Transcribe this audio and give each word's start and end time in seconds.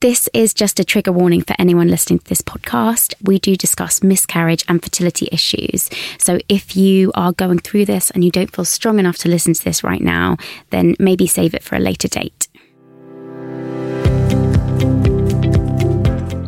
This 0.00 0.28
is 0.32 0.54
just 0.54 0.78
a 0.78 0.84
trigger 0.84 1.10
warning 1.10 1.42
for 1.42 1.56
anyone 1.58 1.88
listening 1.88 2.20
to 2.20 2.24
this 2.26 2.40
podcast. 2.40 3.14
We 3.20 3.40
do 3.40 3.56
discuss 3.56 4.00
miscarriage 4.00 4.64
and 4.68 4.80
fertility 4.80 5.28
issues. 5.32 5.90
So 6.18 6.38
if 6.48 6.76
you 6.76 7.10
are 7.16 7.32
going 7.32 7.58
through 7.58 7.86
this 7.86 8.12
and 8.12 8.22
you 8.24 8.30
don't 8.30 8.54
feel 8.54 8.64
strong 8.64 9.00
enough 9.00 9.16
to 9.18 9.28
listen 9.28 9.54
to 9.54 9.64
this 9.64 9.82
right 9.82 10.00
now, 10.00 10.36
then 10.70 10.94
maybe 11.00 11.26
save 11.26 11.52
it 11.52 11.64
for 11.64 11.74
a 11.74 11.80
later 11.80 12.06
date. 12.06 12.46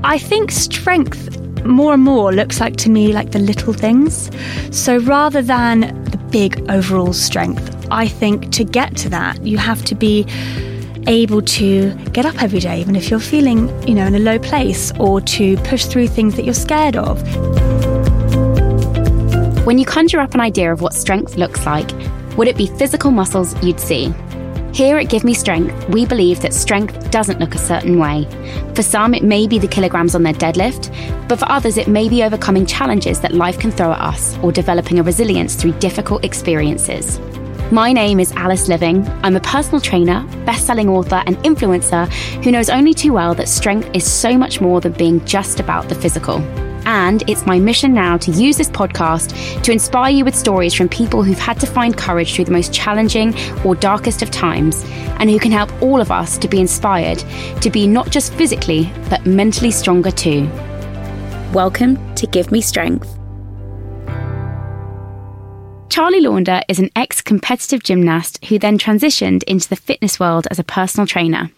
I 0.05 0.17
think 0.17 0.53
strength 0.53 1.37
more 1.64 1.95
and 1.95 2.05
more 2.05 2.32
looks 2.32 2.61
like 2.61 2.77
to 2.77 2.89
me 2.89 3.12
like 3.12 3.32
the 3.32 3.41
little 3.41 3.73
things. 3.73 4.30
So 4.71 4.98
rather 4.98 5.43
than 5.43 6.05
the 6.05 6.19
big 6.30 6.71
overall 6.71 7.12
strength, 7.12 7.89
I 7.91 8.07
think 8.07 8.53
to 8.53 8.62
get 8.62 8.96
to 8.98 9.09
that, 9.09 9.45
you 9.45 9.59
have 9.59 9.85
to 9.87 9.96
be 9.96 10.25
able 11.07 11.43
to 11.43 11.95
get 12.12 12.27
up 12.27 12.43
every 12.43 12.61
day, 12.61 12.80
even 12.80 12.96
if 12.96 13.11
you're 13.11 13.21
feeling, 13.21 13.69
you 13.87 13.95
know, 13.95 14.07
in 14.07 14.14
a 14.14 14.19
low 14.19 14.39
place, 14.39 14.93
or 14.98 15.20
to 15.20 15.57
push 15.59 15.87
through 15.87 16.09
things 16.09 16.37
that 16.37 16.45
you're 16.45 16.55
scared 16.55 16.97
of. 16.97 17.20
When 19.66 19.79
you 19.79 19.84
conjure 19.84 20.21
up 20.21 20.34
an 20.34 20.41
idea 20.41 20.73
of 20.73 20.80
what 20.80 20.95
strength 20.95 21.37
looks 21.37 21.65
like, 21.66 21.91
would 22.37 22.48
it 22.48 22.57
be 22.57 22.66
physical 22.66 23.10
muscles 23.10 23.60
you'd 23.62 23.80
see? 23.80 24.12
Here 24.73 24.98
at 24.98 25.09
Give 25.09 25.24
Me 25.24 25.34
Strength, 25.34 25.88
we 25.88 26.07
believe 26.07 26.41
that 26.43 26.55
strength 26.55 27.10
doesn't 27.10 27.41
look 27.41 27.55
a 27.55 27.59
certain 27.59 27.98
way. 27.98 28.27
For 28.74 28.82
some, 28.82 29.15
it 29.15 29.24
may 29.24 29.48
be 29.48 29.59
the 29.59 29.66
kilograms 29.66 30.15
on 30.15 30.23
their 30.23 30.32
deadlift, 30.32 30.95
but 31.29 31.41
for 31.41 31.51
others, 31.51 31.77
it 31.77 31.88
may 31.88 32.09
be 32.09 32.23
overcoming 32.23 32.66
challenges 32.66 33.21
that 33.21 33.35
life 33.35 33.59
can 33.59 33.73
throw 33.73 33.93
at 33.93 34.01
us 34.01 34.38
or 34.38 34.52
developing 34.52 35.01
a 35.01 35.02
resilience 35.02 35.57
through 35.57 35.73
difficult 35.73 36.24
experiences. 36.24 37.19
My 37.73 37.92
name 37.92 38.19
is 38.19 38.33
Alice 38.33 38.66
Living. 38.66 39.06
I'm 39.23 39.37
a 39.37 39.41
personal 39.41 39.80
trainer, 39.80 40.27
best 40.45 40.66
selling 40.66 40.88
author, 40.88 41.23
and 41.24 41.37
influencer 41.45 42.12
who 42.43 42.51
knows 42.51 42.69
only 42.69 42.93
too 42.93 43.12
well 43.12 43.33
that 43.37 43.48
strength 43.48 43.88
is 43.95 44.10
so 44.10 44.37
much 44.37 44.60
more 44.60 44.80
than 44.80 44.91
being 44.91 45.24
just 45.24 45.60
about 45.60 45.88
the 45.88 45.95
physical. 45.95 46.38
And 46.84 47.23
it's 47.30 47.46
my 47.46 47.60
mission 47.60 47.95
now 47.95 48.16
to 48.16 48.32
use 48.32 48.57
this 48.57 48.71
podcast 48.71 49.63
to 49.63 49.71
inspire 49.71 50.10
you 50.10 50.24
with 50.24 50.35
stories 50.35 50.74
from 50.74 50.88
people 50.88 51.23
who've 51.23 51.38
had 51.38 51.60
to 51.60 51.66
find 51.68 51.96
courage 51.96 52.35
through 52.35 52.46
the 52.46 52.51
most 52.51 52.74
challenging 52.74 53.37
or 53.65 53.76
darkest 53.76 54.21
of 54.23 54.32
times, 54.32 54.82
and 55.21 55.30
who 55.30 55.38
can 55.38 55.52
help 55.52 55.71
all 55.80 56.01
of 56.01 56.10
us 56.10 56.38
to 56.38 56.48
be 56.48 56.59
inspired 56.59 57.23
to 57.60 57.71
be 57.71 57.87
not 57.87 58.10
just 58.10 58.35
physically, 58.35 58.93
but 59.09 59.24
mentally 59.26 59.71
stronger 59.71 60.10
too. 60.10 60.48
Welcome 61.52 62.16
to 62.16 62.26
Give 62.26 62.51
Me 62.51 62.63
Strength. 62.63 63.20
Charlie 65.91 66.21
Launder 66.21 66.62
is 66.69 66.78
an 66.78 66.88
ex 66.94 67.21
competitive 67.21 67.83
gymnast 67.83 68.44
who 68.44 68.60
then 68.60 68.78
transitioned 68.78 69.43
into 69.43 69.69
the 69.69 69.75
fitness 69.75 70.21
world 70.21 70.47
as 70.49 70.60
a 70.60 70.65
personal 70.65 71.05
trainer. 71.05 71.50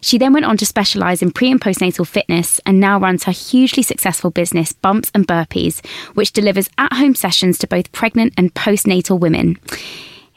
She 0.00 0.18
then 0.18 0.32
went 0.32 0.46
on 0.46 0.56
to 0.58 0.66
specialise 0.66 1.20
in 1.20 1.32
pre 1.32 1.50
and 1.50 1.60
postnatal 1.60 2.06
fitness 2.06 2.60
and 2.64 2.78
now 2.78 3.00
runs 3.00 3.24
her 3.24 3.32
hugely 3.32 3.82
successful 3.82 4.30
business, 4.30 4.72
Bumps 4.72 5.10
and 5.14 5.26
Burpees, 5.26 5.84
which 6.14 6.30
delivers 6.30 6.70
at 6.78 6.92
home 6.92 7.16
sessions 7.16 7.58
to 7.58 7.66
both 7.66 7.90
pregnant 7.90 8.34
and 8.36 8.54
postnatal 8.54 9.18
women. 9.18 9.58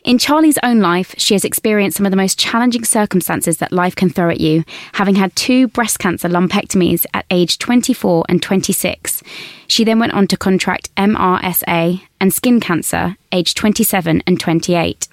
In 0.05 0.19
Charlie's 0.19 0.59
own 0.61 0.81
life, 0.81 1.15
she 1.17 1.33
has 1.33 1.43
experienced 1.43 1.97
some 1.97 2.05
of 2.05 2.11
the 2.11 2.15
most 2.15 2.37
challenging 2.37 2.83
circumstances 2.83 3.57
that 3.57 3.71
life 3.71 3.95
can 3.95 4.11
throw 4.11 4.29
at 4.29 4.39
you, 4.39 4.63
having 4.93 5.15
had 5.15 5.35
two 5.35 5.67
breast 5.67 5.97
cancer 5.97 6.29
lumpectomies 6.29 7.07
at 7.15 7.25
age 7.31 7.57
24 7.57 8.23
and 8.29 8.39
26. 8.39 9.23
She 9.65 9.83
then 9.83 9.97
went 9.97 10.13
on 10.13 10.27
to 10.27 10.37
contract 10.37 10.93
MRSA 10.95 12.03
and 12.19 12.31
skin 12.31 12.59
cancer, 12.59 13.17
aged 13.31 13.57
27 13.57 14.21
and 14.27 14.39
28. 14.39 15.07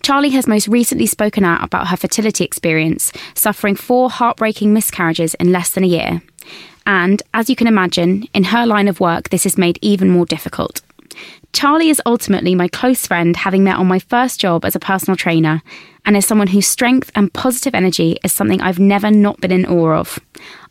Charlie 0.00 0.30
has 0.30 0.46
most 0.46 0.66
recently 0.66 1.06
spoken 1.06 1.44
out 1.44 1.62
about 1.62 1.88
her 1.88 1.96
fertility 1.98 2.42
experience, 2.42 3.12
suffering 3.34 3.76
four 3.76 4.08
heartbreaking 4.08 4.72
miscarriages 4.72 5.34
in 5.34 5.52
less 5.52 5.68
than 5.68 5.84
a 5.84 5.88
year. 5.88 6.22
And, 6.86 7.22
as 7.34 7.50
you 7.50 7.54
can 7.54 7.66
imagine, 7.66 8.26
in 8.32 8.44
her 8.44 8.64
line 8.64 8.88
of 8.88 8.98
work, 8.98 9.28
this 9.28 9.44
is 9.44 9.58
made 9.58 9.78
even 9.82 10.08
more 10.08 10.24
difficult. 10.24 10.80
Charlie 11.52 11.90
is 11.90 12.00
ultimately 12.06 12.54
my 12.54 12.66
close 12.66 13.06
friend, 13.06 13.36
having 13.36 13.62
met 13.62 13.76
on 13.76 13.86
my 13.86 13.98
first 13.98 14.40
job 14.40 14.64
as 14.64 14.74
a 14.74 14.80
personal 14.80 15.16
trainer, 15.16 15.62
and 16.04 16.16
is 16.16 16.24
someone 16.24 16.48
whose 16.48 16.66
strength 16.66 17.12
and 17.14 17.32
positive 17.32 17.74
energy 17.74 18.18
is 18.24 18.32
something 18.32 18.60
I've 18.60 18.78
never 18.78 19.10
not 19.10 19.40
been 19.40 19.52
in 19.52 19.66
awe 19.66 19.94
of. 19.94 20.18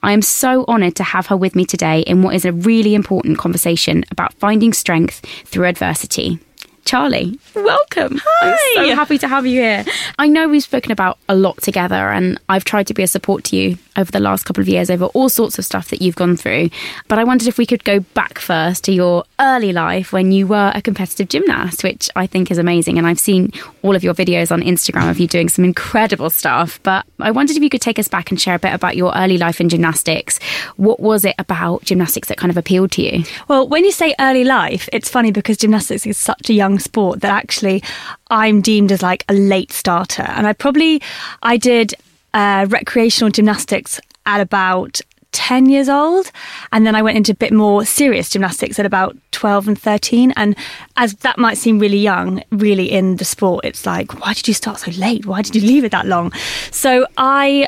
I 0.01 0.11
am 0.11 0.23
so 0.23 0.65
honoured 0.65 0.95
to 0.95 1.03
have 1.03 1.27
her 1.27 1.37
with 1.37 1.55
me 1.55 1.65
today 1.65 2.01
in 2.01 2.23
what 2.23 2.35
is 2.35 2.45
a 2.45 2.51
really 2.51 2.95
important 2.95 3.37
conversation 3.37 4.03
about 4.09 4.33
finding 4.33 4.73
strength 4.73 5.23
through 5.45 5.67
adversity. 5.67 6.39
Charlie, 6.85 7.39
welcome. 7.55 8.19
Hi. 8.23 8.81
I'm 8.81 8.89
so 8.89 8.95
happy 8.95 9.17
to 9.19 9.27
have 9.27 9.45
you 9.45 9.61
here. 9.61 9.85
I 10.19 10.27
know 10.27 10.49
we've 10.49 10.63
spoken 10.63 10.91
about 10.91 11.17
a 11.29 11.35
lot 11.35 11.61
together, 11.61 12.09
and 12.09 12.39
I've 12.49 12.65
tried 12.65 12.87
to 12.87 12.93
be 12.93 13.03
a 13.03 13.07
support 13.07 13.43
to 13.45 13.55
you 13.55 13.77
over 13.97 14.11
the 14.11 14.19
last 14.19 14.45
couple 14.45 14.61
of 14.61 14.67
years 14.67 14.89
over 14.89 15.05
all 15.05 15.29
sorts 15.29 15.59
of 15.59 15.65
stuff 15.65 15.89
that 15.89 16.01
you've 16.01 16.15
gone 16.15 16.35
through. 16.35 16.69
But 17.07 17.19
I 17.19 17.23
wondered 17.23 17.47
if 17.47 17.57
we 17.57 17.65
could 17.65 17.83
go 17.83 17.99
back 17.99 18.39
first 18.39 18.83
to 18.85 18.91
your 18.91 19.23
early 19.39 19.73
life 19.73 20.13
when 20.13 20.31
you 20.31 20.47
were 20.47 20.71
a 20.73 20.81
competitive 20.81 21.29
gymnast, 21.29 21.83
which 21.83 22.09
I 22.15 22.27
think 22.27 22.51
is 22.51 22.57
amazing. 22.57 22.97
And 22.97 23.07
I've 23.07 23.19
seen 23.19 23.51
all 23.83 23.95
of 23.95 24.03
your 24.03 24.13
videos 24.13 24.51
on 24.51 24.61
Instagram 24.61 25.09
of 25.09 25.19
you 25.19 25.27
doing 25.27 25.49
some 25.49 25.65
incredible 25.65 26.29
stuff. 26.29 26.79
But 26.83 27.05
I 27.19 27.31
wondered 27.31 27.57
if 27.57 27.63
you 27.63 27.69
could 27.69 27.81
take 27.81 27.99
us 27.99 28.07
back 28.07 28.31
and 28.31 28.39
share 28.39 28.55
a 28.55 28.59
bit 28.59 28.73
about 28.73 28.95
your 28.95 29.13
early 29.15 29.37
life 29.37 29.61
in 29.61 29.69
gymnastics. 29.69 30.39
What 30.77 30.99
was 30.99 31.25
it 31.25 31.35
about 31.37 31.83
gymnastics 31.83 32.27
that 32.29 32.37
kind 32.37 32.51
of 32.51 32.57
appealed 32.57 32.91
to 32.93 33.01
you? 33.01 33.23
Well, 33.47 33.67
when 33.67 33.83
you 33.85 33.91
say 33.91 34.15
early 34.19 34.43
life, 34.43 34.87
it's 34.93 35.09
funny 35.09 35.31
because 35.31 35.57
gymnastics 35.57 36.05
is 36.05 36.17
such 36.17 36.49
a 36.49 36.53
young 36.53 36.70
sport 36.79 37.21
that 37.21 37.31
actually 37.31 37.83
I'm 38.29 38.61
deemed 38.61 38.91
as 38.91 39.01
like 39.01 39.23
a 39.29 39.33
late 39.33 39.71
starter. 39.71 40.23
And 40.23 40.47
I 40.47 40.53
probably, 40.53 41.01
I 41.43 41.57
did 41.57 41.93
uh, 42.33 42.65
recreational 42.69 43.31
gymnastics 43.31 43.99
at 44.25 44.41
about 44.41 45.01
10 45.31 45.69
years 45.69 45.89
old. 45.89 46.31
And 46.71 46.85
then 46.85 46.95
I 46.95 47.01
went 47.01 47.17
into 47.17 47.31
a 47.31 47.35
bit 47.35 47.53
more 47.53 47.85
serious 47.85 48.29
gymnastics 48.29 48.79
at 48.79 48.85
about 48.85 49.15
12 49.31 49.69
and 49.69 49.79
13. 49.79 50.31
And 50.35 50.55
as 50.97 51.15
that 51.15 51.37
might 51.37 51.57
seem 51.57 51.79
really 51.79 51.97
young, 51.97 52.43
really 52.51 52.91
in 52.91 53.17
the 53.17 53.25
sport, 53.25 53.65
it's 53.65 53.85
like, 53.85 54.19
why 54.19 54.33
did 54.33 54.47
you 54.47 54.53
start 54.53 54.79
so 54.79 54.91
late? 54.91 55.25
Why 55.25 55.41
did 55.41 55.55
you 55.55 55.61
leave 55.61 55.83
it 55.83 55.91
that 55.91 56.05
long? 56.05 56.31
So 56.71 57.07
I 57.17 57.67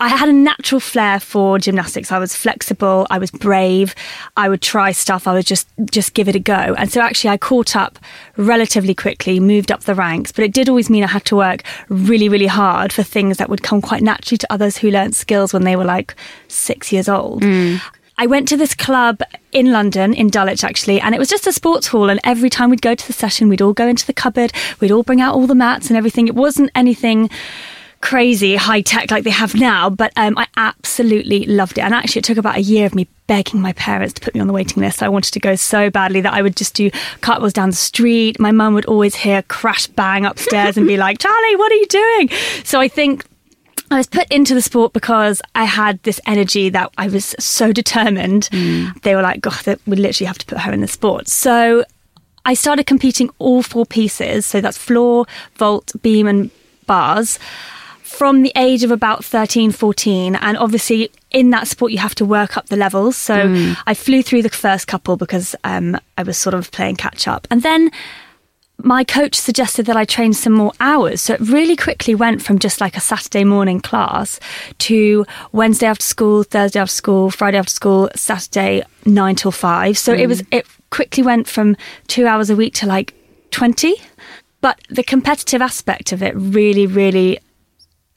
I 0.00 0.08
had 0.08 0.30
a 0.30 0.32
natural 0.32 0.80
flair 0.80 1.20
for 1.20 1.58
gymnastics. 1.58 2.10
I 2.10 2.18
was 2.18 2.34
flexible, 2.34 3.06
I 3.10 3.18
was 3.18 3.30
brave, 3.30 3.94
I 4.36 4.48
would 4.48 4.62
try 4.62 4.92
stuff, 4.92 5.28
I 5.28 5.34
would 5.34 5.46
just 5.46 5.68
just 5.90 6.14
give 6.14 6.26
it 6.26 6.34
a 6.34 6.40
go. 6.40 6.74
And 6.78 6.90
so 6.90 7.00
actually 7.00 7.30
I 7.30 7.36
caught 7.36 7.76
up 7.76 7.98
relatively 8.36 8.94
quickly, 8.94 9.38
moved 9.38 9.70
up 9.70 9.82
the 9.82 9.94
ranks, 9.94 10.32
but 10.32 10.44
it 10.44 10.52
did 10.52 10.68
always 10.68 10.88
mean 10.88 11.04
I 11.04 11.08
had 11.08 11.26
to 11.26 11.36
work 11.36 11.62
really 11.88 12.28
really 12.28 12.46
hard 12.46 12.92
for 12.92 13.02
things 13.02 13.36
that 13.36 13.50
would 13.50 13.62
come 13.62 13.82
quite 13.82 14.02
naturally 14.02 14.38
to 14.38 14.52
others 14.52 14.78
who 14.78 14.90
learnt 14.90 15.14
skills 15.14 15.52
when 15.52 15.64
they 15.64 15.76
were 15.76 15.84
like 15.84 16.16
6 16.48 16.92
years 16.92 17.08
old. 17.08 17.42
Mm. 17.42 17.80
I 18.16 18.26
went 18.26 18.48
to 18.48 18.56
this 18.56 18.74
club 18.74 19.22
in 19.50 19.72
London, 19.72 20.12
in 20.12 20.28
Dulwich 20.28 20.62
actually, 20.64 21.00
and 21.00 21.14
it 21.14 21.18
was 21.18 21.28
just 21.28 21.46
a 21.46 21.52
sports 21.52 21.86
hall. 21.86 22.10
And 22.10 22.20
every 22.22 22.50
time 22.50 22.68
we'd 22.68 22.82
go 22.82 22.94
to 22.94 23.06
the 23.06 23.14
session, 23.14 23.48
we'd 23.48 23.62
all 23.62 23.72
go 23.72 23.88
into 23.88 24.06
the 24.06 24.12
cupboard, 24.12 24.52
we'd 24.78 24.90
all 24.90 25.02
bring 25.02 25.22
out 25.22 25.34
all 25.34 25.46
the 25.46 25.54
mats 25.54 25.88
and 25.88 25.96
everything. 25.96 26.28
It 26.28 26.34
wasn't 26.34 26.70
anything 26.74 27.30
crazy 28.00 28.56
high 28.56 28.80
tech 28.80 29.10
like 29.10 29.24
they 29.24 29.30
have 29.30 29.54
now, 29.54 29.90
but 29.90 30.12
um, 30.16 30.36
I 30.38 30.46
absolutely 30.56 31.44
loved 31.44 31.78
it. 31.78 31.82
And 31.82 31.94
actually, 31.94 32.20
it 32.20 32.24
took 32.24 32.38
about 32.38 32.56
a 32.56 32.62
year 32.62 32.86
of 32.86 32.94
me 32.94 33.06
begging 33.26 33.60
my 33.60 33.72
parents 33.74 34.14
to 34.14 34.20
put 34.20 34.34
me 34.34 34.40
on 34.40 34.46
the 34.46 34.52
waiting 34.52 34.82
list. 34.82 35.02
I 35.02 35.08
wanted 35.08 35.32
to 35.32 35.40
go 35.40 35.54
so 35.54 35.90
badly 35.90 36.20
that 36.22 36.32
I 36.32 36.42
would 36.42 36.56
just 36.56 36.74
do 36.74 36.90
cartwheels 37.20 37.52
down 37.52 37.70
the 37.70 37.76
street. 37.76 38.40
My 38.40 38.52
mum 38.52 38.74
would 38.74 38.86
always 38.86 39.14
hear 39.14 39.42
crash 39.42 39.86
bang 39.86 40.24
upstairs 40.24 40.76
and 40.76 40.86
be 40.86 40.96
like, 40.98 41.18
Charlie, 41.18 41.56
what 41.56 41.70
are 41.70 41.76
you 41.76 41.86
doing? 41.86 42.30
So 42.64 42.80
I 42.80 42.88
think 42.88 43.24
I 43.90 43.98
was 43.98 44.06
put 44.06 44.30
into 44.32 44.54
the 44.54 44.62
sport 44.62 44.92
because 44.92 45.42
I 45.54 45.64
had 45.64 46.02
this 46.04 46.20
energy 46.26 46.70
that 46.70 46.90
I 46.96 47.08
was 47.08 47.34
so 47.38 47.72
determined. 47.72 48.48
Mm. 48.50 49.00
They 49.02 49.14
were 49.14 49.22
like, 49.22 49.40
God, 49.40 49.78
we 49.86 49.96
literally 49.96 50.26
have 50.26 50.38
to 50.38 50.46
put 50.46 50.58
her 50.58 50.72
in 50.72 50.80
the 50.80 50.88
sport. 50.88 51.28
So 51.28 51.84
I 52.46 52.54
started 52.54 52.86
competing 52.86 53.30
all 53.38 53.62
four 53.62 53.84
pieces. 53.84 54.46
So 54.46 54.60
that's 54.60 54.78
floor, 54.78 55.26
vault, 55.56 55.92
beam, 56.02 56.26
and 56.26 56.50
bars 56.86 57.38
from 58.20 58.42
the 58.42 58.52
age 58.54 58.84
of 58.84 58.90
about 58.90 59.24
13, 59.24 59.72
14. 59.72 60.36
And 60.36 60.58
obviously, 60.58 61.10
in 61.30 61.48
that 61.52 61.66
sport, 61.66 61.90
you 61.90 61.96
have 61.96 62.14
to 62.16 62.24
work 62.26 62.58
up 62.58 62.66
the 62.66 62.76
levels. 62.76 63.16
So 63.16 63.34
mm. 63.34 63.74
I 63.86 63.94
flew 63.94 64.22
through 64.22 64.42
the 64.42 64.50
first 64.50 64.86
couple 64.86 65.16
because 65.16 65.56
um, 65.64 65.98
I 66.18 66.22
was 66.22 66.36
sort 66.36 66.52
of 66.52 66.70
playing 66.70 66.96
catch 66.96 67.26
up. 67.26 67.48
And 67.50 67.62
then 67.62 67.90
my 68.76 69.04
coach 69.04 69.36
suggested 69.36 69.86
that 69.86 69.96
I 69.96 70.04
train 70.04 70.34
some 70.34 70.52
more 70.52 70.72
hours. 70.80 71.22
So 71.22 71.32
it 71.32 71.40
really 71.40 71.76
quickly 71.76 72.14
went 72.14 72.42
from 72.42 72.58
just 72.58 72.78
like 72.78 72.94
a 72.94 73.00
Saturday 73.00 73.42
morning 73.42 73.80
class 73.80 74.38
to 74.80 75.24
Wednesday 75.52 75.86
after 75.86 76.04
school, 76.04 76.42
Thursday 76.42 76.78
after 76.78 76.92
school, 76.92 77.30
Friday 77.30 77.56
after 77.56 77.72
school, 77.72 78.10
Saturday 78.14 78.82
nine 79.06 79.34
till 79.34 79.50
five. 79.50 79.96
So 79.96 80.14
mm. 80.14 80.18
it 80.18 80.26
was, 80.26 80.42
it 80.50 80.66
quickly 80.90 81.22
went 81.22 81.48
from 81.48 81.74
two 82.06 82.26
hours 82.26 82.50
a 82.50 82.54
week 82.54 82.74
to 82.74 82.86
like 82.86 83.14
20. 83.52 83.94
But 84.60 84.78
the 84.90 85.02
competitive 85.02 85.62
aspect 85.62 86.12
of 86.12 86.22
it 86.22 86.34
really, 86.36 86.86
really 86.86 87.38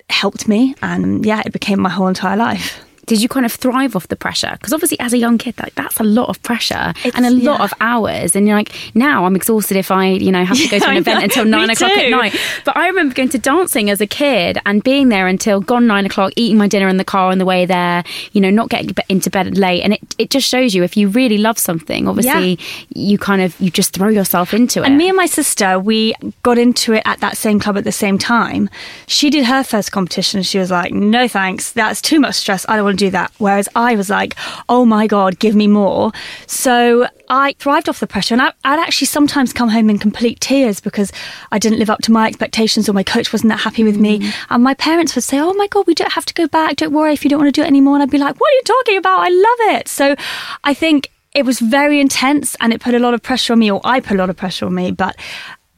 helped 0.10 0.48
me. 0.48 0.76
And 0.82 1.26
yeah, 1.26 1.42
it 1.46 1.54
became 1.54 1.80
my 1.80 1.90
whole 1.90 2.08
entire 2.08 2.38
life. 2.38 2.84
Did 3.06 3.22
you 3.22 3.28
kind 3.28 3.46
of 3.46 3.52
thrive 3.52 3.96
off 3.96 4.08
the 4.08 4.16
pressure? 4.16 4.52
Because 4.54 4.74
obviously, 4.74 5.00
as 5.00 5.14
a 5.14 5.18
young 5.18 5.38
kid, 5.38 5.56
like 5.60 5.76
that's 5.76 6.00
a 6.00 6.04
lot 6.04 6.30
of 6.30 6.42
pressure 6.44 6.94
It's- 7.04 7.14
and 7.16 7.26
a 7.26 7.32
lot 7.32 7.62
of 7.62 7.74
hours. 7.82 8.36
And 8.36 8.48
you're 8.48 8.56
like, 8.58 8.72
now 8.96 9.26
I'm 9.26 9.36
exhausted 9.36 9.78
if 9.78 9.92
I, 9.92 10.08
you 10.08 10.32
know, 10.32 10.44
have 10.46 10.58
to 10.58 10.68
go 10.70 10.80
to 10.80 10.86
an 10.90 10.98
event 10.98 11.24
until 11.24 11.46
nine 11.58 11.70
o'clock 11.70 11.92
at 11.92 12.10
night. 12.10 12.36
But 12.66 12.78
I 12.78 12.88
remember 12.88 13.14
going 13.14 13.30
to 13.30 13.38
dancing 13.38 13.90
as 13.90 14.02
a 14.02 14.08
kid 14.08 14.58
and 14.66 14.84
being 14.84 15.10
there 15.10 15.28
until 15.28 15.60
gone 15.62 15.88
nine 15.88 16.06
o'clock, 16.06 16.34
eating 16.36 16.58
my 16.58 16.68
dinner 16.68 16.88
in 16.88 16.98
the 16.98 17.04
car 17.06 17.32
on 17.32 17.38
the 17.38 17.46
way 17.46 17.66
there. 17.66 18.04
You 18.32 18.42
know, 18.42 18.50
not 18.50 18.70
getting 18.70 18.96
into 19.10 19.30
bed 19.30 19.58
late. 19.58 19.82
And 19.84 19.94
it 19.94 20.00
it 20.18 20.30
just 20.30 20.48
shows 20.48 20.74
you 20.74 20.84
if 20.84 20.96
you 20.96 21.10
really 21.10 21.38
love 21.38 21.58
something, 21.60 22.08
obviously, 22.08 22.60
you 22.96 23.18
kind 23.18 23.42
of 23.42 23.60
you 23.60 23.70
just 23.70 23.94
throw 23.94 24.08
yourself 24.10 24.54
into 24.54 24.82
it. 24.82 24.86
And 24.88 24.98
me 24.98 25.08
and 25.10 25.18
my 25.18 25.26
sister, 25.26 25.80
we 25.80 26.14
got 26.44 26.58
into 26.58 26.94
it 26.94 27.04
at 27.06 27.20
that 27.20 27.38
same 27.38 27.60
club 27.60 27.78
at 27.78 27.84
the 27.84 27.92
same 27.92 28.18
time. 28.18 28.70
She 29.08 29.30
did 29.30 29.46
her 29.46 29.64
first 29.64 29.92
competition. 29.92 30.42
She 30.44 30.58
was 30.60 30.72
like, 30.72 30.92
no 30.94 31.28
thanks, 31.28 31.72
that's 31.74 32.02
too 32.02 32.20
much 32.20 32.36
stress. 32.36 32.66
I 32.70 32.76
don't 32.76 32.86
want 32.86 32.93
to 32.98 33.06
do 33.06 33.12
that. 33.12 33.32
Whereas 33.38 33.68
I 33.76 33.96
was 33.96 34.10
like, 34.10 34.36
oh 34.70 34.86
my 34.86 35.08
God, 35.08 35.40
give 35.40 35.56
me 35.56 35.68
more. 35.68 36.12
So 36.48 37.08
I 37.30 37.54
thrived 37.60 37.90
off 37.90 38.00
the 38.00 38.08
pressure. 38.08 38.36
And 38.36 38.42
I, 38.42 38.54
I'd 38.64 38.80
actually 38.80 39.08
sometimes 39.08 39.54
come 39.54 39.70
home 39.70 39.90
in 39.90 40.00
complete 40.00 40.40
tears 40.40 40.80
because 40.80 41.12
I 41.52 41.60
didn't 41.60 41.80
live 41.80 41.90
up 41.90 42.02
to 42.04 42.12
my 42.12 42.28
expectations 42.28 42.88
or 42.88 42.94
my 42.94 43.04
coach 43.04 43.34
wasn't 43.34 43.50
that 43.50 43.62
happy 43.62 43.84
with 43.84 43.98
me. 43.98 44.20
Mm-hmm. 44.20 44.54
And 44.54 44.64
my 44.64 44.74
parents 44.74 45.16
would 45.16 45.24
say, 45.24 45.40
oh 45.40 45.54
my 45.54 45.68
God, 45.68 45.88
we 45.88 45.96
don't 45.96 46.14
have 46.14 46.26
to 46.26 46.34
go 46.34 46.48
back. 46.48 46.76
Don't 46.76 46.94
worry 46.94 47.14
if 47.14 47.24
you 47.24 47.30
don't 47.30 47.40
want 47.40 47.54
to 47.54 47.62
do 47.62 47.64
it 47.64 47.68
anymore. 47.68 47.96
And 47.96 48.04
I'd 48.04 48.12
be 48.12 48.18
like, 48.18 48.40
what 48.40 48.52
are 48.52 48.56
you 48.56 48.64
talking 48.66 48.98
about? 48.98 49.20
I 49.20 49.30
love 49.30 49.78
it. 49.78 49.88
So 49.88 50.16
I 50.64 50.74
think 50.74 51.12
it 51.34 51.46
was 51.46 51.60
very 51.60 52.00
intense 52.00 52.56
and 52.62 52.74
it 52.74 52.82
put 52.82 52.94
a 52.94 53.00
lot 53.00 53.14
of 53.14 53.24
pressure 53.24 53.54
on 53.54 53.60
me, 53.60 53.72
or 53.72 53.82
I 53.84 54.00
put 54.00 54.16
a 54.16 54.20
lot 54.20 54.30
of 54.30 54.38
pressure 54.38 54.66
on 54.66 54.76
me. 54.76 54.92
But 54.92 55.16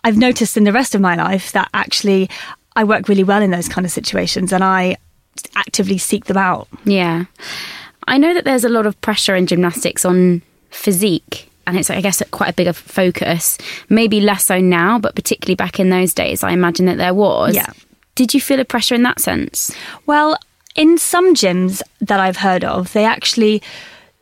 I've 0.04 0.18
noticed 0.18 0.58
in 0.58 0.66
the 0.66 0.74
rest 0.74 0.94
of 0.94 1.02
my 1.02 1.16
life 1.16 1.52
that 1.54 1.70
actually 1.74 2.30
I 2.76 2.84
work 2.84 3.08
really 3.08 3.24
well 3.24 3.42
in 3.42 3.52
those 3.52 3.70
kind 3.70 3.86
of 3.86 3.92
situations 3.92 4.52
and 4.52 4.64
I 4.64 4.98
actively 5.56 5.98
seek 5.98 6.26
them 6.26 6.38
out. 6.38 6.68
Yeah. 6.84 7.26
I 8.08 8.18
know 8.18 8.34
that 8.34 8.46
there's 8.46 8.64
a 8.64 8.70
lot 8.70 8.86
of 8.86 9.00
pressure 9.02 9.36
in 9.36 9.48
gymnastics 9.48 10.06
on 10.06 10.42
physique. 10.70 11.50
And 11.68 11.78
it's, 11.78 11.90
I 11.90 12.00
guess, 12.02 12.22
quite 12.30 12.50
a 12.50 12.54
big 12.54 12.68
of 12.68 12.78
focus. 12.78 13.58
Maybe 13.90 14.22
less 14.22 14.46
so 14.46 14.60
now, 14.60 15.00
but 15.00 15.16
particularly 15.16 15.56
back 15.56 15.80
in 15.80 15.90
those 15.90 16.14
days, 16.14 16.44
I 16.44 16.52
imagine 16.52 16.86
that 16.86 16.98
there 16.98 17.14
was. 17.14 17.56
Yeah. 17.56 17.72
Did 18.14 18.34
you 18.36 18.40
feel 18.40 18.60
a 18.60 18.66
pressure 18.66 18.94
in 18.94 19.04
that 19.04 19.20
sense? 19.20 19.76
Well, 20.06 20.38
in 20.76 20.98
some 21.00 21.34
gyms 21.34 21.82
that 22.02 22.20
I've 22.20 22.38
heard 22.38 22.64
of, 22.64 22.94
they 22.94 23.04
actually 23.04 23.64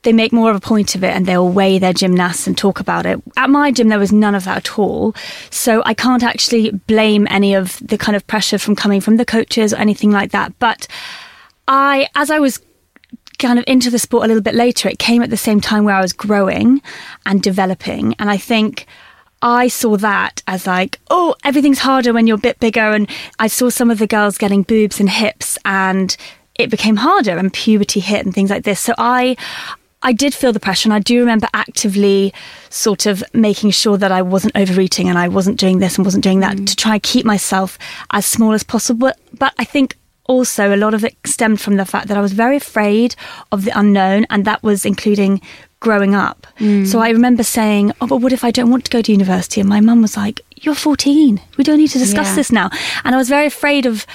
they 0.03 0.13
make 0.13 0.31
more 0.31 0.49
of 0.49 0.55
a 0.55 0.59
point 0.59 0.95
of 0.95 1.03
it 1.03 1.15
and 1.15 1.25
they'll 1.25 1.49
weigh 1.49 1.79
their 1.79 1.93
gymnasts 1.93 2.47
and 2.47 2.57
talk 2.57 2.79
about 2.79 3.05
it. 3.05 3.21
At 3.37 3.49
my 3.49 3.71
gym 3.71 3.89
there 3.89 3.99
was 3.99 4.11
none 4.11 4.35
of 4.35 4.45
that 4.45 4.57
at 4.57 4.79
all. 4.79 5.15
So 5.49 5.81
I 5.85 5.93
can't 5.93 6.23
actually 6.23 6.71
blame 6.71 7.27
any 7.29 7.53
of 7.53 7.79
the 7.79 7.97
kind 7.97 8.15
of 8.15 8.25
pressure 8.27 8.57
from 8.57 8.75
coming 8.75 9.01
from 9.01 9.17
the 9.17 9.25
coaches 9.25 9.73
or 9.73 9.77
anything 9.77 10.11
like 10.11 10.31
that. 10.31 10.57
But 10.59 10.87
I 11.67 12.07
as 12.15 12.29
I 12.29 12.39
was 12.39 12.61
kind 13.39 13.57
of 13.57 13.65
into 13.67 13.89
the 13.89 13.99
sport 13.99 14.25
a 14.25 14.27
little 14.27 14.43
bit 14.43 14.55
later, 14.55 14.87
it 14.89 14.99
came 14.99 15.21
at 15.21 15.29
the 15.29 15.37
same 15.37 15.59
time 15.59 15.83
where 15.83 15.95
I 15.95 16.01
was 16.01 16.13
growing 16.13 16.81
and 17.25 17.41
developing. 17.41 18.15
And 18.19 18.29
I 18.29 18.37
think 18.37 18.85
I 19.41 19.67
saw 19.67 19.97
that 19.97 20.41
as 20.47 20.65
like, 20.65 20.99
oh, 21.09 21.35
everything's 21.43 21.79
harder 21.79 22.13
when 22.13 22.27
you're 22.27 22.37
a 22.37 22.41
bit 22.41 22.59
bigger. 22.59 22.91
And 22.91 23.09
I 23.39 23.47
saw 23.47 23.69
some 23.69 23.91
of 23.91 23.99
the 23.99 24.07
girls 24.07 24.37
getting 24.37 24.63
boobs 24.63 24.99
and 24.99 25.09
hips 25.09 25.57
and 25.65 26.15
it 26.55 26.69
became 26.69 26.95
harder 26.97 27.37
and 27.37 27.51
puberty 27.51 27.99
hit 27.99 28.25
and 28.25 28.33
things 28.33 28.49
like 28.49 28.63
this. 28.63 28.79
So 28.79 28.93
I, 28.97 29.35
I 30.03 30.13
did 30.13 30.33
feel 30.33 30.53
the 30.53 30.59
pressure 30.59 30.87
and 30.87 30.93
I 30.93 30.99
do 30.99 31.19
remember 31.19 31.47
actively 31.53 32.33
sort 32.69 33.05
of 33.05 33.23
making 33.33 33.71
sure 33.71 33.97
that 33.97 34.11
I 34.11 34.21
wasn't 34.21 34.55
overeating 34.55 35.09
and 35.09 35.17
I 35.17 35.27
wasn't 35.27 35.59
doing 35.59 35.79
this 35.79 35.97
and 35.97 36.05
wasn't 36.05 36.23
doing 36.23 36.41
that 36.41 36.57
mm. 36.57 36.67
to 36.67 36.75
try 36.75 36.93
and 36.95 37.03
keep 37.03 37.25
myself 37.25 37.79
as 38.11 38.25
small 38.25 38.51
as 38.51 38.63
possible. 38.63 39.11
But 39.37 39.53
I 39.57 39.63
think 39.63 39.97
also 40.25 40.73
a 40.73 40.77
lot 40.77 40.93
of 40.93 41.03
it 41.03 41.15
stemmed 41.25 41.59
from 41.61 41.77
the 41.77 41.85
fact 41.85 42.07
that 42.07 42.17
I 42.17 42.21
was 42.21 42.33
very 42.33 42.57
afraid 42.57 43.15
of 43.51 43.65
the 43.65 43.77
unknown, 43.77 44.25
and 44.29 44.45
that 44.45 44.63
was 44.63 44.85
including 44.85 45.41
growing 45.79 46.15
up. 46.15 46.47
Mm. 46.59 46.87
So 46.87 46.99
I 46.99 47.09
remember 47.09 47.43
saying, 47.43 47.91
"Oh, 47.99 48.07
but 48.07 48.17
what 48.17 48.31
if 48.31 48.43
I 48.43 48.51
don't 48.51 48.71
want 48.71 48.85
to 48.85 48.91
go 48.91 49.01
to 49.01 49.11
university?" 49.11 49.59
And 49.59 49.69
my 49.69 49.81
mum 49.81 50.01
was 50.01 50.15
like, 50.15 50.41
"You're 50.55 50.75
14. 50.75 51.41
We 51.57 51.63
don't 51.63 51.77
need 51.77 51.89
to 51.89 51.99
discuss 51.99 52.29
Yeah. 52.29 52.35
this 52.35 52.51
now." 52.51 52.69
And 53.03 53.13
I 53.13 53.17
was 53.17 53.29
very 53.29 53.47
afraid 53.47 53.85
of 53.85 54.05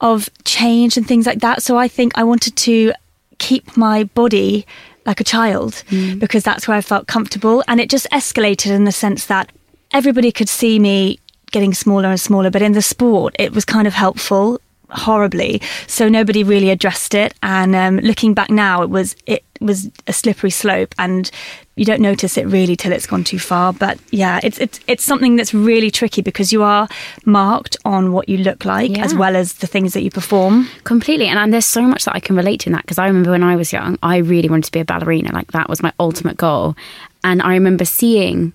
of 0.00 0.30
change 0.44 0.96
and 0.96 1.06
things 1.06 1.26
like 1.26 1.40
that. 1.40 1.62
So 1.62 1.76
I 1.76 1.86
think 1.86 2.16
I 2.16 2.24
wanted 2.24 2.56
to 2.56 2.92
keep 3.38 3.76
my 3.76 4.04
body 4.04 4.66
like 5.06 5.20
a 5.20 5.24
child 5.24 5.82
hmm. 5.88 6.18
because 6.18 6.44
that's 6.44 6.68
where 6.68 6.76
I 6.76 6.80
felt 6.80 7.06
comfortable, 7.06 7.62
and 7.68 7.80
it 7.80 7.90
just 7.90 8.06
escalated 8.12 8.70
in 8.70 8.84
the 8.84 8.92
sense 8.92 9.26
that 9.26 9.50
everybody 9.92 10.32
could 10.32 10.48
see 10.48 10.78
me 10.78 11.18
getting 11.50 11.74
smaller 11.74 12.08
and 12.08 12.20
smaller, 12.20 12.50
but 12.50 12.62
in 12.62 12.72
the 12.72 12.82
sport, 12.82 13.34
it 13.38 13.52
was 13.52 13.64
kind 13.64 13.86
of 13.86 13.94
helpful 13.94 14.60
horribly 14.92 15.60
so 15.86 16.08
nobody 16.08 16.42
really 16.44 16.70
addressed 16.70 17.14
it 17.14 17.34
and 17.42 17.74
um, 17.74 17.96
looking 17.98 18.34
back 18.34 18.50
now 18.50 18.82
it 18.82 18.90
was 18.90 19.16
it 19.26 19.44
was 19.60 19.90
a 20.06 20.12
slippery 20.12 20.50
slope 20.50 20.94
and 20.98 21.30
you 21.76 21.84
don't 21.84 22.00
notice 22.00 22.38
it 22.38 22.46
really 22.46 22.76
till 22.76 22.92
it's 22.92 23.06
gone 23.06 23.22
too 23.24 23.38
far 23.38 23.72
but 23.72 23.98
yeah 24.10 24.40
it's 24.42 24.58
it's 24.58 24.80
it's 24.86 25.04
something 25.04 25.36
that's 25.36 25.52
really 25.52 25.90
tricky 25.90 26.22
because 26.22 26.50
you 26.52 26.62
are 26.62 26.88
marked 27.26 27.76
on 27.84 28.12
what 28.12 28.28
you 28.28 28.38
look 28.38 28.64
like 28.64 28.90
Yeah. 28.96 29.04
as 29.04 29.14
well 29.14 29.36
as 29.36 29.54
the 29.54 29.66
things 29.66 29.92
that 29.92 30.02
you 30.02 30.10
perform 30.10 30.68
Completely. 30.84 31.26
And, 31.26 31.38
and 31.38 31.52
there's 31.52 31.66
so 31.66 31.82
much 31.82 32.04
that 32.06 32.14
I 32.14 32.20
can 32.20 32.36
relate 32.36 32.60
to 32.60 32.68
in 32.68 32.72
that 32.72 32.82
because 32.82 32.98
I 32.98 33.06
remember 33.06 33.30
when 33.30 33.42
I 33.42 33.56
was 33.56 33.72
young, 33.72 33.98
I 34.02 34.16
really 34.18 34.48
wanted 34.48 34.64
to 34.64 34.72
be 34.72 34.80
a 34.80 34.84
ballerina. 34.84 35.32
Like 35.32 35.52
that 35.52 35.68
was 35.68 35.82
my 35.82 35.92
ultimate 36.00 36.36
goal. 36.36 36.74
And 37.22 37.42
I 37.42 37.52
remember 37.54 37.84
seeing 37.84 38.52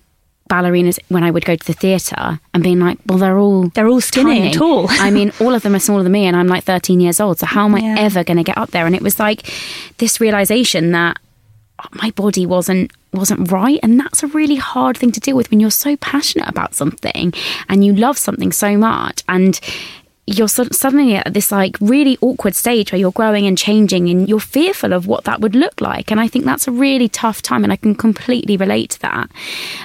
ballerinas 0.48 0.98
when 1.08 1.24
I 1.24 1.30
would 1.30 1.44
go 1.44 1.56
to 1.56 1.66
the 1.66 1.72
theatre 1.72 2.38
and 2.54 2.62
being 2.62 2.80
like, 2.80 2.98
well, 3.06 3.18
they're 3.18 3.38
all 3.38 3.68
They're 3.68 3.88
all 3.88 4.00
skinny 4.00 4.42
and 4.42 4.54
tall. 4.62 4.86
I 4.88 5.10
mean, 5.10 5.32
all 5.40 5.54
of 5.54 5.62
them 5.62 5.74
are 5.74 5.78
smaller 5.80 6.02
than 6.02 6.12
me, 6.12 6.26
and 6.26 6.36
I'm 6.36 6.46
like 6.48 6.64
13 6.64 7.00
years 7.00 7.20
old. 7.20 7.38
So 7.38 7.46
how 7.46 7.64
am 7.64 7.74
I 7.74 7.80
Yeah. 7.80 7.96
ever 7.98 8.22
going 8.24 8.36
to 8.38 8.42
get 8.44 8.56
up 8.58 8.70
there? 8.70 8.86
And 8.86 8.94
it 8.94 9.02
was 9.02 9.18
like 9.18 9.50
this 9.98 10.20
realization 10.20 10.92
that 10.92 11.18
my 11.92 12.10
body 12.12 12.46
wasn't 12.46 12.90
wasn't 13.12 13.50
right 13.52 13.78
and 13.82 13.98
that's 14.00 14.22
a 14.22 14.26
really 14.28 14.56
hard 14.56 14.96
thing 14.96 15.10
to 15.10 15.20
deal 15.20 15.36
with 15.36 15.50
when 15.50 15.58
you're 15.60 15.70
so 15.70 15.96
passionate 15.96 16.46
about 16.48 16.74
something 16.74 17.32
and 17.68 17.82
you 17.84 17.94
love 17.94 18.18
something 18.18 18.52
so 18.52 18.76
much 18.76 19.22
and 19.28 19.58
you're 20.26 20.48
so- 20.48 20.68
suddenly 20.72 21.14
at 21.14 21.32
this 21.32 21.52
like 21.52 21.76
really 21.80 22.18
awkward 22.20 22.54
stage 22.54 22.90
where 22.90 22.98
you're 22.98 23.12
growing 23.12 23.46
and 23.46 23.56
changing 23.56 24.08
and 24.08 24.28
you're 24.28 24.40
fearful 24.40 24.92
of 24.92 25.06
what 25.06 25.24
that 25.24 25.40
would 25.40 25.54
look 25.54 25.80
like 25.80 26.10
and 26.10 26.20
i 26.20 26.26
think 26.26 26.44
that's 26.44 26.66
a 26.66 26.72
really 26.72 27.08
tough 27.08 27.40
time 27.42 27.62
and 27.62 27.72
i 27.72 27.76
can 27.76 27.94
completely 27.94 28.56
relate 28.56 28.90
to 28.90 29.00
that. 29.00 29.30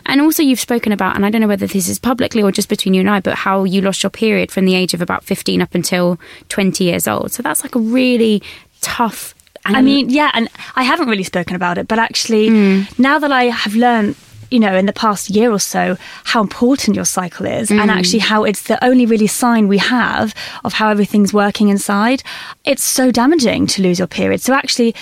And 0.06 0.20
also 0.22 0.42
you've 0.42 0.60
spoken 0.60 0.92
about 0.92 1.16
and 1.16 1.26
i 1.26 1.30
don't 1.30 1.42
know 1.42 1.48
whether 1.48 1.68
this 1.68 1.88
is 1.88 2.00
publicly 2.00 2.42
or 2.42 2.52
just 2.52 2.70
between 2.70 2.94
you 2.94 3.02
and 3.02 3.10
i 3.10 3.20
but 3.20 3.36
how 3.36 3.64
you 3.64 3.82
lost 3.82 4.04
your 4.04 4.10
period 4.10 4.52
from 4.52 4.66
the 4.66 4.76
age 4.76 4.94
of 4.94 5.02
about 5.02 5.24
15 5.24 5.62
up 5.62 5.76
until 5.76 6.20
20 6.50 6.84
years 6.84 7.08
old. 7.08 7.32
So 7.32 7.44
that's 7.44 7.64
like 7.64 7.76
a 7.76 7.80
really 7.80 8.42
tough 8.82 9.36
and 9.64 9.78
I 9.78 9.82
mean, 9.82 10.10
yeah, 10.10 10.32
and 10.34 10.50
I 10.76 10.82
haven't 10.82 11.08
really 11.08 11.24
spoken 11.24 11.56
about 11.56 11.78
it, 11.78 11.88
but 11.88 12.00
actually, 12.00 12.50
mm. 12.50 13.00
now 13.00 13.20
that 13.20 13.32
I 13.32 13.44
have 13.46 13.76
learned, 13.76 14.16
you 14.52 14.60
know, 14.60 14.76
in 14.76 14.86
the 14.86 14.94
past 14.94 15.30
year 15.30 15.52
or 15.52 15.60
so, 15.60 15.98
how 16.26 16.42
important 16.42 16.96
your 16.96 17.06
cycle 17.06 17.46
is, 17.46 17.72
and 17.72 17.90
actually 17.90 18.20
how 18.20 18.44
it's 18.44 18.64
the 18.64 18.84
only 18.84 19.06
really 19.06 19.28
sign 19.28 19.68
we 19.68 19.78
have 19.78 20.36
of 20.64 20.74
how 20.74 20.90
everything's 20.90 21.34
working 21.34 21.70
inside, 21.70 22.22
it's 22.66 22.84
so 22.84 23.12
damaging 23.12 23.66
to 23.68 23.82
lose 23.82 23.98
your 23.98 24.08
period. 24.08 24.42
So, 24.42 24.54
actually, 24.54 24.94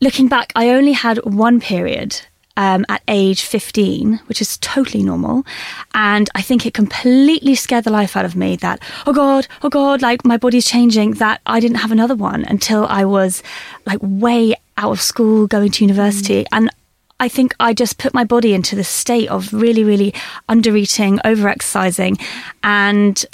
looking 0.00 0.28
back, 0.28 0.52
I 0.54 0.70
only 0.70 0.92
had 0.92 1.18
one 1.24 1.60
period. 1.60 2.20
Um, 2.58 2.86
at 2.88 3.02
age 3.06 3.42
15, 3.42 4.18
which 4.28 4.40
is 4.40 4.56
totally 4.56 5.02
normal. 5.02 5.44
And 5.92 6.30
I 6.34 6.40
think 6.40 6.64
it 6.64 6.72
completely 6.72 7.54
scared 7.54 7.84
the 7.84 7.90
life 7.90 8.16
out 8.16 8.24
of 8.24 8.34
me 8.34 8.56
that, 8.56 8.80
oh 9.06 9.12
God, 9.12 9.46
oh 9.62 9.68
God, 9.68 10.00
like 10.00 10.24
my 10.24 10.38
body's 10.38 10.64
changing, 10.64 11.10
that 11.16 11.42
I 11.44 11.60
didn't 11.60 11.76
have 11.76 11.92
another 11.92 12.14
one 12.14 12.46
until 12.46 12.86
I 12.86 13.04
was 13.04 13.42
like 13.84 13.98
way 14.00 14.54
out 14.78 14.92
of 14.92 15.02
school, 15.02 15.46
going 15.46 15.70
to 15.72 15.84
university. 15.84 16.46
And 16.50 16.70
I 17.18 17.28
think 17.28 17.54
I 17.58 17.72
just 17.72 17.98
put 17.98 18.12
my 18.12 18.24
body 18.24 18.52
into 18.52 18.76
this 18.76 18.88
state 18.88 19.28
of 19.30 19.52
really, 19.52 19.84
really 19.84 20.12
under 20.48 20.76
eating, 20.76 21.18
over 21.24 21.48
exercising. 21.48 22.18
And 22.62 23.24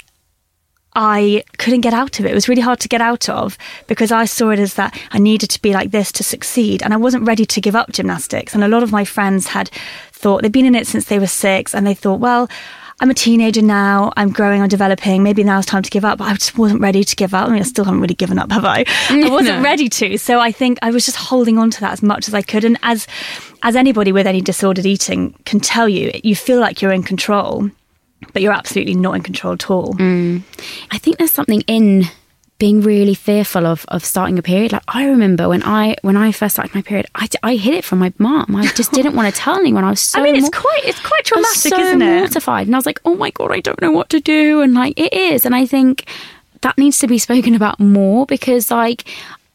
I 0.95 1.43
couldn't 1.57 1.81
get 1.81 1.93
out 1.93 2.19
of 2.19 2.25
it. 2.25 2.31
It 2.31 2.35
was 2.35 2.47
really 2.47 2.61
hard 2.61 2.79
to 2.81 2.87
get 2.87 3.01
out 3.01 3.27
of 3.27 3.57
because 3.87 4.11
I 4.11 4.25
saw 4.25 4.51
it 4.51 4.59
as 4.59 4.75
that 4.75 4.97
I 5.11 5.19
needed 5.19 5.49
to 5.49 5.61
be 5.61 5.73
like 5.73 5.91
this 5.91 6.11
to 6.13 6.23
succeed. 6.23 6.83
And 6.83 6.93
I 6.93 6.97
wasn't 6.97 7.27
ready 7.27 7.45
to 7.45 7.61
give 7.61 7.75
up 7.75 7.91
gymnastics. 7.91 8.53
And 8.53 8.63
a 8.63 8.67
lot 8.67 8.83
of 8.83 8.91
my 8.91 9.03
friends 9.03 9.47
had 9.47 9.69
thought 10.11 10.43
they'd 10.43 10.51
been 10.51 10.65
in 10.65 10.75
it 10.75 10.87
since 10.87 11.05
they 11.05 11.19
were 11.19 11.27
six 11.27 11.73
and 11.73 11.85
they 11.85 11.93
thought, 11.93 12.19
well, 12.19 12.47
I'm 13.03 13.09
a 13.09 13.13
teenager 13.13 13.61
now, 13.61 14.13
I'm 14.15 14.31
growing, 14.31 14.61
I'm 14.61 14.69
developing, 14.69 15.23
maybe 15.23 15.43
now's 15.43 15.65
time 15.65 15.83
to 15.83 15.89
give 15.89 16.05
up. 16.05 16.19
But 16.19 16.29
I 16.29 16.33
just 16.35 16.57
wasn't 16.57 16.79
ready 16.79 17.03
to 17.03 17.15
give 17.17 17.33
up. 17.33 17.49
I 17.49 17.51
mean, 17.51 17.59
I 17.59 17.63
still 17.63 17.83
haven't 17.83 17.99
really 17.99 18.13
given 18.13 18.39
up, 18.39 18.49
have 18.49 18.63
I? 18.63 18.85
I 19.09 19.29
wasn't 19.29 19.57
No. 19.57 19.61
ready 19.61 19.89
to. 19.89 20.17
So 20.17 20.39
I 20.39 20.53
think 20.53 20.79
I 20.81 20.89
was 20.89 21.03
just 21.03 21.17
holding 21.17 21.57
on 21.57 21.69
to 21.71 21.81
that 21.81 21.91
as 21.91 22.01
much 22.01 22.29
as 22.29 22.33
I 22.33 22.41
could. 22.41 22.63
And 22.63 22.79
as 22.81 23.05
as 23.61 23.75
anybody 23.75 24.13
with 24.13 24.25
any 24.25 24.39
disordered 24.39 24.85
eating 24.85 25.33
can 25.45 25.59
tell 25.59 25.89
you, 25.89 26.11
you 26.23 26.33
feel 26.33 26.61
like 26.61 26.81
you're 26.81 26.93
in 26.93 27.03
control, 27.03 27.69
but 28.31 28.41
you're 28.41 28.53
absolutely 28.53 28.95
not 28.95 29.15
in 29.17 29.21
control 29.21 29.51
at 29.51 29.69
all. 29.69 29.95
Mm. 29.95 30.41
I 30.91 30.97
think 30.97 31.17
there's 31.17 31.31
something 31.31 31.59
in 31.67 32.05
being 32.63 32.79
really 32.79 33.13
fearful 33.13 33.65
of, 33.65 33.83
of 33.89 34.05
starting 34.05 34.39
a 34.39 34.41
period. 34.41 34.71
Like 34.71 34.83
I 34.87 35.05
remember 35.05 35.49
when 35.49 35.61
I 35.63 35.97
when 36.01 36.15
I 36.15 36.31
first 36.31 36.55
started 36.55 36.73
my 36.73 36.81
period, 36.81 37.07
I, 37.13 37.27
I 37.43 37.55
hid 37.57 37.73
it 37.73 37.83
from 37.83 37.99
my 37.99 38.13
mom. 38.19 38.55
I 38.55 38.67
just 38.67 38.91
didn't 38.97 39.17
want 39.17 39.27
to 39.35 39.37
tell 39.37 39.57
anyone. 39.57 39.83
I 39.83 39.89
was 39.89 39.99
so 39.99 40.21
I 40.21 40.23
mean, 40.23 40.37
it's 40.37 40.43
mor- 40.43 40.61
quite 40.61 40.85
it's 40.85 41.01
quite 41.01 41.25
traumatic, 41.25 41.57
so 41.57 41.77
isn't 41.77 42.01
it? 42.01 42.19
mortified, 42.19 42.67
and 42.67 42.73
I 42.73 42.77
was 42.77 42.85
like, 42.85 43.01
oh 43.03 43.15
my 43.15 43.31
god, 43.31 43.51
I 43.51 43.59
don't 43.59 43.81
know 43.81 43.91
what 43.91 44.09
to 44.11 44.21
do, 44.21 44.61
and 44.61 44.73
like 44.73 44.97
it 44.97 45.11
is, 45.11 45.45
and 45.45 45.53
I 45.53 45.65
think 45.65 46.05
that 46.61 46.77
needs 46.77 46.99
to 46.99 47.07
be 47.07 47.17
spoken 47.17 47.53
about 47.53 47.81
more 47.81 48.25
because 48.25 48.71
like. 48.71 49.03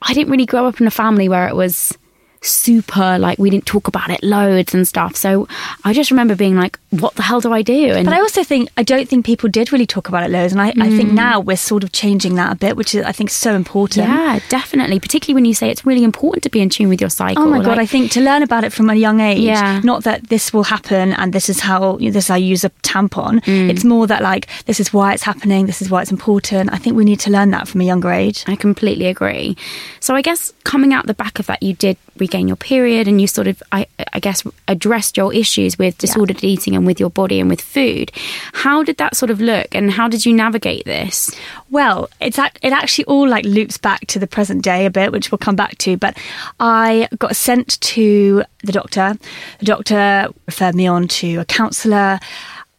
I 0.00 0.14
didn't 0.14 0.30
really 0.30 0.46
grow 0.46 0.66
up 0.66 0.80
in 0.80 0.86
a 0.86 0.92
family 0.92 1.28
where 1.28 1.48
it 1.48 1.56
was 1.56 1.92
super 2.40 3.18
like 3.18 3.36
we 3.36 3.50
didn't 3.50 3.66
talk 3.66 3.88
about 3.88 4.10
it 4.10 4.22
loads 4.22 4.72
and 4.72 4.86
stuff. 4.86 5.16
So 5.16 5.48
I 5.82 5.92
just 5.92 6.12
remember 6.12 6.36
being 6.36 6.54
like, 6.54 6.78
what 6.90 7.14
the 7.16 7.23
hell 7.23 7.40
do 7.40 7.52
I 7.52 7.62
do? 7.62 7.92
And 7.92 8.07
but 8.07 8.14
I 8.14 8.21
also 8.21 8.42
think 8.42 8.71
I 8.76 8.83
don't 8.83 9.09
think 9.09 9.26
people 9.26 9.49
did 9.49 9.73
really 9.73 9.87
talk 9.87 10.09
about 10.09 10.23
it 10.25 10.30
loads, 10.30 10.52
and 10.52 10.61
I, 10.61 10.73
mm. 10.73 10.83
I 10.83 10.88
think 10.97 11.11
mm. 11.11 11.14
now 11.14 11.38
we're 11.40 11.57
sort 11.57 11.85
of 11.85 11.92
changing 11.92 12.37
that 12.37 12.52
a 12.52 12.57
bit, 12.57 12.76
which 12.76 12.95
is 12.95 13.04
I 13.04 13.12
think 13.12 13.30
so 13.30 13.54
important. 13.54 14.09
Yeah, 14.09 14.40
definitely. 14.49 14.99
Particularly 14.99 15.35
when 15.35 15.45
you 15.45 15.54
say 15.54 15.71
it's 15.71 15.85
really 15.85 16.02
important 16.02 16.42
to 16.45 16.50
be 16.50 16.61
in 16.61 16.71
tune 16.71 16.88
with 16.88 17.00
your 17.00 17.11
cycle. 17.11 17.42
Oh 17.42 17.47
my 17.47 17.62
god, 17.62 17.78
I 17.78 17.85
think 17.85 18.11
to 18.12 18.21
learn 18.21 18.42
about 18.42 18.64
it 18.64 18.73
from 18.73 18.88
a 18.88 18.95
young 18.95 19.21
age. 19.21 19.40
Yeah. 19.40 19.80
Not 19.85 20.04
that 20.04 20.28
this 20.28 20.52
will 20.52 20.64
happen 20.64 21.12
and 21.12 21.33
this 21.33 21.50
is 21.50 21.61
how 21.61 21.97
this 21.97 22.16
is 22.16 22.28
how 22.28 22.35
I 22.35 22.38
use 22.38 22.64
a 22.64 22.71
tampon. 22.83 23.40
Mm. 23.45 23.71
It's 23.71 23.85
more 23.85 24.07
that 24.07 24.23
like 24.23 24.49
this 24.64 24.80
is 24.80 24.92
why 24.92 25.12
it's 25.12 25.23
happening. 25.23 25.66
This 25.66 25.83
is 25.83 25.90
why 25.90 26.02
it's 26.02 26.11
important. 26.11 26.73
I 26.73 26.78
think 26.78 26.97
we 26.97 27.04
need 27.04 27.21
to 27.21 27.30
learn 27.30 27.50
that 27.50 27.68
from 27.68 27.83
a 27.83 27.85
younger 27.85 28.11
age. 28.11 28.45
I 28.47 28.57
completely 28.57 29.07
agree. 29.07 29.57
So 30.00 30.14
I 30.14 30.23
guess 30.23 30.54
coming 30.64 30.95
out 30.95 31.07
the 31.07 31.14
back 31.14 31.38
of 31.38 31.47
that, 31.47 31.62
you 31.62 31.75
did 31.75 31.99
regain 32.16 32.49
your 32.49 32.57
period 32.57 33.07
and 33.07 33.21
you 33.21 33.26
sort 33.26 33.47
of 33.47 33.62
I, 33.73 33.87
I 34.12 34.21
guess 34.21 34.42
addressed 34.66 35.16
your 35.16 35.33
issues 35.35 35.78
with 35.78 35.99
disordered 35.99 36.42
yeah. 36.42 36.50
eating 36.50 36.77
and 36.78 36.87
with 36.87 36.99
your 36.99 37.11
body 37.11 37.40
and 37.40 37.50
with 37.50 37.61
food. 37.61 38.11
How 38.54 38.82
did 38.82 38.97
that 38.97 39.16
sort 39.16 39.30
of 39.30 39.40
look 39.40 39.75
and 39.75 39.90
how 39.90 40.08
did 40.08 40.25
you 40.25 40.32
navigate 40.32 40.87
this? 40.87 41.35
Well, 41.70 42.08
it's 42.20 42.38
it 42.38 42.73
actually 42.73 43.04
all 43.04 43.28
like 43.28 43.44
loops 43.44 43.76
back 43.76 44.06
to 44.06 44.18
the 44.18 44.26
present 44.26 44.62
day 44.62 44.87
a 44.87 44.90
bit, 44.90 45.12
which 45.12 45.30
we'll 45.30 45.38
come 45.38 45.56
back 45.56 45.76
to. 45.78 45.97
But 45.97 46.16
I 46.58 47.08
got 47.18 47.37
sent 47.37 47.78
to 47.80 48.42
the 48.62 48.73
doctor. 48.73 49.18
The 49.58 49.66
doctor 49.66 50.28
referred 50.47 50.75
me 50.75 50.87
on 50.87 51.08
to 51.08 51.37
a 51.37 51.44
counsellor. 51.44 52.18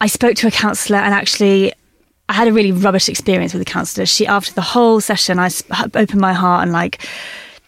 I 0.01 0.07
spoke 0.07 0.35
to 0.37 0.47
a 0.47 0.51
counsellor 0.51 0.97
and 0.97 1.13
actually 1.13 1.73
I 2.29 2.33
had 2.33 2.47
a 2.47 2.53
really 2.53 2.71
rubbish 2.71 3.09
experience 3.09 3.53
with 3.53 3.61
the 3.61 3.71
counsellor. 3.71 4.05
She, 4.05 4.25
after 4.27 4.53
the 4.53 4.61
whole 4.61 5.01
session, 5.01 5.39
I 5.39 5.49
opened 5.95 6.21
my 6.21 6.33
heart 6.33 6.63
and 6.63 6.71
like 6.71 7.01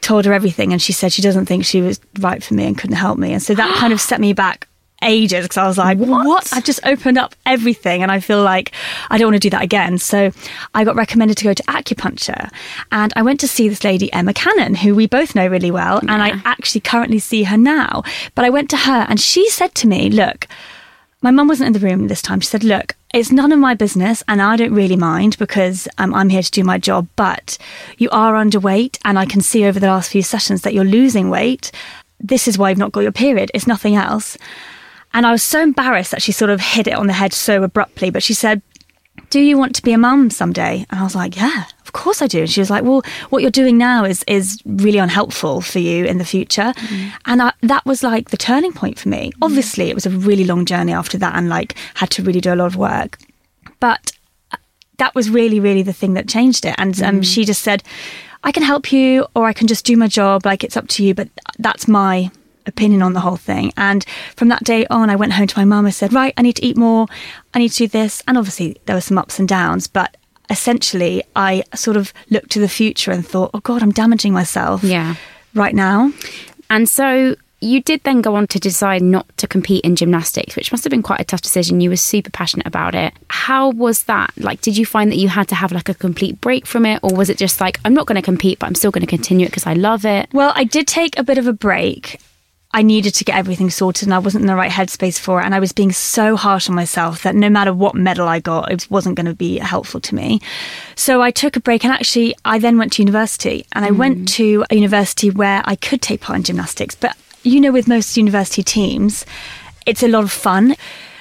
told 0.02 0.26
her 0.26 0.34
everything, 0.34 0.72
and 0.72 0.82
she 0.82 0.94
said 0.94 1.12
she 1.12 1.22
doesn't 1.22 1.46
think 1.46 1.66
she 1.66 1.82
was 1.82 2.00
right 2.20 2.44
for 2.44 2.54
me 2.54 2.66
and 2.66 2.78
couldn't 2.78 2.96
help 2.96 3.18
me. 3.18 3.34
And 3.34 3.42
so 3.42 3.56
that 3.56 3.76
kind 3.78 3.94
of 3.94 4.02
set 4.10 4.20
me 4.20 4.34
back 4.34 4.68
ages 5.02 5.46
because 5.46 5.58
I 5.58 5.68
was 5.68 5.78
like, 5.78 5.98
what? 5.98 6.26
what? 6.26 6.50
I've 6.54 6.64
just 6.64 6.80
opened 6.86 7.18
up 7.18 7.36
everything 7.46 8.02
and 8.04 8.12
I 8.12 8.20
feel 8.20 8.44
like 8.44 8.72
I 9.10 9.18
don't 9.18 9.28
want 9.28 9.42
to 9.42 9.50
do 9.50 9.50
that 9.52 9.64
again. 9.64 9.98
So 9.98 10.32
I 10.74 10.84
got 10.84 10.96
recommended 10.96 11.38
to 11.38 11.44
go 11.44 11.54
to 11.54 11.64
acupuncture 11.64 12.50
and 12.92 13.14
I 13.16 13.22
went 13.22 13.40
to 13.42 13.48
see 13.48 13.70
this 13.70 13.84
lady, 13.84 14.12
Emma 14.14 14.34
Cannon, 14.34 14.76
who 14.76 14.96
we 14.96 15.08
both 15.08 15.36
know 15.36 15.48
really 15.48 15.72
well. 15.72 16.00
Yeah. 16.04 16.14
And 16.14 16.22
I 16.22 16.42
actually 16.46 16.82
currently 16.82 17.20
see 17.20 17.44
her 17.44 17.58
now. 17.58 18.04
But 18.36 18.46
I 18.46 18.50
went 18.50 18.70
to 18.72 18.78
her 18.78 19.06
and 19.10 19.20
she 19.20 19.50
said 19.50 19.76
to 19.76 19.88
me, 19.88 20.10
look, 20.10 20.48
my 21.22 21.32
mum 21.32 21.48
wasn't 21.48 21.68
in 21.68 21.74
the 21.74 21.88
room 21.88 22.08
this 22.08 22.22
time. 22.22 22.40
She 22.40 22.48
said, 22.48 22.64
look, 22.64 22.96
it's 23.14 23.32
none 23.32 23.52
of 23.52 23.60
my 23.60 23.76
business 23.76 24.24
and 24.28 24.42
I 24.42 24.56
don't 24.56 24.74
really 24.74 24.96
mind 24.96 25.38
because 25.38 25.88
um, 25.98 26.14
I'm 26.14 26.30
here 26.30 26.42
to 26.42 26.52
do 26.52 26.64
my 26.64 26.78
job, 26.78 27.08
but 27.16 27.58
you 27.98 28.10
are 28.10 28.34
underweight 28.34 28.98
and 29.06 29.20
I 29.20 29.26
can 29.26 29.42
see 29.42 29.66
over 29.66 29.80
the 29.80 29.88
last 29.88 30.12
few 30.12 30.24
sessions 30.24 30.62
that 30.62 30.74
you're 30.74 30.84
losing 30.84 31.30
weight. 31.30 31.72
This 32.20 32.48
is 32.48 32.58
why 32.58 32.70
you've 32.70 32.80
not 32.80 32.92
got 32.92 33.02
your 33.02 33.12
period. 33.12 33.52
It's 33.54 33.68
nothing 33.68 33.96
else. 33.96 34.38
And 35.14 35.26
I 35.26 35.32
was 35.32 35.44
so 35.44 35.62
embarrassed 35.62 36.12
that 36.12 36.22
she 36.22 36.32
sort 36.32 36.52
of 36.52 36.62
hit 36.62 36.88
it 36.88 36.94
on 36.94 37.08
the 37.08 37.14
head 37.14 37.34
so 37.34 37.64
abruptly, 37.64 38.10
but 38.10 38.24
she 38.24 38.34
said, 38.34 38.62
do 39.30 39.40
you 39.40 39.58
want 39.58 39.76
to 39.76 39.82
be 39.82 39.94
a 39.94 39.98
mum 39.98 40.30
someday? 40.30 40.86
And 40.90 41.00
I 41.00 41.04
was 41.04 41.16
like, 41.16 41.36
yeah, 41.36 41.66
of 41.82 41.94
course 41.94 42.22
I 42.22 42.28
do. 42.28 42.42
And 42.42 42.50
she 42.50 42.60
was 42.60 42.70
like, 42.70 42.84
well, 42.84 43.02
what 43.30 43.42
you're 43.42 43.52
doing 43.52 43.78
now 43.78 44.04
is 44.04 44.24
is 44.28 44.62
really 44.66 45.00
unhelpful 45.00 45.62
for 45.62 45.80
you 45.80 46.06
in 46.06 46.18
the 46.18 46.26
future. 46.26 46.74
Mm-hmm. 46.76 47.10
And 47.26 47.42
I, 47.42 47.54
that 47.62 47.86
was 47.86 48.04
like 48.04 48.30
the 48.30 48.38
turning 48.38 48.74
point 48.74 49.00
for 49.00 49.10
me. 49.10 49.32
Mm-hmm. 49.32 49.44
Obviously, 49.44 49.90
it 49.90 49.96
was 49.96 50.06
a 50.06 50.10
really 50.10 50.44
long 50.44 50.66
journey 50.66 50.94
after 50.94 51.18
that 51.18 51.36
and 51.36 51.50
like 51.50 51.76
had 51.96 52.10
to 52.12 52.24
really 52.24 52.42
do 52.42 52.54
a 52.54 52.56
lot 52.56 52.68
of 52.68 52.76
work. 52.76 53.18
But 53.80 54.12
uh, 54.52 54.58
that 54.98 55.16
was 55.16 55.30
really, 55.30 55.60
really 55.60 55.84
the 55.84 55.94
thing 55.94 56.14
that 56.16 56.28
changed 56.28 56.66
it. 56.66 56.76
And 56.78 57.02
um, 57.02 57.22
mm. 57.22 57.26
she 57.26 57.46
just 57.46 57.62
said, 57.62 57.84
I 58.44 58.52
can 58.52 58.64
help 58.64 58.92
you 58.92 59.28
or 59.36 59.46
I 59.46 59.54
can 59.54 59.68
just 59.68 59.86
do 59.86 59.96
my 59.96 60.08
job. 60.08 60.46
Like 60.46 60.64
it's 60.64 60.78
up 60.78 60.88
to 60.90 61.06
you. 61.06 61.14
But 61.14 61.30
that's 61.58 61.88
my 61.88 62.32
opinion 62.66 63.02
on 63.02 63.14
the 63.14 63.20
whole 63.20 63.38
thing. 63.38 63.72
And 63.78 64.06
from 64.36 64.50
that 64.50 64.64
day 64.64 64.86
on, 64.88 65.10
I 65.10 65.16
went 65.16 65.34
home 65.34 65.48
to 65.48 65.58
my 65.58 65.66
mum. 65.66 65.86
I 65.86 65.92
said, 65.92 66.14
right, 66.14 66.34
I 66.38 66.42
need 66.42 66.58
to 66.58 66.66
eat 66.66 66.78
more. 66.78 67.08
I 67.54 67.60
need 67.60 67.70
to 67.70 67.78
do 67.78 67.88
this. 67.88 68.24
And 68.28 68.38
obviously, 68.38 68.78
there 68.86 68.96
were 68.96 69.02
some 69.02 69.18
ups 69.18 69.40
and 69.40 69.48
downs, 69.48 69.88
but 69.88 70.18
essentially, 70.50 71.24
I 71.36 71.64
sort 71.76 71.98
of 71.98 72.14
looked 72.30 72.52
to 72.52 72.60
the 72.60 72.70
future 72.70 73.12
and 73.12 73.26
thought, 73.26 73.52
oh 73.54 73.60
God, 73.60 73.82
I'm 73.82 73.92
damaging 73.92 74.34
myself. 74.34 74.84
Yeah. 74.84 75.16
Right 75.54 75.76
now. 75.76 76.12
And 76.70 76.88
so 76.88 77.36
you 77.64 77.82
did 77.82 78.02
then 78.04 78.22
go 78.22 78.36
on 78.36 78.48
to 78.48 78.60
decide 78.60 79.04
not 79.04 79.28
to 79.38 79.48
compete 79.48 79.86
in 79.86 79.96
gymnastics, 79.96 80.56
which 80.56 80.72
must 80.72 80.84
have 80.84 80.90
been 80.90 81.04
quite 81.04 81.22
a 81.22 81.24
tough 81.24 81.42
decision. 81.42 81.80
You 81.80 81.92
were 81.92 81.96
super 81.96 82.32
passionate 82.32 82.66
about 82.66 82.96
it. 82.96 83.14
How 83.30 83.70
was 83.70 84.04
that? 84.04 84.32
Like, 84.38 84.62
did 84.62 84.76
you 84.76 84.86
find 84.86 85.12
that 85.12 85.18
you 85.18 85.30
had 85.30 85.48
to 85.50 85.56
have 85.56 85.72
like 85.72 85.88
a 85.88 85.94
complete 85.94 86.42
break 86.42 86.66
from 86.66 86.88
it, 86.88 87.00
or 87.04 87.14
was 87.14 87.30
it 87.30 87.38
just 87.38 87.62
like, 87.62 87.80
I'm 87.86 87.94
not 87.94 88.08
going 88.08 88.16
to 88.16 88.22
compete, 88.22 88.58
but 88.58 88.66
I'm 88.66 88.76
still 88.76 88.90
going 88.90 89.06
to 89.06 89.08
continue 89.08 89.46
it 89.46 89.50
because 89.50 89.68
I 89.68 89.74
love 89.74 90.06
it? 90.06 90.30
Well, 90.34 90.52
I 90.56 90.64
did 90.64 90.88
take 90.88 91.20
a 91.20 91.24
bit 91.24 91.38
of 91.38 91.46
a 91.46 91.54
break. 91.54 92.20
I 92.74 92.84
needed 92.84 93.14
to 93.16 93.26
get 93.26 93.36
everything 93.36 93.70
sorted 93.70 94.08
and 94.08 94.14
I 94.14 94.20
wasn't 94.20 94.44
in 94.44 94.48
the 94.48 94.56
right 94.56 94.72
headspace 94.72 95.20
for 95.20 95.42
it. 95.42 95.46
And 95.46 95.54
I 95.54 95.60
was 95.60 95.74
being 95.74 95.92
so 95.92 96.38
harsh 96.38 96.70
on 96.70 96.76
myself 96.76 97.24
that 97.24 97.36
no 97.36 97.50
matter 97.50 97.74
what 97.74 97.96
medal 97.96 98.28
I 98.28 98.40
got, 98.40 98.72
it 98.72 98.90
wasn't 98.90 99.16
going 99.16 99.26
to 99.26 99.34
be 99.34 99.58
helpful 99.58 100.00
to 100.00 100.16
me. 100.16 100.40
So 100.96 101.22
I 101.22 101.32
took 101.32 101.58
a 101.58 101.60
break 101.60 101.84
and 101.84 101.94
actually 101.94 102.34
I 102.46 102.60
then 102.60 102.78
went 102.78 102.94
to 102.94 103.02
university 103.02 103.66
and 103.74 103.84
I 103.84 103.90
mm. 103.90 103.98
went 103.98 104.30
to 104.30 104.64
a 104.70 104.76
university 104.76 105.30
where 105.30 105.62
I 105.66 105.76
could 105.76 106.02
take 106.02 106.22
part 106.22 106.38
in 106.38 106.44
gymnastics. 106.44 106.96
But 106.96 107.18
you 107.44 107.60
know, 107.60 107.72
with 107.74 107.88
most 107.88 108.16
university 108.16 108.64
teams, 108.64 109.26
it's 109.86 110.04
a 110.04 110.08
lot 110.08 110.24
of 110.24 110.32
fun. 110.32 110.76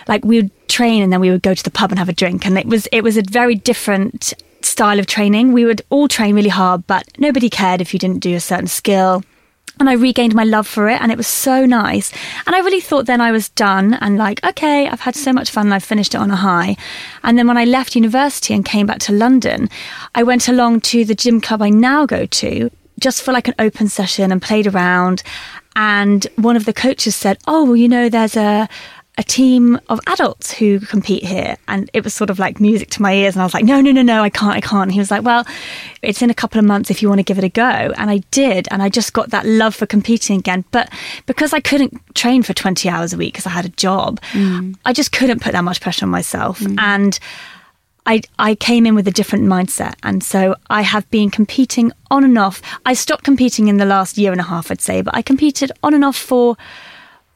Like 0.06 0.24
we 0.24 0.42
would 0.42 0.68
train 0.68 1.02
and 1.02 1.12
then 1.12 1.20
we 1.20 1.30
would 1.30 1.42
go 1.42 1.54
to 1.54 1.64
the 1.64 1.70
pub 1.70 1.90
and 1.90 1.98
have 1.98 2.08
a 2.08 2.12
drink. 2.12 2.46
And 2.46 2.58
it 2.58 2.66
was, 2.66 2.86
it 2.92 3.02
was 3.02 3.16
a 3.16 3.22
very 3.22 3.56
different 3.56 4.34
style 4.62 5.00
of 5.00 5.06
training. 5.06 5.52
We 5.52 5.64
would 5.64 5.82
all 5.90 6.06
train 6.06 6.36
really 6.36 6.48
hard, 6.48 6.86
but 6.86 7.08
nobody 7.18 7.50
cared 7.50 7.80
if 7.80 7.92
you 7.92 7.98
didn't 7.98 8.20
do 8.20 8.36
a 8.36 8.40
certain 8.40 8.68
skill 8.68 9.24
and 9.80 9.88
I 9.88 9.94
regained 9.94 10.34
my 10.34 10.44
love 10.44 10.68
for 10.68 10.88
it 10.88 11.00
and 11.00 11.10
it 11.10 11.16
was 11.16 11.26
so 11.26 11.64
nice. 11.64 12.12
And 12.46 12.54
I 12.54 12.60
really 12.60 12.80
thought 12.80 13.06
then 13.06 13.20
I 13.20 13.32
was 13.32 13.48
done 13.48 13.94
and 13.94 14.18
like, 14.18 14.44
okay, 14.44 14.86
I've 14.86 15.00
had 15.00 15.16
so 15.16 15.32
much 15.32 15.50
fun 15.50 15.66
and 15.66 15.74
I've 15.74 15.82
finished 15.82 16.14
it 16.14 16.18
on 16.18 16.30
a 16.30 16.36
high. 16.36 16.76
And 17.24 17.38
then 17.38 17.48
when 17.48 17.56
I 17.56 17.64
left 17.64 17.96
university 17.96 18.54
and 18.54 18.64
came 18.64 18.86
back 18.86 18.98
to 19.00 19.12
London, 19.12 19.68
I 20.14 20.22
went 20.22 20.46
along 20.46 20.82
to 20.82 21.04
the 21.04 21.14
gym 21.14 21.40
club 21.40 21.62
I 21.62 21.70
now 21.70 22.06
go 22.06 22.26
to 22.26 22.70
just 23.00 23.22
for 23.22 23.32
like 23.32 23.48
an 23.48 23.54
open 23.58 23.88
session 23.88 24.30
and 24.30 24.42
played 24.42 24.66
around. 24.66 25.22
And 25.74 26.26
one 26.36 26.56
of 26.56 26.66
the 26.66 26.72
coaches 26.72 27.16
said, 27.16 27.38
Oh, 27.46 27.64
well, 27.64 27.76
you 27.76 27.88
know, 27.88 28.08
there's 28.08 28.36
a, 28.36 28.68
a 29.20 29.22
team 29.22 29.78
of 29.90 30.00
adults 30.06 30.50
who 30.50 30.80
compete 30.80 31.22
here. 31.22 31.58
And 31.68 31.90
it 31.92 32.02
was 32.02 32.14
sort 32.14 32.30
of 32.30 32.38
like 32.38 32.58
music 32.58 32.88
to 32.92 33.02
my 33.02 33.12
ears. 33.12 33.34
And 33.34 33.42
I 33.42 33.44
was 33.44 33.52
like, 33.52 33.66
no, 33.66 33.82
no, 33.82 33.92
no, 33.92 34.00
no, 34.00 34.22
I 34.22 34.30
can't, 34.30 34.56
I 34.56 34.62
can't. 34.62 34.84
And 34.84 34.92
he 34.92 34.98
was 34.98 35.10
like, 35.10 35.22
well, 35.22 35.46
it's 36.00 36.22
in 36.22 36.30
a 36.30 36.34
couple 36.34 36.58
of 36.58 36.64
months 36.64 36.90
if 36.90 37.02
you 37.02 37.08
want 37.10 37.18
to 37.18 37.22
give 37.22 37.36
it 37.36 37.44
a 37.44 37.50
go. 37.50 37.92
And 37.98 38.10
I 38.10 38.22
did. 38.30 38.66
And 38.70 38.82
I 38.82 38.88
just 38.88 39.12
got 39.12 39.28
that 39.28 39.44
love 39.44 39.74
for 39.74 39.84
competing 39.84 40.38
again. 40.38 40.64
But 40.70 40.90
because 41.26 41.52
I 41.52 41.60
couldn't 41.60 42.00
train 42.14 42.42
for 42.42 42.54
20 42.54 42.88
hours 42.88 43.12
a 43.12 43.18
week 43.18 43.34
because 43.34 43.44
I 43.44 43.50
had 43.50 43.66
a 43.66 43.68
job, 43.68 44.22
mm. 44.32 44.74
I 44.86 44.94
just 44.94 45.12
couldn't 45.12 45.42
put 45.42 45.52
that 45.52 45.64
much 45.64 45.82
pressure 45.82 46.06
on 46.06 46.10
myself. 46.10 46.60
Mm. 46.60 46.76
And 46.78 47.20
I, 48.06 48.22
I 48.38 48.54
came 48.54 48.86
in 48.86 48.94
with 48.94 49.06
a 49.06 49.10
different 49.10 49.44
mindset. 49.44 49.96
And 50.02 50.24
so 50.24 50.56
I 50.70 50.80
have 50.80 51.08
been 51.10 51.28
competing 51.28 51.92
on 52.10 52.24
and 52.24 52.38
off. 52.38 52.62
I 52.86 52.94
stopped 52.94 53.24
competing 53.24 53.68
in 53.68 53.76
the 53.76 53.84
last 53.84 54.16
year 54.16 54.32
and 54.32 54.40
a 54.40 54.44
half, 54.44 54.70
I'd 54.70 54.80
say, 54.80 55.02
but 55.02 55.14
I 55.14 55.20
competed 55.20 55.70
on 55.82 55.92
and 55.92 56.06
off 56.06 56.16
for 56.16 56.56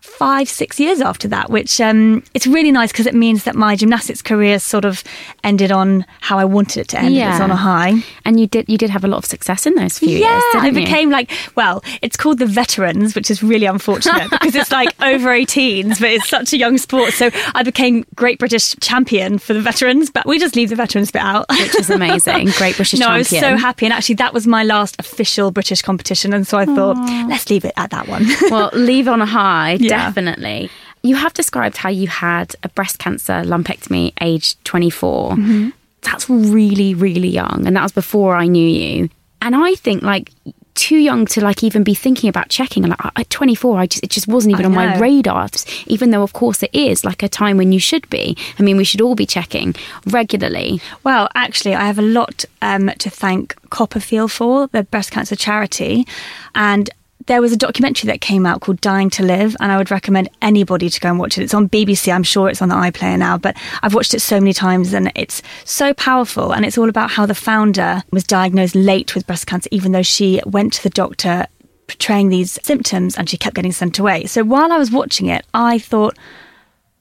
five, 0.05 0.49
six 0.49 0.79
years 0.79 1.01
after 1.01 1.27
that, 1.27 1.51
which 1.51 1.81
um, 1.81 2.23
it's 2.35 2.47
really 2.47 2.71
nice 2.71 2.93
because 2.93 3.07
it 3.07 3.15
means 3.15 3.45
that 3.45 3.55
my 3.55 3.75
gymnastics 3.75 4.23
career 4.23 4.59
sort 4.59 4.85
of 4.85 5.03
ended 5.43 5.73
on 5.73 6.07
how 6.21 6.39
I 6.39 6.45
wanted 6.45 6.81
it 6.81 6.89
to 6.89 7.01
end. 7.01 7.15
Yeah. 7.15 7.31
It 7.31 7.33
was 7.33 7.41
on 7.41 7.51
a 7.51 7.57
high. 7.57 7.95
And 8.25 8.39
you 8.39 8.47
did 8.47 8.69
you 8.69 8.79
did 8.79 8.91
have 8.91 9.05
a 9.05 9.09
lot 9.09 9.19
of 9.19 9.25
success 9.25 9.67
in 9.67 9.75
those 9.75 9.99
few 9.99 10.17
yeah, 10.17 10.33
years, 10.33 10.43
I 10.55 10.71
became 10.71 11.11
like, 11.11 11.31
well, 11.57 11.83
it's 12.01 12.17
called 12.17 12.39
the 12.39 12.47
veterans, 12.47 13.15
which 13.15 13.31
is 13.31 13.43
really 13.43 13.67
unfortunate 13.67 14.31
because 14.31 14.55
it's 14.55 14.71
like 14.71 14.89
over 15.03 15.31
18s, 15.31 16.01
but 16.01 16.11
it's 16.11 16.29
such 16.29 16.53
a 16.53 16.59
young 16.59 16.79
sport. 16.79 17.13
So 17.15 17.31
I 17.55 17.63
became 17.63 18.05
Great 18.15 18.39
British 18.39 18.77
Champion 18.81 19.39
for 19.39 19.53
the 19.55 19.61
veterans, 19.61 20.11
but 20.11 20.27
we 20.27 20.39
just 20.39 20.55
leave 20.55 20.71
the 20.71 20.77
veterans 20.77 21.11
bit 21.11 21.23
out. 21.23 21.47
Which 21.49 21.75
is 21.77 21.91
amazing. 21.91 22.49
Great 22.57 22.77
British 22.77 23.01
no, 23.01 23.07
Champion. 23.07 23.15
I 23.15 23.19
was 23.19 23.29
so 23.29 23.57
happy. 23.57 23.87
And 23.87 23.93
actually, 23.93 24.17
that 24.17 24.33
was 24.33 24.47
my 24.47 24.63
last 24.65 24.97
official 24.99 25.51
British 25.51 25.83
competition. 25.83 26.33
And 26.33 26.47
so 26.47 26.59
I 26.59 26.67
thought, 26.67 26.97
Aww. 26.97 27.29
let's 27.29 27.51
leave 27.51 27.65
it 27.65 27.73
at 27.77 27.91
that 27.91 28.07
one. 28.07 28.27
well, 28.51 28.71
leave 28.75 29.09
on 29.09 29.21
a 29.21 29.27
high, 29.27 29.73
yeah. 29.81 29.89
Definitely. 29.99 30.71
You 31.03 31.17
have 31.17 31.35
described 31.35 31.77
how 31.77 31.91
you 31.91 32.09
had 32.09 32.55
a 32.63 32.69
breast 32.69 32.99
cancer 32.99 33.43
lumpectomy 33.45 34.13
aged 34.21 34.65
24. 34.65 35.33
Mm-hmm. 35.33 35.71
That's 36.03 36.29
really, 36.29 36.95
really 36.95 37.29
young. 37.29 37.65
And 37.67 37.77
that 37.77 37.83
was 37.83 37.93
before 37.93 38.37
I 38.37 38.47
knew 38.47 38.67
you. 38.67 39.09
And 39.41 39.55
I 39.55 39.75
think 39.75 40.03
like 40.03 40.31
too 40.75 40.97
young 40.97 41.25
to 41.25 41.41
like 41.41 41.63
even 41.63 41.85
be 41.85 41.95
thinking 41.95 42.29
about 42.29 42.49
checking. 42.49 42.83
Like 42.83 42.99
at 43.17 43.31
24, 43.31 43.79
I 43.79 43.87
just 43.87 44.05
it 44.05 44.11
just 44.11 44.29
wasn't 44.29 44.55
even 44.55 44.67
on 44.67 44.75
my 44.75 44.99
radar. 44.99 45.49
Even 45.87 46.11
though, 46.11 46.23
of 46.23 46.33
course, 46.33 46.63
it 46.63 46.75
is 46.75 47.05
like 47.05 47.23
a 47.23 47.29
time 47.29 47.57
when 47.57 47.73
you 47.73 47.79
should 47.79 48.09
be. 48.11 48.37
I 48.59 48.63
mean, 48.63 48.77
we 48.77 48.85
should 48.85 49.01
all 49.01 49.15
be 49.15 49.27
checking 49.27 49.75
regularly. 50.07 50.81
Well, 51.03 51.29
actually, 51.35 51.75
I 51.75 51.87
have 51.87 51.99
a 51.99 52.03
lot 52.03 52.45
um, 52.63 52.91
to 52.99 53.11
thank 53.11 53.55
CoppaFeel 53.71 54.31
for 54.31 54.67
the 54.69 54.83
breast 54.85 55.11
cancer 55.11 55.37
charity, 55.37 56.07
and 56.55 56.91
there 57.27 57.41
was 57.41 57.53
a 57.53 57.57
documentary 57.57 58.07
that 58.09 58.21
came 58.21 58.45
out 58.45 58.61
called 58.61 58.81
Dying 58.81 59.11
to 59.11 59.23
Live, 59.23 59.57
and 59.61 59.73
I 59.73 59.79
would 59.79 59.91
recommend 59.91 60.29
anybody 60.43 60.91
to 60.91 61.01
go 61.01 61.09
and 61.09 61.19
watch 61.19 61.39
it. 61.39 61.43
It's 61.43 61.55
on 61.55 61.69
BBC. 61.69 62.13
I'm 62.13 62.23
sure 62.23 62.49
it's 62.49 62.61
on 62.61 62.69
the 62.69 62.75
iPlayer 62.75 63.19
now, 63.19 63.39
but 63.39 63.57
I've 63.83 63.95
watched 63.95 64.15
it 64.15 64.21
so 64.21 64.39
many 64.39 64.53
times 64.53 64.93
and 64.93 65.11
it's 65.15 65.43
so 65.65 65.95
powerful. 65.95 66.53
And 66.53 66.65
it's 66.65 66.77
all 66.77 66.89
about 66.89 67.11
how 67.11 67.27
the 67.27 67.35
founder 67.35 68.03
was 68.11 68.25
diagnosed 68.25 68.75
late 68.75 69.15
with 69.15 69.27
breast 69.27 69.47
cancer, 69.47 69.69
even 69.71 69.93
though 69.93 70.03
she 70.03 70.41
went 70.45 70.75
to 70.75 70.83
the 70.83 70.91
doctor 70.91 71.47
portraying 71.87 72.29
these 72.29 72.59
symptoms 72.63 73.17
and 73.17 73.29
she 73.29 73.37
kept 73.37 73.57
getting 73.57 73.73
sent 73.73 73.99
away. 73.99 74.27
So 74.27 74.43
while 74.45 74.73
I 74.73 74.79
was 74.79 74.91
watching 74.91 75.27
it, 75.27 75.47
I 75.55 75.79
thought, 75.79 76.17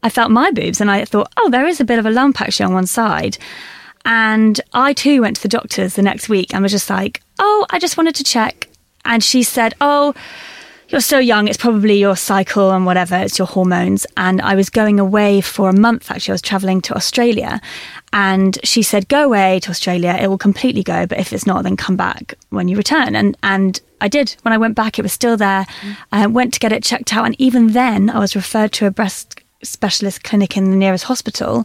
I 0.04 0.10
felt 0.10 0.32
my 0.32 0.52
boobs 0.52 0.82
and 0.82 0.92
I 0.92 1.06
thought, 1.06 1.32
oh, 1.38 1.50
there 1.50 1.68
is 1.68 1.80
a 1.80 1.86
bit 1.86 2.00
of 2.00 2.06
a 2.06 2.12
lump 2.12 2.42
actually 2.42 2.66
on 2.66 2.74
one 2.74 2.88
side. 2.88 3.38
And 4.06 4.60
I 4.74 4.94
too 4.94 5.22
went 5.22 5.38
to 5.38 5.42
the 5.42 5.48
doctors 5.48 5.96
the 5.96 6.02
next 6.02 6.28
week 6.28 6.54
and 6.54 6.62
was 6.62 6.74
just 6.74 6.90
like, 6.90 7.22
oh, 7.40 7.66
I 7.70 7.80
just 7.80 7.98
wanted 7.98 8.16
to 8.16 8.24
check. 8.24 8.68
And 9.06 9.24
she 9.24 9.44
said, 9.44 9.74
oh, 9.82 10.14
you're 10.90 11.02
so 11.02 11.18
young, 11.18 11.48
it's 11.48 11.58
probably 11.58 11.98
your 11.98 12.16
cycle 12.16 12.72
and 12.72 12.86
whatever, 12.86 13.16
it's 13.16 13.40
your 13.40 13.48
hormones. 13.48 14.06
And 14.16 14.40
I 14.42 14.54
was 14.54 14.70
going 14.70 15.00
away 15.00 15.42
for 15.42 15.68
a 15.70 15.74
month, 15.74 16.12
actually. 16.12 16.34
I 16.34 16.36
was 16.36 16.42
traveling 16.42 16.82
to 16.82 16.96
Australia. 16.96 17.60
And 18.12 18.60
she 18.64 18.84
said, 18.84 19.08
go 19.08 19.26
away 19.26 19.60
to 19.62 19.72
Australia, 19.72 20.16
it 20.22 20.28
will 20.28 20.38
completely 20.38 20.84
go. 20.84 21.08
But 21.08 21.18
if 21.20 21.34
it's 21.34 21.48
not, 21.48 21.64
then 21.64 21.78
come 21.78 21.96
back 21.96 22.36
when 22.50 22.68
you 22.68 22.78
return. 22.78 23.16
And, 23.16 23.36
and 23.42 23.82
I 24.02 24.08
did. 24.08 24.36
When 24.44 24.54
I 24.54 24.58
went 24.60 24.76
back, 24.76 25.00
it 25.00 25.02
was 25.02 25.14
still 25.14 25.36
there. 25.36 25.66
Mm. 25.82 25.98
I 26.12 26.28
went 26.28 26.54
to 26.54 26.60
get 26.60 26.72
it 26.72 26.84
checked 26.84 27.12
out. 27.12 27.26
And 27.26 27.36
even 27.40 27.72
then, 27.72 28.12
I 28.12 28.20
was 28.20 28.36
referred 28.36 28.72
to 28.74 28.86
a 28.86 28.92
breast 28.92 29.42
specialist 29.64 30.24
clinic 30.24 30.58
in 30.58 30.70
the 30.70 30.78
nearest 30.78 31.06
hospital. 31.06 31.64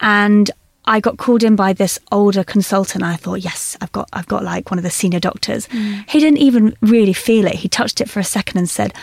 And 0.00 0.50
I 0.86 1.00
got 1.00 1.18
called 1.18 1.42
in 1.42 1.56
by 1.56 1.72
this 1.72 1.98
older 2.10 2.42
consultant. 2.42 3.04
I 3.04 3.16
thought, 3.16 3.44
yes, 3.44 3.76
I've 3.80 3.92
got, 3.92 4.08
I've 4.12 4.26
got 4.26 4.42
like 4.42 4.70
one 4.70 4.78
of 4.78 4.82
the 4.84 4.90
senior 4.90 5.20
doctors. 5.20 5.66
Mm. 5.68 6.08
He 6.08 6.20
didn't 6.20 6.38
even 6.38 6.76
really 6.80 7.12
feel 7.12 7.46
it. 7.46 7.56
He 7.56 7.68
touched 7.68 8.00
it 8.00 8.08
for 8.08 8.20
a 8.20 8.24
second 8.24 8.58
and 8.58 8.68
said, 8.68 8.94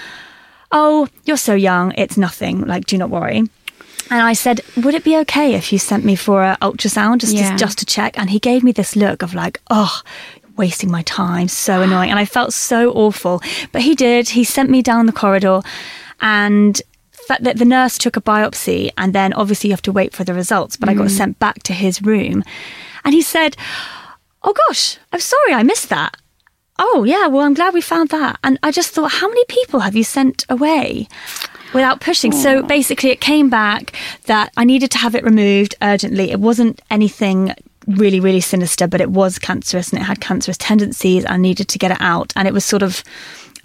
"Oh, 0.72 1.08
you're 1.26 1.38
so 1.38 1.54
young. 1.56 1.94
It's 1.98 2.18
nothing. 2.18 2.62
Like, 2.62 2.86
do 2.86 2.98
not 2.98 3.10
worry." 3.10 3.44
And 4.10 4.22
I 4.22 4.34
said, 4.34 4.62
"Would 4.76 4.96
it 4.96 5.04
be 5.04 5.18
okay 5.18 5.54
if 5.54 5.72
you 5.72 5.80
sent 5.80 6.04
me 6.04 6.16
for 6.16 6.44
an 6.44 6.58
ultrasound 6.62 7.20
just 7.20 7.36
yeah. 7.36 7.52
to, 7.52 7.58
just 7.58 7.78
to 7.80 7.86
check?" 7.86 8.18
And 8.18 8.30
he 8.30 8.40
gave 8.40 8.64
me 8.64 8.72
this 8.72 8.96
look 8.96 9.22
of 9.22 9.34
like, 9.34 9.62
"Oh, 9.70 10.02
wasting 10.58 10.92
my 10.92 11.04
time, 11.04 11.48
so 11.48 11.82
annoying." 11.82 12.10
And 12.10 12.20
I 12.20 12.26
felt 12.26 12.54
so 12.54 12.92
awful. 12.92 13.42
But 13.72 13.84
he 13.84 13.96
did. 13.96 14.30
He 14.30 14.44
sent 14.44 14.70
me 14.70 14.82
down 14.82 15.06
the 15.06 15.12
corridor, 15.14 15.62
and 16.22 16.82
that 17.28 17.58
the 17.58 17.66
nurse 17.66 17.98
took 17.98 18.18
a 18.18 18.22
biopsy 18.22 18.92
and 18.98 19.14
then 19.14 19.34
obviously 19.34 19.70
you 19.70 19.74
have 19.74 19.82
to 19.84 19.92
wait 19.92 20.14
for 20.14 20.24
the 20.24 20.34
results. 20.34 20.78
But 20.78 20.90
mm. 20.90 20.94
I 20.94 20.96
got 20.96 21.08
mm. 21.08 21.12
sent 21.12 21.40
back 21.40 21.64
to 21.64 21.74
his 21.74 22.02
room 22.02 22.44
and 23.04 23.14
he 23.14 23.22
said, 23.22 23.56
Oh 24.44 24.54
gosh, 24.68 24.98
I'm 25.12 25.20
sorry, 25.20 25.54
I 25.54 25.64
missed 25.64 25.90
that. 25.90 26.18
Oh, 26.80 27.04
yeah, 27.04 27.28
well, 27.28 27.44
I'm 27.44 27.56
glad 27.56 27.74
we 27.74 27.82
found 27.82 28.10
that. 28.10 28.38
And 28.44 28.60
I 28.62 28.72
just 28.72 28.92
thought, 28.92 29.12
how 29.12 29.28
many 29.28 29.44
people 29.46 29.80
have 29.80 29.96
you 29.96 30.04
sent 30.04 30.46
away? 30.48 31.08
Without 31.74 32.00
pushing. 32.00 32.32
Aww. 32.32 32.42
So 32.42 32.64
basically, 32.64 33.10
it 33.10 33.20
came 33.20 33.50
back 33.50 33.94
that 34.26 34.54
I 34.56 34.64
needed 34.64 34.92
to 34.92 34.98
have 35.00 35.16
it 35.16 35.24
removed 35.24 35.76
urgently. 35.82 36.32
It 36.32 36.40
wasn't 36.40 36.82
anything 36.90 37.54
really, 37.88 38.20
really 38.20 38.42
sinister, 38.42 38.88
but 38.88 39.02
it 39.02 39.10
was 39.10 39.40
cancerous 39.40 39.92
and 39.92 40.02
it 40.02 40.06
had 40.06 40.22
cancerous 40.22 40.58
tendencies. 40.58 41.26
I 41.28 41.38
needed 41.38 41.68
to 41.70 41.80
get 41.80 41.92
it 41.92 41.98
out. 42.00 42.32
And 42.36 42.48
it 42.48 42.54
was 42.54 42.64
sort 42.64 42.84
of 42.84 43.04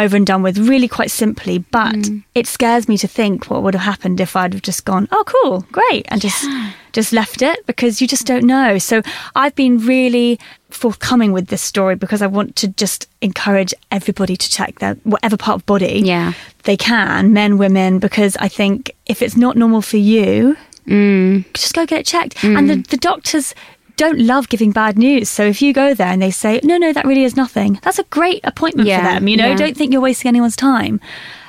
over 0.03 0.17
and 0.17 0.27
done 0.27 0.43
with 0.43 0.59
really 0.59 0.89
quite 0.89 1.11
simply. 1.11 1.59
But 1.59 1.95
mm. 1.95 2.25
it 2.35 2.47
scares 2.47 2.89
me 2.89 2.99
to 2.99 3.09
think 3.09 3.51
what 3.51 3.63
would 3.63 3.75
have 3.75 3.85
happened 3.85 4.21
if 4.21 4.37
I'd 4.37 4.53
have 4.53 4.63
just 4.63 4.85
gone, 4.85 5.09
oh, 5.13 5.25
cool, 5.27 5.61
great, 5.73 6.07
and 6.09 6.21
just 6.21 6.45
yeah. 6.45 6.73
just 6.93 7.13
left 7.13 7.43
it 7.43 7.65
because 7.67 8.01
you 8.01 8.09
just 8.09 8.27
don't 8.27 8.45
know. 8.45 8.79
So 8.79 9.03
I've 9.35 9.55
been 9.55 9.79
really 9.79 10.39
forthcoming 10.71 11.33
with 11.33 11.49
this 11.49 11.63
story 11.63 11.95
because 11.95 12.23
I 12.23 12.27
want 12.27 12.57
to 12.57 12.69
just 12.69 13.09
encourage 13.21 13.73
everybody 13.91 14.37
to 14.37 14.51
check 14.51 14.79
their 14.81 14.95
whatever 15.05 15.37
part 15.37 15.57
of 15.57 15.67
body 15.67 16.03
yeah. 16.05 16.33
they 16.65 16.77
can, 16.77 17.33
men, 17.33 17.59
women, 17.59 17.99
because 17.99 18.37
I 18.37 18.49
think 18.49 18.91
if 19.07 19.23
it's 19.23 19.37
not 19.37 19.57
normal 19.57 19.83
for 19.83 19.99
you, 19.99 20.57
Mm. 20.87 21.45
Just 21.55 21.75
go 21.75 21.87
get 21.87 22.01
it 22.01 22.07
checked. 22.07 22.37
Mm. 22.39 22.59
And 22.59 22.71
the, 22.71 22.77
the 22.91 22.97
doctors 22.97 23.55
don't 24.03 24.19
love 24.19 24.49
giving 24.49 24.73
bad 24.73 24.99
news. 24.99 25.29
So 25.29 25.45
if 25.45 25.63
you 25.63 25.73
go 25.73 25.95
there 25.95 26.09
and 26.09 26.21
they 26.21 26.33
say, 26.33 26.59
no, 26.65 26.77
no, 26.77 26.93
that 26.93 27.05
really 27.05 27.23
is 27.23 27.37
nothing, 27.37 27.79
that's 27.83 28.01
a 28.01 28.05
great 28.05 28.41
appointment 28.43 28.89
yeah, 28.89 28.99
for 28.99 29.05
them. 29.05 29.29
You 29.29 29.37
know, 29.37 29.51
yeah. 29.51 29.57
don't 29.57 29.77
think 29.77 29.93
you're 29.93 30.03
wasting 30.03 30.29
anyone's 30.29 30.57
time. 30.57 31.01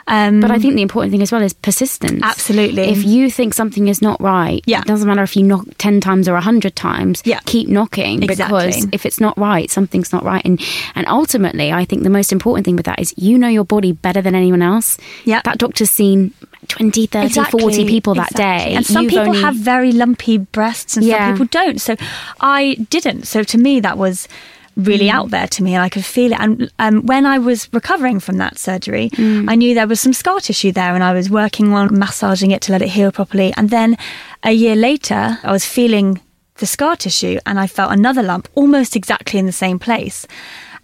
Um, 0.08 0.40
but 0.42 0.52
I 0.52 0.60
think 0.60 0.76
the 0.76 0.82
important 0.82 1.12
thing 1.12 1.22
as 1.22 1.32
well 1.32 1.42
is 1.42 1.54
persistence. 1.54 2.22
Absolutely. 2.24 2.84
If 2.84 3.04
you 3.04 3.30
think 3.32 3.54
something 3.54 3.88
is 3.88 4.02
not 4.02 4.20
right, 4.22 4.62
yeah. 4.66 4.82
it 4.82 4.86
doesn't 4.86 5.08
matter 5.08 5.24
if 5.24 5.36
you 5.36 5.44
knock 5.44 5.66
10 5.78 6.02
times 6.02 6.28
or 6.28 6.34
100 6.34 6.76
times, 6.76 7.22
yeah. 7.26 7.40
keep 7.46 7.68
knocking 7.68 8.24
exactly. 8.24 8.68
because 8.68 8.88
if 8.92 9.06
it's 9.06 9.20
not 9.20 9.38
right, 9.38 9.70
something's 9.70 10.12
not 10.12 10.24
right. 10.24 10.44
And, 10.44 10.62
and 10.96 11.08
ultimately, 11.08 11.72
I 11.72 11.86
think 11.86 12.04
the 12.04 12.10
most 12.10 12.32
important 12.32 12.66
thing 12.66 12.76
with 12.76 12.86
that 12.86 13.00
is 13.00 13.14
you 13.18 13.38
know 13.38 13.48
your 13.48 13.64
body 13.64 13.92
better 13.92 14.22
than 14.22 14.36
anyone 14.36 14.62
else. 14.62 14.98
Yeah. 15.24 15.42
That 15.44 15.58
doctor's 15.58 15.90
seen 15.90 16.34
20, 16.68 17.08
30, 17.08 17.26
exactly. 17.26 17.60
40 17.62 17.86
people 17.88 18.14
exactly. 18.14 18.38
that 18.38 18.58
day. 18.66 18.74
And 18.76 18.86
some 18.86 19.04
You've 19.04 19.12
people 19.12 19.28
only... 19.28 19.42
have 19.42 19.56
very 19.56 19.92
lumpy 19.92 20.38
breasts 20.38 20.98
and 20.98 21.06
yeah. 21.06 21.28
some 21.28 21.34
people 21.34 21.48
don't. 21.48 21.80
So 21.80 21.96
I 22.40 22.76
didn't. 22.90 23.24
So 23.28 23.44
to 23.44 23.58
me, 23.58 23.80
that 23.80 23.98
was 23.98 24.28
really 24.76 25.08
mm. 25.08 25.14
out 25.14 25.30
there 25.30 25.48
to 25.48 25.64
me 25.64 25.74
and 25.74 25.84
I 25.84 25.90
could 25.90 26.06
feel 26.06 26.32
it. 26.32 26.40
And 26.40 26.72
um, 26.80 27.06
when 27.06 27.26
I 27.26 27.38
was 27.38 27.72
recovering 27.74 28.20
from 28.20 28.38
that 28.38 28.58
surgery, 28.58 29.10
mm. 29.12 29.50
I 29.50 29.56
knew 29.56 29.74
there 29.74 29.88
was 29.88 30.02
some 30.02 30.14
scar 30.14 30.40
tissue 30.40 30.72
there 30.72 30.96
and 30.96 31.04
I 31.04 31.14
was 31.14 31.30
working 31.30 31.74
on 31.74 31.98
massaging 31.98 32.52
it 32.52 32.62
to 32.64 32.72
let 32.72 32.82
it 32.82 32.90
heal 32.90 33.12
properly. 33.12 33.54
And 33.56 33.70
then 33.70 33.98
a 34.44 34.52
year 34.52 34.76
later, 34.76 35.40
I 35.44 35.52
was 35.52 35.66
feeling 35.66 36.20
the 36.56 36.66
scar 36.66 36.96
tissue 36.96 37.40
and 37.46 37.60
I 37.60 37.68
felt 37.68 37.92
another 37.92 38.24
lump 38.24 38.48
almost 38.56 38.96
exactly 38.96 39.40
in 39.40 39.46
the 39.46 39.52
same 39.52 39.80
place. 39.80 40.28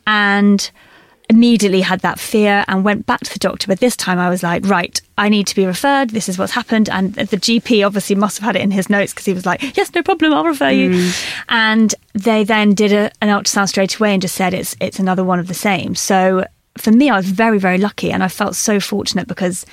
And 0.07 0.69
immediately 1.29 1.81
had 1.81 1.99
that 1.99 2.19
fear 2.19 2.65
and 2.67 2.83
went 2.83 3.05
back 3.05 3.19
to 3.21 3.31
the 3.31 3.39
doctor. 3.39 3.67
But 3.67 3.79
this 3.79 3.95
time 3.95 4.17
I 4.17 4.29
was 4.29 4.41
like, 4.41 4.65
right, 4.65 4.99
I 5.17 5.29
need 5.29 5.45
to 5.47 5.55
be 5.55 5.65
referred. 5.65 6.09
This 6.09 6.27
is 6.27 6.37
what's 6.37 6.53
happened. 6.53 6.89
And 6.89 7.13
the 7.13 7.37
GP 7.37 7.85
obviously 7.85 8.15
must 8.15 8.39
have 8.39 8.45
had 8.45 8.55
it 8.55 8.63
in 8.63 8.71
his 8.71 8.89
notes 8.89 9.13
because 9.13 9.25
he 9.25 9.33
was 9.33 9.45
like, 9.45 9.77
yes, 9.77 9.93
no 9.93 10.01
problem, 10.01 10.33
I'll 10.33 10.45
refer 10.45 10.71
you. 10.71 10.89
Mm. 10.89 11.29
And 11.49 11.95
they 12.13 12.43
then 12.43 12.73
did 12.73 12.91
a, 12.91 13.11
an 13.21 13.29
ultrasound 13.29 13.69
straight 13.69 13.95
away 13.97 14.13
and 14.13 14.21
just 14.21 14.35
said 14.35 14.53
it's 14.53 14.75
it's 14.81 14.99
another 14.99 15.23
one 15.23 15.39
of 15.39 15.47
the 15.47 15.53
same. 15.53 15.93
So 15.93 16.45
for 16.77 16.91
me, 16.91 17.09
I 17.09 17.17
was 17.17 17.29
very, 17.29 17.59
very 17.59 17.77
lucky 17.77 18.11
and 18.11 18.23
I 18.23 18.27
felt 18.27 18.55
so 18.55 18.79
fortunate 18.79 19.27
because 19.27 19.65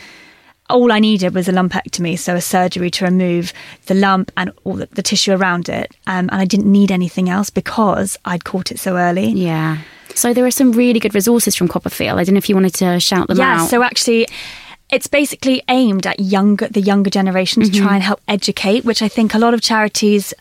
all 0.68 0.92
I 0.92 0.98
needed 0.98 1.32
was 1.32 1.48
a 1.48 1.52
lumpectomy, 1.52 2.18
so 2.18 2.34
a 2.34 2.40
surgery 2.40 2.90
to 2.90 3.04
remove 3.04 3.52
the 3.86 3.94
lump 3.94 4.32
and 4.36 4.50
all 4.64 4.74
the, 4.74 4.86
the 4.86 5.02
tissue 5.02 5.32
around 5.32 5.68
it. 5.68 5.96
Um, 6.06 6.28
and 6.32 6.40
I 6.40 6.44
didn't 6.44 6.70
need 6.70 6.90
anything 6.90 7.30
else 7.30 7.50
because 7.50 8.18
I'd 8.24 8.44
caught 8.44 8.70
it 8.70 8.80
so 8.80 8.96
early. 8.96 9.28
Yeah. 9.28 9.78
So 10.16 10.32
there 10.32 10.46
are 10.46 10.50
some 10.50 10.72
really 10.72 10.98
good 10.98 11.14
resources 11.14 11.54
from 11.54 11.68
CoppaFeel. 11.68 12.14
I 12.14 12.24
don't 12.24 12.34
know 12.34 12.38
if 12.38 12.48
you 12.48 12.54
wanted 12.54 12.74
to 12.74 12.98
shout 12.98 13.28
them 13.28 13.38
yeah, 13.38 13.54
out. 13.54 13.58
Yeah, 13.58 13.66
so 13.66 13.82
actually 13.82 14.26
it's 14.88 15.08
basically 15.08 15.62
aimed 15.68 16.06
at 16.06 16.20
younger 16.20 16.68
the 16.68 16.80
younger 16.80 17.10
generation 17.10 17.62
to 17.62 17.68
mm-hmm. 17.68 17.84
try 17.84 17.94
and 17.94 18.02
help 18.04 18.20
educate 18.28 18.84
which 18.84 19.02
i 19.02 19.08
think 19.08 19.34
a 19.34 19.38
lot 19.38 19.52
of 19.52 19.60
charities 19.60 20.32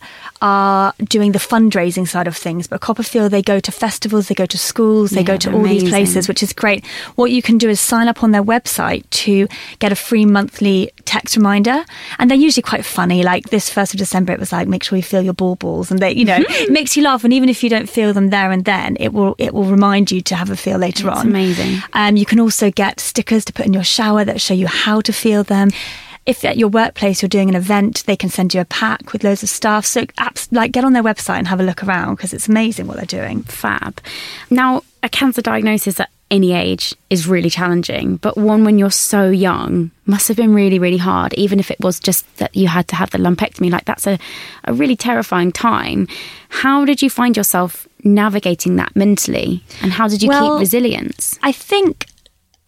are 0.46 0.94
doing 1.16 1.32
the 1.32 1.38
fundraising 1.52 2.06
side 2.06 2.28
of 2.28 2.36
things 2.36 2.66
but 2.66 2.80
CoppaFeel 2.80 3.28
they 3.30 3.42
go 3.42 3.58
to 3.66 3.72
festivals 3.72 4.28
they 4.28 4.34
go 4.34 4.46
to 4.46 4.58
schools 4.58 5.10
they 5.10 5.20
yeah, 5.20 5.32
go 5.32 5.36
to 5.36 5.50
all 5.52 5.60
amazing. 5.60 5.78
these 5.78 5.90
places 5.90 6.28
which 6.28 6.42
is 6.42 6.52
great. 6.52 6.86
What 7.20 7.30
you 7.30 7.42
can 7.42 7.58
do 7.58 7.68
is 7.68 7.80
sign 7.80 8.06
up 8.12 8.22
on 8.22 8.30
their 8.30 8.46
website 8.54 9.04
to 9.24 9.48
get 9.78 9.90
a 9.92 9.96
free 9.96 10.24
monthly 10.24 10.90
text 11.04 11.36
reminder 11.36 11.84
and 12.18 12.30
they're 12.30 12.44
usually 12.48 12.62
quite 12.62 12.84
funny. 12.84 13.22
Like 13.22 13.50
this 13.50 13.68
first 13.68 13.94
of 13.94 13.98
december 13.98 14.32
it 14.32 14.40
was 14.40 14.52
like 14.52 14.68
make 14.68 14.84
sure 14.84 14.96
you 14.96 15.02
feel 15.02 15.22
your 15.22 15.34
ball 15.34 15.56
balls 15.56 15.90
and 15.90 15.98
they 16.00 16.12
you 16.12 16.24
know 16.24 16.38
it 16.62 16.70
makes 16.70 16.96
you 16.96 17.02
laugh 17.02 17.24
and 17.24 17.32
even 17.32 17.48
if 17.48 17.64
you 17.64 17.70
don't 17.70 17.88
feel 17.88 18.12
them 18.12 18.30
there 18.30 18.50
and 18.50 18.64
then 18.64 18.96
it 19.00 19.12
will 19.12 19.34
it 19.38 19.52
will 19.54 19.64
remind 19.64 20.10
you 20.12 20.20
to 20.20 20.34
have 20.36 20.50
a 20.50 20.56
feel 20.56 20.78
later 20.78 21.08
it's 21.08 21.18
on. 21.18 21.26
amazing. 21.26 21.82
Um, 21.92 22.16
you 22.16 22.26
can 22.26 22.40
also 22.40 22.70
get 22.70 23.00
stickers 23.00 23.44
to 23.46 23.52
put 23.52 23.66
in 23.66 23.72
your 23.72 23.84
shower 23.84 24.24
that 24.24 24.40
show 24.40 24.54
you 24.54 24.66
how 24.66 25.00
to 25.00 25.12
feel 25.12 25.42
them. 25.42 25.70
If 26.26 26.44
at 26.44 26.58
your 26.58 26.68
workplace 26.68 27.22
you're 27.22 27.28
doing 27.28 27.48
an 27.48 27.54
event, 27.54 28.04
they 28.06 28.16
can 28.16 28.30
send 28.30 28.52
you 28.52 28.60
a 28.60 28.64
pack 28.64 29.12
with 29.12 29.22
loads 29.22 29.42
of 29.42 29.48
stuff. 29.48 29.86
So, 29.86 30.02
apps, 30.18 30.48
like, 30.50 30.72
get 30.72 30.84
on 30.84 30.92
their 30.92 31.02
website 31.02 31.38
and 31.38 31.48
have 31.48 31.60
a 31.60 31.62
look 31.62 31.84
around 31.84 32.16
because 32.16 32.34
it's 32.34 32.48
amazing 32.48 32.86
what 32.86 32.96
they're 32.96 33.06
doing. 33.06 33.42
Fab. 33.44 34.00
Now, 34.50 34.82
a 35.02 35.08
cancer 35.08 35.40
diagnosis 35.40 36.00
at 36.00 36.10
any 36.30 36.52
age 36.52 36.94
is 37.08 37.28
really 37.28 37.48
challenging, 37.48 38.16
but 38.16 38.36
one 38.36 38.64
when 38.64 38.78
you're 38.78 38.90
so 38.90 39.30
young 39.30 39.92
must 40.04 40.26
have 40.26 40.36
been 40.36 40.52
really, 40.52 40.80
really 40.80 40.96
hard, 40.96 41.32
even 41.34 41.60
if 41.60 41.70
it 41.70 41.78
was 41.80 42.00
just 42.00 42.24
that 42.38 42.54
you 42.56 42.66
had 42.66 42.88
to 42.88 42.96
have 42.96 43.10
the 43.10 43.18
lumpectomy. 43.18 43.70
Like, 43.70 43.84
that's 43.84 44.06
a, 44.06 44.18
a 44.64 44.74
really 44.74 44.96
terrifying 44.96 45.52
time. 45.52 46.08
How 46.48 46.84
did 46.84 47.02
you 47.02 47.10
find 47.10 47.36
yourself 47.36 47.86
navigating 48.02 48.76
that 48.76 48.94
mentally? 48.96 49.62
And 49.82 49.92
how 49.92 50.08
did 50.08 50.22
you 50.22 50.28
well, 50.28 50.54
keep 50.54 50.60
resilience? 50.60 51.38
I 51.42 51.52
think 51.52 52.06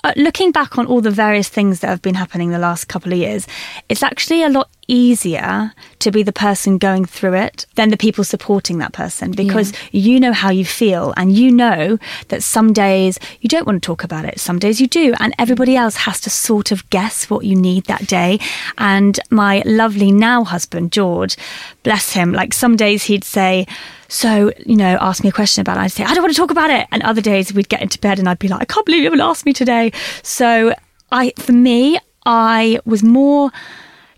uh, 0.05 0.13
looking 0.17 0.53
back 0.53 0.79
on 0.79 0.87
all 0.87 1.01
the 1.01 1.11
various 1.11 1.49
things 1.49 1.81
that 1.81 1.89
have 1.89 2.03
been 2.03 2.15
happening 2.15 2.51
the 2.51 2.59
last 2.59 2.87
couple 2.87 3.13
of 3.13 3.19
years, 3.19 3.47
it's 3.89 4.03
actually 4.03 4.43
a 4.43 4.49
lot 4.49 4.71
easier 4.87 5.73
to 6.01 6.11
be 6.11 6.23
the 6.23 6.33
person 6.33 6.79
going 6.79 7.05
through 7.05 7.35
it 7.35 7.67
than 7.75 7.91
the 7.91 7.97
people 7.97 8.25
supporting 8.25 8.79
that 8.79 8.93
person 8.93 9.33
because 9.33 9.73
yeah. 9.93 10.01
you 10.01 10.21
know 10.21 10.33
how 10.33 10.51
you 10.51 10.65
feel 10.65 11.13
and 11.17 11.37
you 11.37 11.51
know 11.51 11.99
that 12.29 12.43
some 12.43 12.73
days 12.73 13.19
you 13.41 13.49
don't 13.49 13.67
want 13.67 13.83
to 13.83 13.87
talk 13.87 14.05
about 14.05 14.25
it, 14.25 14.39
some 14.39 14.59
days 14.59 14.81
you 14.81 14.87
do, 14.87 15.15
and 15.21 15.35
everybody 15.39 15.77
else 15.77 15.97
has 15.97 16.21
to 16.21 16.31
sort 16.31 16.73
of 16.73 16.89
guess 16.91 17.29
what 17.31 17.45
you 17.45 17.57
need 17.57 17.85
that 17.85 18.07
day. 18.07 18.39
And 18.77 19.19
my 19.31 19.63
lovely 19.65 20.13
now 20.13 20.45
husband, 20.45 20.93
George, 20.93 21.37
bless 21.83 22.13
him, 22.13 22.33
like 22.33 22.55
some 22.55 22.77
days 22.77 23.05
he'd 23.05 23.25
say, 23.25 23.67
so, 24.09 24.51
you 24.65 24.77
know, 24.77 24.97
ask 25.01 25.23
me 25.23 25.29
a 25.29 25.33
question 25.33 25.61
about 25.61 25.77
it. 25.77 25.81
I'd 25.81 25.93
say, 25.93 26.05
I 26.05 26.15
don't 26.15 26.23
want 26.23 26.35
to 26.35 26.41
talk 26.41 26.51
about 26.51 26.71
it. 26.71 26.87
And 26.91 27.03
other 27.03 27.21
days 27.21 27.53
we'd 27.53 27.69
get 27.69 27.83
into 27.83 27.99
bed 27.99 28.19
and 28.19 28.27
I'd 28.27 28.39
be 28.39 28.49
like, 28.49 28.63
I 28.63 28.65
can't 28.65 28.87
believe 28.87 29.01
you 29.01 29.07
haven't 29.07 29.21
asked 29.21 29.45
me 29.45 29.53
today. 29.53 29.93
So 30.23 30.75
I, 31.13 31.33
for 31.37 31.53
me, 31.53 31.99
I 32.25 32.81
was 32.87 33.03
more 33.03 33.51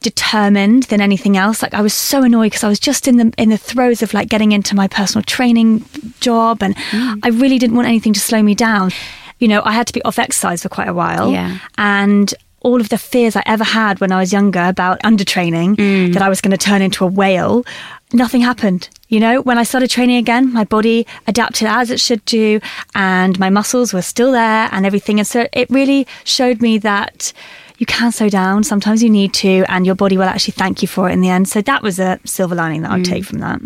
determined 0.01 0.85
than 0.85 1.01
anything 1.01 1.37
else. 1.37 1.63
Like 1.63 1.75
I 1.75 1.83
was 1.83 1.95
so 1.95 2.23
annoyed 2.23 2.47
because 2.47 2.65
I 2.65 2.69
was 2.69 2.81
just 2.81 3.07
in 3.07 3.17
the 3.17 3.33
in 3.37 3.51
the 3.51 3.59
throes 3.59 4.03
of 4.03 4.15
like 4.15 4.29
getting 4.29 4.53
into 4.53 4.75
my 4.75 4.89
personal 4.89 5.23
training 5.25 5.85
job 6.21 6.63
and 6.63 6.77
mm. 6.77 7.21
I 7.23 7.29
really 7.29 7.59
didn't 7.59 7.77
want 7.77 7.89
anything 7.89 8.13
to 8.15 8.21
slow 8.21 8.43
me 8.43 8.55
down. 8.55 8.91
You 9.39 9.49
know, 9.49 9.63
I 9.65 9.73
had 9.73 9.87
to 9.87 9.93
be 9.93 10.03
off 10.03 10.19
exercise 10.19 10.63
for 10.63 10.69
quite 10.69 10.89
a 10.89 10.95
while. 10.95 11.31
Yeah. 11.33 11.59
And 11.79 12.33
all 12.63 12.81
of 12.81 12.91
the 12.91 12.99
fears 12.99 13.37
I 13.37 13.43
ever 13.47 13.65
had 13.65 14.01
when 14.01 14.13
I 14.13 14.21
was 14.21 14.33
younger 14.33 14.63
about 14.63 15.01
undertraining, 15.01 15.77
mm. 15.77 16.13
that 16.13 16.23
I 16.23 16.29
was 16.29 16.41
going 16.41 16.51
to 16.51 16.59
turn 16.59 16.83
into 16.83 17.05
a 17.05 17.07
whale, 17.07 17.65
nothing 18.13 18.43
happened. 18.43 18.91
You 19.09 19.19
know, 19.19 19.41
when 19.41 19.59
I 19.59 19.63
started 19.63 19.89
training 19.89 20.17
again, 20.17 20.53
my 20.53 20.65
body 20.65 21.07
adapted 21.27 21.69
as 21.69 21.91
it 21.91 22.01
should 22.01 22.23
do, 22.27 22.61
and 22.95 23.39
my 23.39 23.49
muscles 23.49 23.95
were 23.95 24.03
still 24.03 24.33
there 24.33 24.69
and 24.73 24.85
everything. 24.85 25.19
And 25.19 25.27
so 25.27 25.49
it 25.53 25.71
really 25.71 26.07
showed 26.25 26.61
me 26.61 26.77
that 26.79 27.33
you 27.81 27.87
can 27.87 28.13
slow 28.13 28.29
down. 28.29 28.63
Sometimes 28.63 29.03
you 29.03 29.09
need 29.09 29.33
to, 29.33 29.65
and 29.69 29.87
your 29.87 29.95
body 29.95 30.19
will 30.19 30.25
actually 30.25 30.53
thank 30.53 30.83
you 30.83 30.89
for 30.89 31.09
it 31.09 31.15
in 31.15 31.23
the 31.23 31.31
end. 31.31 31.49
So 31.49 31.63
that 31.63 31.83
was 31.83 31.99
a 31.99 32.21
silver 32.27 32.55
lining 32.55 32.83
that 32.83 32.91
I'd 32.91 33.01
mm. 33.01 33.09
take 33.09 33.25
from 33.25 33.39
that. 33.39 33.63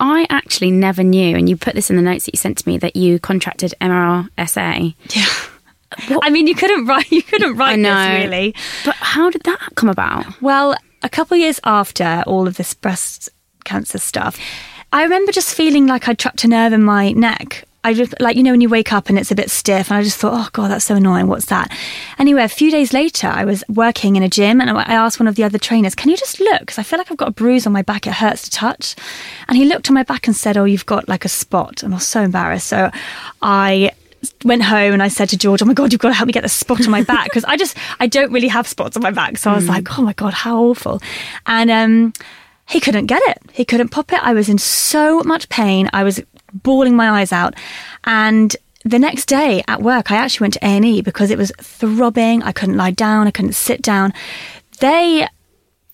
I 0.00 0.26
actually 0.28 0.72
never 0.72 1.04
knew, 1.04 1.36
and 1.36 1.48
you 1.48 1.56
put 1.56 1.76
this 1.76 1.88
in 1.88 1.94
the 1.94 2.02
notes 2.02 2.24
that 2.24 2.34
you 2.34 2.38
sent 2.38 2.58
to 2.58 2.68
me, 2.68 2.78
that 2.78 2.96
you 2.96 3.20
contracted 3.20 3.72
MRSA. 3.80 4.94
Yeah. 5.14 5.26
What? 6.08 6.26
I 6.26 6.30
mean, 6.30 6.48
you 6.48 6.56
couldn't 6.56 6.86
write. 6.86 7.08
You 7.12 7.22
couldn't 7.22 7.56
write 7.56 7.80
this 7.80 8.24
really. 8.24 8.52
But 8.84 8.96
how 8.96 9.30
did 9.30 9.44
that 9.44 9.60
come 9.76 9.88
about? 9.88 10.42
Well, 10.42 10.74
a 11.04 11.08
couple 11.08 11.36
of 11.36 11.40
years 11.40 11.60
after 11.62 12.24
all 12.26 12.48
of 12.48 12.56
this 12.56 12.74
breast 12.74 13.28
cancer 13.62 13.98
stuff, 13.98 14.36
I 14.92 15.04
remember 15.04 15.30
just 15.30 15.54
feeling 15.54 15.86
like 15.86 16.08
I'd 16.08 16.18
trapped 16.18 16.42
a 16.42 16.48
nerve 16.48 16.72
in 16.72 16.82
my 16.82 17.12
neck. 17.12 17.64
I 17.84 17.94
just 17.94 18.14
like 18.18 18.36
you 18.36 18.42
know 18.42 18.52
when 18.52 18.60
you 18.60 18.68
wake 18.68 18.92
up 18.92 19.08
and 19.08 19.18
it's 19.18 19.30
a 19.30 19.34
bit 19.34 19.50
stiff, 19.50 19.90
and 19.90 19.98
I 19.98 20.02
just 20.02 20.18
thought, 20.18 20.32
oh 20.34 20.48
god, 20.52 20.70
that's 20.70 20.86
so 20.86 20.96
annoying. 20.96 21.26
What's 21.26 21.46
that? 21.46 21.70
Anyway, 22.18 22.42
a 22.42 22.48
few 22.48 22.70
days 22.70 22.92
later, 22.92 23.28
I 23.28 23.44
was 23.44 23.62
working 23.68 24.16
in 24.16 24.22
a 24.22 24.28
gym, 24.28 24.60
and 24.60 24.70
I 24.70 24.94
asked 24.94 25.20
one 25.20 25.28
of 25.28 25.36
the 25.36 25.44
other 25.44 25.58
trainers, 25.58 25.94
"Can 25.94 26.10
you 26.10 26.16
just 26.16 26.40
look? 26.40 26.60
Because 26.60 26.78
I 26.78 26.82
feel 26.82 26.98
like 26.98 27.10
I've 27.10 27.18
got 27.18 27.28
a 27.28 27.32
bruise 27.32 27.66
on 27.66 27.72
my 27.72 27.82
back. 27.82 28.06
It 28.06 28.14
hurts 28.14 28.42
to 28.42 28.50
touch." 28.50 28.96
And 29.48 29.56
he 29.56 29.64
looked 29.66 29.88
on 29.88 29.94
my 29.94 30.02
back 30.02 30.26
and 30.26 30.34
said, 30.34 30.56
"Oh, 30.56 30.64
you've 30.64 30.86
got 30.86 31.08
like 31.08 31.24
a 31.24 31.28
spot." 31.28 31.82
And 31.82 31.92
I 31.92 31.98
was 31.98 32.08
so 32.08 32.22
embarrassed. 32.22 32.66
So 32.66 32.90
I 33.42 33.92
went 34.44 34.62
home 34.62 34.94
and 34.94 35.02
I 35.02 35.08
said 35.08 35.28
to 35.30 35.36
George, 35.36 35.60
"Oh 35.62 35.66
my 35.66 35.74
god, 35.74 35.92
you've 35.92 36.00
got 36.00 36.08
to 36.08 36.14
help 36.14 36.26
me 36.26 36.32
get 36.32 36.42
the 36.42 36.48
spot 36.48 36.84
on 36.84 36.90
my 36.90 37.02
back 37.02 37.24
because 37.24 37.44
I 37.44 37.56
just 37.56 37.76
I 38.00 38.06
don't 38.06 38.32
really 38.32 38.48
have 38.48 38.66
spots 38.66 38.96
on 38.96 39.02
my 39.02 39.10
back." 39.10 39.36
So 39.36 39.50
I 39.50 39.54
was 39.54 39.64
mm. 39.64 39.68
like, 39.68 39.98
"Oh 39.98 40.02
my 40.02 40.14
god, 40.14 40.32
how 40.32 40.62
awful!" 40.62 41.02
And 41.46 41.70
um, 41.70 42.12
he 42.66 42.80
couldn't 42.80 43.06
get 43.06 43.22
it. 43.26 43.42
He 43.52 43.64
couldn't 43.64 43.88
pop 43.88 44.12
it. 44.12 44.20
I 44.22 44.32
was 44.32 44.48
in 44.48 44.58
so 44.58 45.20
much 45.20 45.48
pain. 45.48 45.90
I 45.92 46.02
was 46.02 46.20
bawling 46.54 46.96
my 46.96 47.10
eyes 47.10 47.32
out, 47.32 47.54
and 48.04 48.56
the 48.84 48.98
next 48.98 49.26
day 49.26 49.62
at 49.66 49.82
work, 49.82 50.10
I 50.10 50.16
actually 50.16 50.44
went 50.44 50.54
to 50.54 50.64
A 50.64 50.68
and 50.68 50.84
E 50.84 51.00
because 51.00 51.30
it 51.30 51.38
was 51.38 51.50
throbbing. 51.60 52.42
I 52.42 52.52
couldn't 52.52 52.76
lie 52.76 52.90
down. 52.90 53.26
I 53.26 53.30
couldn't 53.30 53.54
sit 53.54 53.80
down. 53.80 54.12
They 54.80 55.26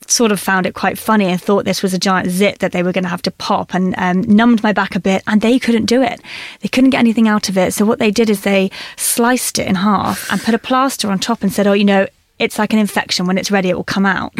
sort 0.08 0.32
of 0.32 0.40
found 0.40 0.66
it 0.66 0.74
quite 0.74 0.98
funny 0.98 1.26
and 1.26 1.40
thought 1.40 1.64
this 1.64 1.82
was 1.82 1.94
a 1.94 1.98
giant 1.98 2.30
zit 2.30 2.58
that 2.58 2.72
they 2.72 2.82
were 2.82 2.92
going 2.92 3.04
to 3.04 3.10
have 3.10 3.22
to 3.22 3.30
pop 3.30 3.74
and 3.74 3.94
um, 3.96 4.22
numbed 4.22 4.62
my 4.62 4.72
back 4.72 4.96
a 4.96 5.00
bit 5.00 5.22
and 5.28 5.40
they 5.40 5.58
couldn't 5.58 5.86
do 5.86 6.02
it. 6.02 6.20
They 6.60 6.68
couldn't 6.68 6.90
get 6.90 6.98
anything 6.98 7.28
out 7.28 7.48
of 7.48 7.56
it. 7.56 7.72
So 7.74 7.84
what 7.84 8.00
they 8.00 8.10
did 8.10 8.28
is 8.28 8.40
they 8.40 8.72
sliced 8.96 9.58
it 9.60 9.68
in 9.68 9.76
half 9.76 10.30
and 10.32 10.40
put 10.40 10.54
a 10.54 10.58
plaster 10.58 11.10
on 11.10 11.20
top 11.20 11.42
and 11.42 11.52
said, 11.52 11.66
oh, 11.68 11.74
you 11.74 11.84
know, 11.84 12.08
it's 12.40 12.58
like 12.58 12.72
an 12.72 12.78
infection. 12.80 13.26
When 13.26 13.38
it's 13.38 13.50
ready, 13.50 13.68
it 13.68 13.76
will 13.76 13.84
come 13.84 14.06
out. 14.06 14.32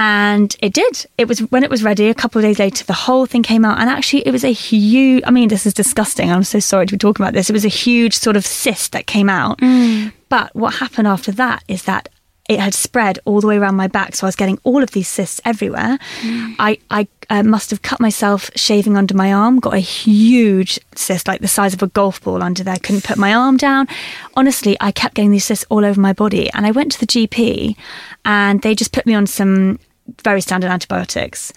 And 0.00 0.56
it 0.62 0.72
did. 0.72 1.06
It 1.18 1.26
was 1.26 1.40
when 1.50 1.64
it 1.64 1.70
was 1.70 1.82
ready, 1.82 2.08
a 2.08 2.14
couple 2.14 2.38
of 2.38 2.44
days 2.44 2.60
later, 2.60 2.84
the 2.84 2.92
whole 2.92 3.26
thing 3.26 3.42
came 3.42 3.64
out. 3.64 3.80
And 3.80 3.90
actually, 3.90 4.24
it 4.24 4.30
was 4.30 4.44
a 4.44 4.52
huge, 4.52 5.24
I 5.26 5.32
mean, 5.32 5.48
this 5.48 5.66
is 5.66 5.74
disgusting. 5.74 6.30
I'm 6.30 6.44
so 6.44 6.60
sorry 6.60 6.86
to 6.86 6.92
be 6.92 6.98
talking 6.98 7.24
about 7.24 7.34
this. 7.34 7.50
It 7.50 7.52
was 7.52 7.64
a 7.64 7.68
huge 7.68 8.14
sort 8.14 8.36
of 8.36 8.46
cyst 8.46 8.92
that 8.92 9.08
came 9.08 9.28
out. 9.28 9.58
Mm. 9.58 10.12
But 10.28 10.54
what 10.54 10.74
happened 10.74 11.08
after 11.08 11.32
that 11.32 11.64
is 11.66 11.82
that 11.82 12.10
it 12.48 12.60
had 12.60 12.74
spread 12.74 13.18
all 13.24 13.40
the 13.40 13.48
way 13.48 13.58
around 13.58 13.74
my 13.74 13.88
back. 13.88 14.14
So 14.14 14.24
I 14.24 14.28
was 14.28 14.36
getting 14.36 14.60
all 14.62 14.84
of 14.84 14.92
these 14.92 15.08
cysts 15.08 15.40
everywhere. 15.44 15.98
Mm. 16.20 16.54
I, 16.60 16.78
I 16.90 17.08
uh, 17.28 17.42
must 17.42 17.70
have 17.70 17.82
cut 17.82 17.98
myself 17.98 18.52
shaving 18.54 18.96
under 18.96 19.16
my 19.16 19.32
arm, 19.32 19.58
got 19.58 19.74
a 19.74 19.80
huge 19.80 20.78
cyst, 20.94 21.26
like 21.26 21.40
the 21.40 21.48
size 21.48 21.74
of 21.74 21.82
a 21.82 21.88
golf 21.88 22.22
ball 22.22 22.40
under 22.40 22.62
there. 22.62 22.76
Couldn't 22.76 23.04
put 23.04 23.18
my 23.18 23.34
arm 23.34 23.56
down. 23.56 23.88
Honestly, 24.34 24.76
I 24.80 24.92
kept 24.92 25.14
getting 25.14 25.32
these 25.32 25.44
cysts 25.44 25.66
all 25.68 25.84
over 25.84 26.00
my 26.00 26.12
body. 26.12 26.48
And 26.52 26.66
I 26.66 26.70
went 26.70 26.92
to 26.92 27.00
the 27.00 27.06
GP 27.06 27.76
and 28.24 28.62
they 28.62 28.76
just 28.76 28.92
put 28.92 29.06
me 29.06 29.14
on 29.14 29.26
some 29.26 29.80
very 30.22 30.40
standard 30.40 30.70
antibiotics. 30.70 31.52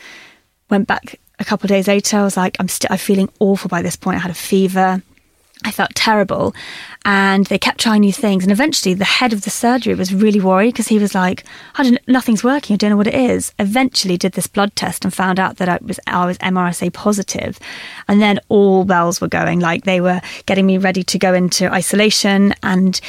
Went 0.70 0.88
back 0.88 1.20
a 1.40 1.46
couple 1.46 1.66
of 1.66 1.70
days 1.70 1.88
later. 1.88 2.18
I 2.18 2.24
was 2.24 2.38
like, 2.38 2.58
I'm 2.60 2.68
still, 2.68 2.90
I'm 2.92 2.98
feeling 2.98 3.30
awful 3.40 3.68
by 3.68 3.82
this 3.82 3.96
point. 3.96 4.18
I 4.18 4.22
had 4.22 4.32
a 4.32 4.36
fever. 4.36 5.02
I 5.64 5.72
felt 5.72 5.94
terrible. 5.94 6.56
And 7.06 7.46
they 7.48 7.60
kept 7.60 7.80
trying 7.80 8.02
new 8.02 8.14
things. 8.14 8.44
And 8.44 8.52
eventually, 8.52 8.96
the 8.96 9.06
head 9.06 9.34
of 9.34 9.42
the 9.42 9.50
surgery 9.50 9.94
was 9.94 10.14
really 10.14 10.40
worried 10.40 10.74
because 10.74 10.88
he 10.88 10.98
was 10.98 11.14
like, 11.14 11.44
I 11.76 11.84
don't, 11.84 12.00
nothing's 12.08 12.44
working. 12.44 12.74
I 12.74 12.78
don't 12.78 12.90
know 12.90 12.98
what 12.98 13.08
it 13.08 13.16
is. 13.16 13.54
Eventually, 13.60 14.18
did 14.18 14.34
this 14.34 14.48
blood 14.48 14.76
test 14.76 15.04
and 15.04 15.14
found 15.14 15.40
out 15.40 15.58
that 15.58 15.70
I 15.70 15.78
was, 15.82 16.00
I 16.08 16.26
was 16.26 16.38
MRSA 16.40 16.94
positive. 16.94 17.60
And 18.08 18.22
then 18.22 18.40
all 18.50 18.86
bells 18.86 19.22
were 19.22 19.28
going. 19.28 19.60
Like 19.60 19.84
they 19.84 20.02
were 20.02 20.22
getting 20.46 20.66
me 20.66 20.78
ready 20.78 21.04
to 21.04 21.20
go 21.20 21.34
into 21.34 21.72
isolation 21.72 22.56
and 22.64 23.00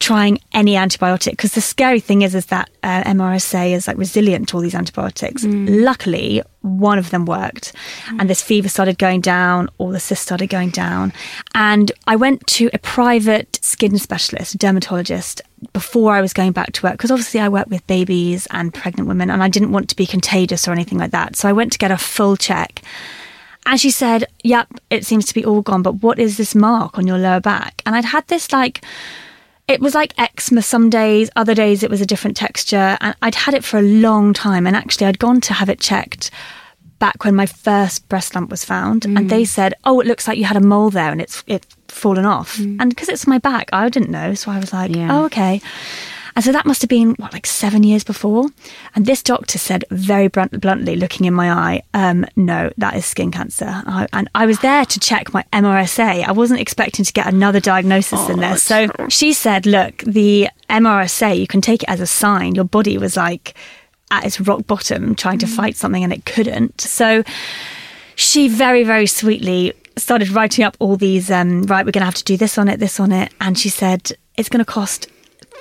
trying 0.00 0.38
any 0.52 0.74
antibiotic 0.74 1.30
because 1.30 1.52
the 1.52 1.60
scary 1.60 2.00
thing 2.00 2.22
is 2.22 2.34
is 2.34 2.46
that 2.46 2.68
uh, 2.82 3.02
MRSA 3.04 3.72
is 3.72 3.86
like 3.86 3.96
resilient 3.96 4.48
to 4.48 4.56
all 4.56 4.62
these 4.62 4.74
antibiotics. 4.74 5.44
Mm. 5.44 5.82
Luckily, 5.82 6.42
one 6.60 6.98
of 6.98 7.10
them 7.10 7.24
worked, 7.24 7.72
mm. 8.06 8.20
and 8.20 8.28
this 8.28 8.42
fever 8.42 8.68
started 8.68 8.98
going 8.98 9.20
down, 9.20 9.68
all 9.78 9.90
the 9.90 10.00
cysts 10.00 10.24
started 10.24 10.48
going 10.48 10.70
down, 10.70 11.12
and 11.54 11.90
I 12.06 12.16
went 12.16 12.46
to 12.48 12.68
a 12.72 12.78
private 12.78 13.58
skin 13.62 13.98
specialist, 13.98 14.54
a 14.54 14.58
dermatologist, 14.58 15.42
before 15.72 16.14
I 16.14 16.20
was 16.20 16.32
going 16.32 16.52
back 16.52 16.72
to 16.72 16.82
work 16.82 16.94
because 16.94 17.10
obviously 17.10 17.40
I 17.40 17.48
work 17.48 17.68
with 17.68 17.86
babies 17.86 18.46
and 18.50 18.74
pregnant 18.74 19.08
women, 19.08 19.30
and 19.30 19.42
I 19.42 19.48
didn't 19.48 19.72
want 19.72 19.88
to 19.88 19.96
be 19.96 20.06
contagious 20.06 20.68
or 20.68 20.72
anything 20.72 20.98
like 20.98 21.12
that. 21.12 21.36
So 21.36 21.48
I 21.48 21.52
went 21.52 21.72
to 21.72 21.78
get 21.78 21.90
a 21.90 21.98
full 21.98 22.36
check. 22.36 22.82
And 23.66 23.80
she 23.80 23.90
said, 23.90 24.26
Yep, 24.42 24.68
it 24.90 25.06
seems 25.06 25.24
to 25.24 25.34
be 25.34 25.42
all 25.42 25.62
gone, 25.62 25.82
but 25.82 26.02
what 26.02 26.18
is 26.18 26.36
this 26.36 26.54
mark 26.54 26.98
on 26.98 27.06
your 27.06 27.16
lower 27.16 27.40
back? 27.40 27.80
And 27.86 27.94
I'd 27.94 28.04
had 28.04 28.26
this 28.26 28.52
like 28.52 28.84
it 29.66 29.80
was 29.80 29.94
like 29.94 30.12
eczema 30.18 30.62
some 30.62 30.90
days, 30.90 31.30
other 31.36 31.54
days 31.54 31.82
it 31.82 31.90
was 31.90 32.00
a 32.00 32.06
different 32.06 32.36
texture. 32.36 32.98
And 33.00 33.14
I'd 33.22 33.34
had 33.34 33.54
it 33.54 33.64
for 33.64 33.78
a 33.78 33.82
long 33.82 34.32
time. 34.32 34.66
And 34.66 34.76
actually, 34.76 35.06
I'd 35.06 35.18
gone 35.18 35.40
to 35.42 35.54
have 35.54 35.68
it 35.68 35.80
checked 35.80 36.30
back 36.98 37.24
when 37.24 37.34
my 37.34 37.46
first 37.46 38.08
breast 38.08 38.34
lump 38.34 38.50
was 38.50 38.64
found. 38.64 39.02
Mm. 39.02 39.18
And 39.18 39.30
they 39.30 39.44
said, 39.44 39.74
Oh, 39.84 40.00
it 40.00 40.06
looks 40.06 40.28
like 40.28 40.38
you 40.38 40.44
had 40.44 40.56
a 40.56 40.60
mole 40.60 40.90
there 40.90 41.10
and 41.10 41.20
it's, 41.20 41.42
it's 41.46 41.66
fallen 41.88 42.26
off. 42.26 42.58
Mm. 42.58 42.76
And 42.80 42.90
because 42.90 43.08
it's 43.08 43.26
my 43.26 43.38
back, 43.38 43.70
I 43.72 43.88
didn't 43.88 44.10
know. 44.10 44.34
So 44.34 44.50
I 44.50 44.58
was 44.58 44.72
like, 44.72 44.94
yeah. 44.94 45.08
Oh, 45.10 45.24
okay. 45.26 45.60
And 46.36 46.44
so 46.44 46.52
that 46.52 46.66
must 46.66 46.82
have 46.82 46.88
been, 46.88 47.14
what, 47.14 47.32
like 47.32 47.46
seven 47.46 47.84
years 47.84 48.02
before? 48.02 48.46
And 48.94 49.06
this 49.06 49.22
doctor 49.22 49.58
said 49.58 49.84
very 49.90 50.28
bluntly, 50.28 50.96
looking 50.96 51.26
in 51.26 51.34
my 51.34 51.50
eye, 51.50 51.82
um, 51.94 52.26
no, 52.34 52.72
that 52.76 52.96
is 52.96 53.06
skin 53.06 53.30
cancer. 53.30 53.82
I, 53.86 54.08
and 54.12 54.28
I 54.34 54.46
was 54.46 54.58
there 54.58 54.84
to 54.84 55.00
check 55.00 55.32
my 55.32 55.44
MRSA. 55.52 56.24
I 56.24 56.32
wasn't 56.32 56.60
expecting 56.60 57.04
to 57.04 57.12
get 57.12 57.32
another 57.32 57.60
diagnosis 57.60 58.18
oh, 58.22 58.32
in 58.32 58.40
there. 58.40 58.56
So 58.56 58.88
she 59.08 59.32
said, 59.32 59.64
look, 59.64 59.98
the 59.98 60.48
MRSA, 60.68 61.38
you 61.38 61.46
can 61.46 61.60
take 61.60 61.84
it 61.84 61.88
as 61.88 62.00
a 62.00 62.06
sign. 62.06 62.56
Your 62.56 62.64
body 62.64 62.98
was 62.98 63.16
like 63.16 63.54
at 64.10 64.24
its 64.24 64.40
rock 64.40 64.66
bottom 64.66 65.14
trying 65.14 65.38
to 65.38 65.46
mm. 65.46 65.54
fight 65.54 65.76
something 65.76 66.02
and 66.02 66.12
it 66.12 66.24
couldn't. 66.24 66.80
So 66.80 67.22
she 68.16 68.48
very, 68.48 68.82
very 68.82 69.06
sweetly 69.06 69.72
started 69.96 70.30
writing 70.30 70.64
up 70.64 70.76
all 70.80 70.96
these, 70.96 71.30
um, 71.30 71.62
right, 71.62 71.86
we're 71.86 71.92
going 71.92 72.02
to 72.02 72.06
have 72.06 72.14
to 72.14 72.24
do 72.24 72.36
this 72.36 72.58
on 72.58 72.68
it, 72.68 72.80
this 72.80 72.98
on 72.98 73.12
it. 73.12 73.32
And 73.40 73.56
she 73.56 73.68
said, 73.68 74.10
it's 74.36 74.48
going 74.48 74.64
to 74.64 74.70
cost 74.70 75.06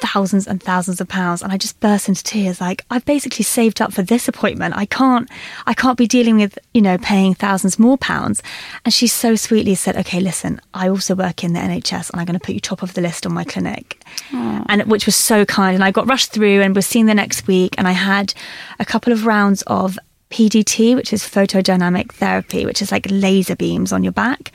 thousands 0.04 0.48
and 0.48 0.62
thousands 0.62 1.00
of 1.00 1.08
pounds 1.08 1.42
and 1.42 1.52
I 1.52 1.58
just 1.58 1.80
burst 1.80 2.10
into 2.10 2.24
tears. 2.24 2.60
Like 2.60 2.86
I've 2.90 3.06
basically 3.06 3.44
saved 3.44 3.82
up 3.82 3.94
for 3.94 4.02
this 4.02 4.28
appointment. 4.28 4.76
I 4.76 4.86
can't 4.86 5.30
I 5.66 5.74
can't 5.74 5.98
be 5.98 6.08
dealing 6.08 6.38
with 6.38 6.60
you 6.74 6.82
know 6.82 6.98
paying 6.98 7.34
thousands 7.34 7.80
more 7.80 7.98
pounds. 7.98 8.44
And 8.84 8.94
she 8.94 9.08
so 9.08 9.36
sweetly 9.36 9.76
said 9.76 9.96
okay 9.98 10.20
listen 10.20 10.60
I 10.74 10.90
also 10.90 11.16
work 11.16 11.44
in 11.44 11.54
the 11.54 11.60
NHS 11.60 12.12
and 12.12 12.20
I'm 12.20 12.26
going 12.26 12.40
to 12.40 12.46
put 12.46 12.54
you 12.54 12.60
top 12.60 12.84
of 12.84 12.94
the 12.94 13.02
list 13.02 13.26
on 13.26 13.34
my 13.34 13.46
clinic. 13.46 14.04
Aww. 14.30 14.66
and 14.70 14.84
which 14.84 15.06
was 15.06 15.16
so 15.16 15.46
kind 15.46 15.74
and 15.74 15.84
I 15.84 15.92
got 15.92 16.08
rushed 16.08 16.34
through 16.34 16.62
and 16.62 16.76
was 16.76 16.86
seen 16.86 17.06
the 17.06 17.16
next 17.16 17.48
week 17.48 17.74
and 17.78 17.88
I 17.88 17.94
had 17.94 18.34
a 18.80 18.86
couple 18.86 19.14
of 19.14 19.26
rounds 19.26 19.62
of 19.64 19.98
PDT 20.30 20.96
which 20.96 21.14
is 21.14 21.24
photodynamic 21.24 22.12
therapy 22.12 22.66
which 22.66 22.82
is 22.82 22.92
like 22.92 23.08
laser 23.10 23.56
beams 23.56 23.94
on 23.94 24.04
your 24.04 24.14
back. 24.14 24.52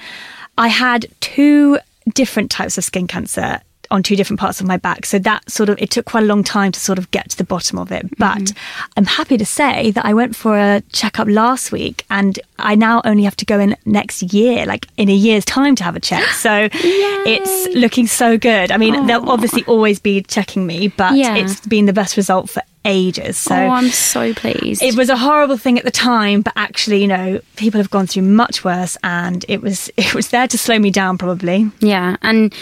I 0.59 0.69
had 0.69 1.07
two 1.21 1.79
different 2.15 2.51
types 2.51 2.79
of 2.79 2.85
skin 2.85 3.07
cancer 3.07 3.61
on 3.91 4.03
two 4.03 4.17
different 4.17 4.41
parts 4.41 4.61
of 4.61 4.67
my 4.67 4.77
back. 4.77 5.07
So 5.07 5.19
that 5.21 5.51
sort 5.51 5.69
of, 5.69 5.81
it 5.81 5.91
took 5.91 6.07
quite 6.07 6.23
a 6.23 6.27
long 6.27 6.45
time 6.45 6.73
to 6.73 6.81
sort 6.81 6.99
of 6.99 7.11
get 7.11 7.31
to 7.31 7.37
the 7.37 7.45
bottom 7.45 7.79
of 7.79 7.91
it. 7.91 8.07
But 8.19 8.39
mm-hmm. 8.39 8.91
I'm 8.97 9.07
happy 9.07 9.37
to 9.37 9.47
say 9.47 9.91
that 9.93 10.05
I 10.05 10.15
went 10.15 10.37
for 10.37 10.57
a 10.59 10.83
checkup 10.93 11.29
last 11.29 11.73
week 11.73 12.05
and 12.11 12.39
I 12.59 12.75
now 12.75 13.01
only 13.05 13.25
have 13.25 13.37
to 13.37 13.45
go 13.45 13.59
in 13.59 13.77
next 13.85 14.23
year, 14.23 14.67
like 14.67 14.87
in 14.97 15.09
a 15.09 15.15
year's 15.15 15.45
time 15.45 15.75
to 15.77 15.85
have 15.85 15.97
a 15.97 16.01
check. 16.01 16.25
So 16.29 16.69
it's 16.73 17.75
looking 17.75 18.07
so 18.07 18.39
good. 18.39 18.71
I 18.71 18.77
mean, 18.77 18.95
Aww. 18.95 19.07
they'll 19.07 19.29
obviously 19.29 19.65
always 19.65 19.99
be 19.99 20.23
checking 20.23 20.67
me, 20.67 20.89
but 20.89 21.17
yeah. 21.17 21.37
it's 21.37 21.67
been 21.67 21.87
the 21.87 21.93
best 21.93 22.17
result 22.17 22.51
for 22.51 22.63
ages. 22.85 23.37
So 23.37 23.55
oh, 23.55 23.71
I'm 23.71 23.89
so 23.89 24.35
pleased. 24.35 24.83
It 24.83 24.97
was 24.97 25.09
a 25.09 25.17
horrible 25.17 25.57
thing 25.57 25.79
at 25.79 25.85
the 25.85 25.91
time, 25.91 26.43
but 26.43 26.53
actually, 26.57 27.01
you 27.01 27.07
know, 27.07 27.41
people 27.57 27.79
have 27.79 27.91
gone 27.91 28.07
through 28.07 28.23
much 28.23 28.65
worse, 28.65 28.97
and 29.05 29.45
it 29.49 29.63
was 29.63 29.91
it 29.97 30.15
was 30.15 30.29
there 30.29 30.49
to 30.49 30.59
slow 30.59 30.79
me 30.79 30.91
down, 30.91 31.19
probably. 31.19 31.71
Yeah, 31.81 32.17
and 32.23 32.55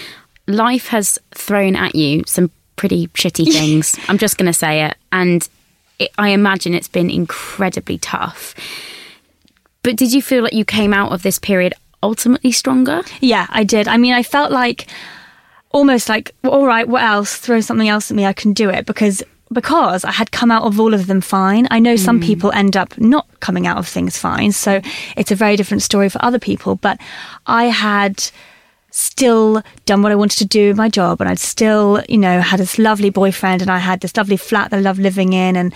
life 0.47 0.89
has 0.89 1.19
thrown 1.33 1.77
at 1.77 1.95
you 1.95 2.25
some 2.27 2.51
pretty 2.77 3.09
shitty 3.09 3.53
things. 3.53 3.99
I'm 4.09 4.19
just 4.19 4.39
going 4.39 4.47
to 4.47 4.53
say 4.53 4.85
it, 4.85 4.97
and 5.13 5.49
it, 5.99 6.11
I 6.19 6.31
imagine 6.31 6.75
it's 6.75 6.89
been 6.89 7.11
incredibly 7.11 7.99
tough. 7.99 8.55
But 9.83 9.97
did 9.97 10.13
you 10.13 10.21
feel 10.21 10.43
like 10.43 10.53
you 10.53 10.65
came 10.65 10.93
out 10.93 11.13
of 11.13 11.23
this 11.23 11.39
period 11.39 11.75
ultimately 12.03 12.53
stronger? 12.53 13.03
Yeah, 13.21 13.47
I 13.51 13.65
did. 13.65 13.89
I 13.89 13.97
mean, 13.97 14.15
I 14.15 14.23
felt 14.23 14.51
like 14.51 14.89
almost 15.71 16.09
like, 16.09 16.35
well, 16.43 16.53
all 16.53 16.67
right, 16.67 16.89
what 16.89 17.03
else? 17.03 17.37
Throw 17.37 17.61
something 17.61 17.89
else 17.89 18.11
at 18.11 18.17
me, 18.17 18.27
I 18.27 18.33
can 18.33 18.53
do 18.53 18.71
it 18.71 18.87
because 18.87 19.23
because 19.53 20.05
I 20.05 20.11
had 20.11 20.33
come 20.33 20.51
out 20.51 20.65
of 20.65 20.81
all 20.81 20.93
of 20.93 21.07
them 21.07 21.21
fine. 21.21 21.69
I 21.71 21.79
know 21.79 21.95
some 21.95 22.21
mm. 22.21 22.25
people 22.25 22.51
end 22.51 22.77
up 22.77 22.99
not 22.99 23.29
coming 23.39 23.65
out 23.65 23.79
of 23.79 23.87
things 23.87 24.19
fine, 24.19 24.51
so 24.51 24.81
it's 25.17 25.31
a 25.31 25.37
very 25.37 25.55
different 25.55 25.83
story 25.85 26.09
for 26.09 26.23
other 26.25 26.41
people. 26.41 26.75
But 26.75 26.99
I 27.47 27.67
had 27.67 28.29
still 28.97 29.63
done 29.85 30.01
what 30.01 30.11
I 30.11 30.15
wanted 30.15 30.39
to 30.39 30.47
do 30.47 30.75
my 30.75 30.89
job, 30.89 31.21
and 31.21 31.29
I'd 31.29 31.39
still, 31.39 32.03
you 32.09 32.17
know, 32.17 32.41
had 32.41 32.61
this 32.61 32.79
lovely 32.79 33.11
boyfriend, 33.11 33.61
and 33.61 33.71
I 33.71 33.79
had 33.79 34.01
this 34.01 34.17
lovely 34.17 34.39
flat 34.39 34.71
that 34.71 34.79
I 34.79 34.81
loved 34.81 34.99
living 34.99 35.35
in, 35.35 35.55
and 35.55 35.75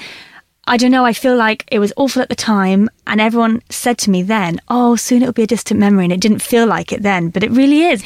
I 0.67 0.79
don't 0.79 0.91
know, 0.91 1.05
I 1.05 1.13
feel 1.13 1.37
like 1.37 1.67
it 1.71 1.81
was 1.81 1.93
awful 1.97 2.23
at 2.23 2.31
the 2.31 2.35
time, 2.35 2.89
and 3.07 3.21
everyone 3.21 3.63
said 3.69 3.99
to 3.99 4.11
me 4.11 4.23
then, 4.23 4.59
oh, 4.69 4.97
soon 4.97 5.21
it'll 5.21 5.35
be 5.35 5.43
a 5.43 5.47
distant 5.47 5.79
memory, 5.79 6.05
and 6.05 6.13
it 6.13 6.21
didn't 6.21 6.41
feel 6.41 6.67
like 6.67 6.93
it 6.93 7.03
then, 7.03 7.29
but 7.29 7.45
it 7.45 7.51
really 7.51 7.83
is. 7.83 8.03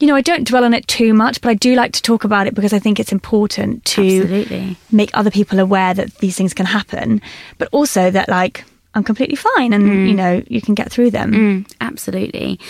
You 0.00 0.08
know, 0.08 0.16
I 0.16 0.22
don't 0.22 0.48
dwell 0.48 0.64
on 0.64 0.74
it 0.74 0.88
too 0.88 1.12
much, 1.12 1.40
but 1.40 1.50
I 1.50 1.54
do 1.54 1.74
like 1.74 1.92
to 1.92 2.02
talk 2.02 2.24
about 2.24 2.46
it 2.46 2.54
because 2.54 2.72
I 2.72 2.78
think 2.78 2.98
it's 2.98 3.12
important 3.12 3.84
to 3.84 4.22
Absolutely. 4.22 4.76
make 4.90 5.10
other 5.12 5.30
people 5.30 5.60
aware 5.60 5.94
that 5.94 6.14
these 6.16 6.36
things 6.36 6.54
can 6.54 6.66
happen, 6.66 7.20
but 7.58 7.68
also 7.70 8.10
that, 8.10 8.28
like, 8.28 8.64
I'm 8.94 9.04
completely 9.04 9.36
fine 9.36 9.72
and, 9.72 9.84
mm. 9.84 10.08
you 10.08 10.14
know, 10.14 10.42
you 10.46 10.60
can 10.60 10.74
get 10.74 10.90
through 10.90 11.10
them. 11.10 11.32
Mm, 11.32 11.74
absolutely. 11.80 12.60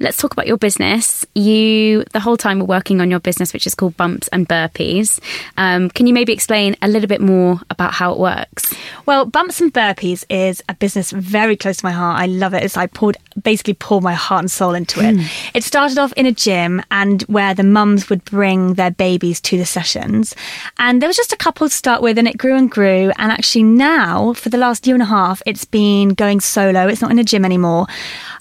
Let's 0.00 0.16
talk 0.16 0.32
about 0.32 0.46
your 0.46 0.58
business. 0.58 1.26
You, 1.34 2.04
the 2.12 2.20
whole 2.20 2.36
time, 2.36 2.60
were 2.60 2.64
working 2.64 3.00
on 3.00 3.10
your 3.10 3.18
business, 3.18 3.52
which 3.52 3.66
is 3.66 3.74
called 3.74 3.96
Bumps 3.96 4.28
and 4.28 4.48
Burpees. 4.48 5.18
Um, 5.56 5.90
can 5.90 6.06
you 6.06 6.14
maybe 6.14 6.32
explain 6.32 6.76
a 6.82 6.88
little 6.88 7.08
bit 7.08 7.20
more 7.20 7.60
about 7.68 7.94
how 7.94 8.12
it 8.12 8.18
works? 8.18 8.72
Well, 9.06 9.26
Bumps 9.26 9.60
and 9.60 9.72
Burpees 9.74 10.24
is 10.28 10.62
a 10.68 10.74
business 10.74 11.10
very 11.10 11.56
close 11.56 11.78
to 11.78 11.84
my 11.84 11.90
heart. 11.90 12.20
I 12.20 12.26
love 12.26 12.54
it. 12.54 12.62
It's 12.62 12.76
I 12.76 12.86
poured 12.86 13.16
basically 13.42 13.74
poured 13.74 14.04
my 14.04 14.14
heart 14.14 14.40
and 14.40 14.50
soul 14.50 14.74
into 14.74 15.00
it. 15.00 15.16
Mm. 15.16 15.50
It 15.54 15.64
started 15.64 15.98
off 15.98 16.12
in 16.14 16.26
a 16.26 16.32
gym 16.32 16.82
and 16.90 17.22
where 17.22 17.54
the 17.54 17.62
mums 17.62 18.08
would 18.08 18.24
bring 18.24 18.74
their 18.74 18.90
babies 18.90 19.40
to 19.42 19.58
the 19.58 19.66
sessions. 19.66 20.34
And 20.78 21.02
there 21.02 21.08
was 21.08 21.16
just 21.16 21.32
a 21.32 21.36
couple 21.36 21.68
to 21.68 21.74
start 21.74 22.02
with, 22.02 22.18
and 22.18 22.28
it 22.28 22.38
grew 22.38 22.56
and 22.56 22.70
grew. 22.70 23.12
And 23.16 23.32
actually, 23.32 23.64
now 23.64 24.32
for 24.34 24.48
the 24.48 24.58
last 24.58 24.86
year 24.86 24.94
and 24.94 25.02
a 25.02 25.06
half, 25.06 25.42
it's 25.44 25.64
been 25.64 26.10
going 26.10 26.40
solo. 26.40 26.86
It's 26.86 27.02
not 27.02 27.10
in 27.10 27.18
a 27.18 27.24
gym 27.24 27.44
anymore 27.44 27.86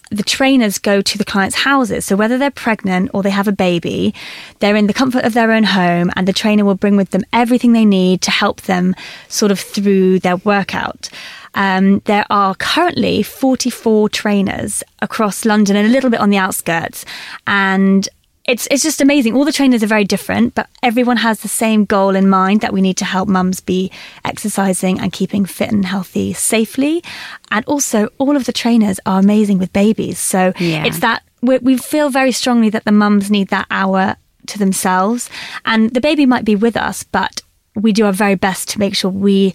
the 0.09 0.23
trainers 0.23 0.77
go 0.79 1.01
to 1.01 1.17
the 1.17 1.25
clients' 1.25 1.55
houses. 1.55 2.05
So 2.05 2.15
whether 2.15 2.37
they're 2.37 2.51
pregnant 2.51 3.11
or 3.13 3.23
they 3.23 3.29
have 3.29 3.47
a 3.47 3.51
baby, 3.51 4.13
they're 4.59 4.75
in 4.75 4.87
the 4.87 4.93
comfort 4.93 5.23
of 5.25 5.33
their 5.33 5.51
own 5.51 5.63
home 5.63 6.11
and 6.15 6.27
the 6.27 6.33
trainer 6.33 6.65
will 6.65 6.75
bring 6.75 6.95
with 6.95 7.11
them 7.11 7.23
everything 7.33 7.73
they 7.73 7.85
need 7.85 8.21
to 8.21 8.31
help 8.31 8.61
them 8.61 8.95
sort 9.27 9.51
of 9.51 9.59
through 9.59 10.19
their 10.19 10.37
workout. 10.37 11.09
Um, 11.55 11.99
there 12.05 12.25
are 12.29 12.53
currently 12.55 13.23
44 13.23 14.09
trainers 14.09 14.83
across 15.01 15.43
London 15.43 15.75
and 15.75 15.87
a 15.87 15.91
little 15.91 16.11
bit 16.11 16.19
on 16.19 16.29
the 16.29 16.37
outskirts. 16.37 17.03
And 17.47 18.07
it's 18.47 18.65
it's 18.71 18.81
just 18.81 19.01
amazing. 19.01 19.35
All 19.35 19.43
the 19.43 19.51
trainers 19.51 19.83
are 19.83 19.87
very 19.87 20.05
different, 20.05 20.55
but 20.55 20.69
everyone 20.81 21.17
has 21.17 21.41
the 21.41 21.49
same 21.49 21.83
goal 21.83 22.15
in 22.15 22.29
mind 22.29 22.61
that 22.61 22.73
we 22.73 22.81
need 22.81 22.97
to 22.97 23.05
help 23.05 23.27
mums 23.27 23.59
be 23.59 23.91
exercising 24.23 24.99
and 24.99 25.11
keeping 25.11 25.45
fit 25.45 25.71
and 25.71 25.85
healthy 25.85 26.31
safely. 26.33 27.03
And 27.51 27.65
also, 27.65 28.07
all 28.17 28.37
of 28.37 28.45
the 28.45 28.53
trainers 28.53 28.99
are 29.05 29.19
amazing 29.19 29.59
with 29.59 29.73
babies. 29.73 30.17
So 30.17 30.53
yeah. 30.59 30.85
it's 30.85 30.99
that 30.99 31.23
we, 31.41 31.57
we 31.57 31.77
feel 31.77 32.09
very 32.09 32.31
strongly 32.31 32.69
that 32.69 32.85
the 32.85 32.91
mums 32.93 33.29
need 33.29 33.49
that 33.49 33.67
hour 33.69 34.15
to 34.47 34.57
themselves, 34.57 35.29
and 35.65 35.89
the 35.89 36.01
baby 36.01 36.25
might 36.25 36.45
be 36.45 36.55
with 36.55 36.77
us, 36.77 37.03
but 37.03 37.41
we 37.75 37.91
do 37.91 38.05
our 38.05 38.13
very 38.13 38.35
best 38.35 38.69
to 38.69 38.79
make 38.79 38.95
sure 38.95 39.11
we 39.11 39.53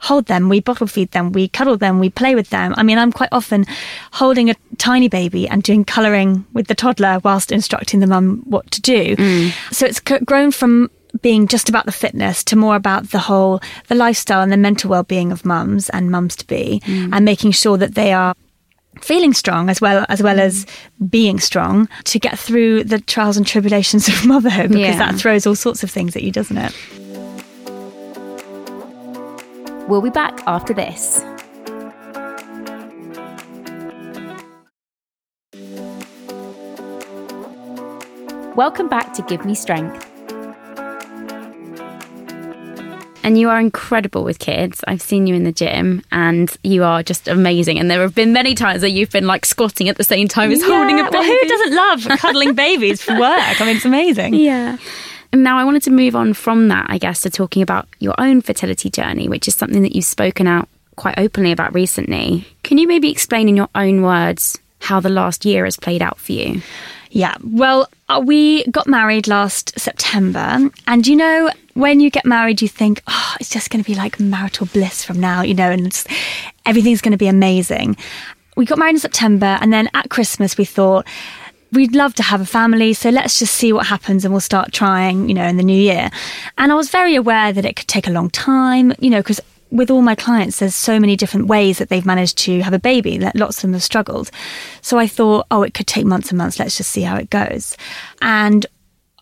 hold 0.00 0.26
them, 0.26 0.48
we 0.48 0.60
bottle 0.60 0.86
feed 0.86 1.10
them, 1.12 1.32
we 1.32 1.48
cuddle 1.48 1.76
them, 1.76 1.98
we 1.98 2.10
play 2.10 2.34
with 2.34 2.50
them. 2.50 2.74
I 2.76 2.82
mean, 2.82 2.98
I'm 2.98 3.12
quite 3.12 3.28
often 3.32 3.66
holding 4.12 4.50
a 4.50 4.56
tiny 4.78 5.08
baby 5.08 5.46
and 5.46 5.62
doing 5.62 5.84
colouring 5.84 6.44
with 6.52 6.66
the 6.66 6.74
toddler 6.74 7.20
whilst 7.22 7.52
instructing 7.52 8.00
the 8.00 8.06
mum 8.06 8.42
what 8.44 8.70
to 8.72 8.80
do. 8.80 9.14
Mm. 9.16 9.74
So 9.74 9.86
it's 9.86 10.00
grown 10.00 10.50
from 10.50 10.90
being 11.22 11.48
just 11.48 11.68
about 11.68 11.86
the 11.86 11.92
fitness 11.92 12.42
to 12.44 12.56
more 12.56 12.76
about 12.76 13.10
the 13.10 13.18
whole 13.18 13.60
the 13.88 13.94
lifestyle 13.94 14.42
and 14.42 14.52
the 14.52 14.56
mental 14.56 14.88
well-being 14.88 15.32
of 15.32 15.44
mums 15.44 15.88
and 15.90 16.10
mums 16.10 16.36
to 16.36 16.46
be 16.46 16.80
mm. 16.84 17.10
and 17.12 17.24
making 17.24 17.50
sure 17.50 17.76
that 17.76 17.96
they 17.96 18.12
are 18.12 18.34
feeling 19.00 19.32
strong 19.32 19.68
as 19.68 19.80
well 19.80 20.06
as 20.08 20.22
well 20.22 20.38
as 20.38 20.66
being 21.08 21.40
strong 21.40 21.88
to 22.04 22.18
get 22.18 22.38
through 22.38 22.84
the 22.84 23.00
trials 23.00 23.36
and 23.36 23.46
tribulations 23.46 24.08
of 24.08 24.24
motherhood 24.24 24.68
because 24.68 24.94
yeah. 24.94 24.98
that 24.98 25.16
throws 25.16 25.46
all 25.46 25.56
sorts 25.56 25.82
of 25.82 25.90
things 25.90 26.14
at 26.14 26.22
you 26.22 26.30
doesn't 26.30 26.58
it 26.58 26.74
We'll 29.90 30.00
be 30.00 30.10
back 30.10 30.40
after 30.46 30.72
this. 30.72 31.24
Welcome 38.54 38.88
back 38.88 39.12
to 39.14 39.22
Give 39.22 39.44
Me 39.44 39.56
Strength. 39.56 40.06
And 43.24 43.36
you 43.36 43.50
are 43.50 43.58
incredible 43.58 44.22
with 44.22 44.38
kids. 44.38 44.80
I've 44.86 45.02
seen 45.02 45.26
you 45.26 45.34
in 45.34 45.42
the 45.42 45.50
gym 45.50 46.04
and 46.12 46.56
you 46.62 46.84
are 46.84 47.02
just 47.02 47.26
amazing. 47.26 47.80
And 47.80 47.90
there 47.90 48.02
have 48.02 48.14
been 48.14 48.32
many 48.32 48.54
times 48.54 48.82
that 48.82 48.90
you've 48.90 49.10
been 49.10 49.26
like 49.26 49.44
squatting 49.44 49.88
at 49.88 49.96
the 49.96 50.04
same 50.04 50.28
time 50.28 50.52
as 50.52 50.60
yeah, 50.60 50.66
holding 50.66 51.00
a 51.00 51.10
baby. 51.10 51.16
Well, 51.16 51.24
who 51.24 51.48
doesn't 51.48 51.74
love 51.74 52.18
cuddling 52.20 52.54
babies 52.54 53.02
for 53.02 53.18
work? 53.18 53.60
I 53.60 53.66
mean, 53.66 53.74
it's 53.74 53.84
amazing. 53.84 54.34
Yeah. 54.40 54.78
Now 55.32 55.58
I 55.58 55.64
wanted 55.64 55.82
to 55.84 55.90
move 55.90 56.16
on 56.16 56.34
from 56.34 56.68
that, 56.68 56.86
I 56.88 56.98
guess, 56.98 57.20
to 57.22 57.30
talking 57.30 57.62
about 57.62 57.88
your 57.98 58.14
own 58.18 58.40
fertility 58.40 58.90
journey, 58.90 59.28
which 59.28 59.46
is 59.46 59.54
something 59.54 59.82
that 59.82 59.94
you've 59.94 60.04
spoken 60.04 60.46
out 60.46 60.68
quite 60.96 61.18
openly 61.18 61.52
about 61.52 61.72
recently. 61.72 62.46
Can 62.62 62.78
you 62.78 62.86
maybe 62.86 63.10
explain 63.10 63.48
in 63.48 63.56
your 63.56 63.68
own 63.74 64.02
words 64.02 64.58
how 64.80 65.00
the 65.00 65.08
last 65.08 65.44
year 65.44 65.64
has 65.64 65.76
played 65.76 66.02
out 66.02 66.18
for 66.18 66.32
you? 66.32 66.62
Yeah, 67.10 67.36
well, 67.42 67.88
uh, 68.08 68.22
we 68.24 68.64
got 68.66 68.86
married 68.86 69.26
last 69.26 69.78
September. 69.78 70.70
And 70.86 71.06
you 71.06 71.16
know, 71.16 71.50
when 71.74 72.00
you 72.00 72.10
get 72.10 72.24
married, 72.24 72.62
you 72.62 72.68
think, 72.68 73.02
oh, 73.06 73.36
it's 73.40 73.50
just 73.50 73.70
going 73.70 73.82
to 73.82 73.88
be 73.90 73.96
like 73.96 74.20
marital 74.20 74.66
bliss 74.66 75.04
from 75.04 75.18
now, 75.18 75.42
you 75.42 75.54
know, 75.54 75.70
and 75.70 76.04
everything's 76.66 77.00
going 77.00 77.12
to 77.12 77.18
be 77.18 77.26
amazing. 77.26 77.96
We 78.56 78.64
got 78.64 78.78
married 78.78 78.94
in 78.94 79.00
September. 79.00 79.58
And 79.60 79.72
then 79.72 79.88
at 79.94 80.10
Christmas, 80.10 80.56
we 80.56 80.64
thought, 80.64 81.06
we'd 81.72 81.94
love 81.94 82.14
to 82.14 82.22
have 82.22 82.40
a 82.40 82.46
family, 82.46 82.92
so 82.92 83.10
let's 83.10 83.38
just 83.38 83.54
see 83.54 83.72
what 83.72 83.86
happens 83.86 84.24
and 84.24 84.32
we'll 84.32 84.40
start 84.40 84.72
trying, 84.72 85.28
you 85.28 85.34
know, 85.34 85.46
in 85.46 85.56
the 85.56 85.62
new 85.62 85.80
year. 85.80 86.10
And 86.58 86.72
I 86.72 86.74
was 86.74 86.90
very 86.90 87.14
aware 87.14 87.52
that 87.52 87.64
it 87.64 87.76
could 87.76 87.88
take 87.88 88.06
a 88.06 88.12
long 88.12 88.30
time, 88.30 88.92
you 88.98 89.10
know, 89.10 89.20
because 89.20 89.40
with 89.70 89.90
all 89.90 90.02
my 90.02 90.14
clients, 90.14 90.58
there's 90.58 90.74
so 90.74 90.98
many 90.98 91.16
different 91.16 91.46
ways 91.46 91.78
that 91.78 91.88
they've 91.88 92.06
managed 92.06 92.38
to 92.38 92.60
have 92.62 92.72
a 92.72 92.78
baby. 92.78 93.18
That 93.18 93.36
lots 93.36 93.58
of 93.58 93.62
them 93.62 93.72
have 93.74 93.82
struggled. 93.82 94.30
So 94.82 94.98
I 94.98 95.06
thought, 95.06 95.46
oh, 95.50 95.62
it 95.62 95.74
could 95.74 95.86
take 95.86 96.04
months 96.04 96.30
and 96.30 96.38
months. 96.38 96.58
Let's 96.58 96.76
just 96.76 96.90
see 96.90 97.02
how 97.02 97.16
it 97.16 97.30
goes. 97.30 97.76
And 98.20 98.66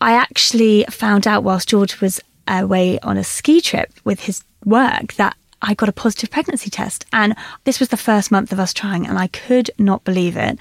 I 0.01 0.13
actually 0.13 0.85
found 0.89 1.27
out 1.27 1.43
whilst 1.43 1.69
George 1.69 2.01
was 2.01 2.19
away 2.47 2.99
on 3.01 3.17
a 3.17 3.23
ski 3.23 3.61
trip 3.61 3.91
with 4.03 4.21
his 4.21 4.43
work 4.65 5.13
that 5.13 5.35
I 5.61 5.73
got 5.73 5.89
a 5.89 5.93
positive 5.93 6.31
pregnancy 6.31 6.69
test. 6.69 7.05
And 7.13 7.35
this 7.65 7.79
was 7.79 7.89
the 7.89 7.97
first 7.97 8.31
month 8.31 8.51
of 8.51 8.59
us 8.59 8.73
trying, 8.73 9.05
and 9.05 9.19
I 9.19 9.27
could 9.27 9.69
not 9.77 10.03
believe 10.03 10.37
it. 10.37 10.57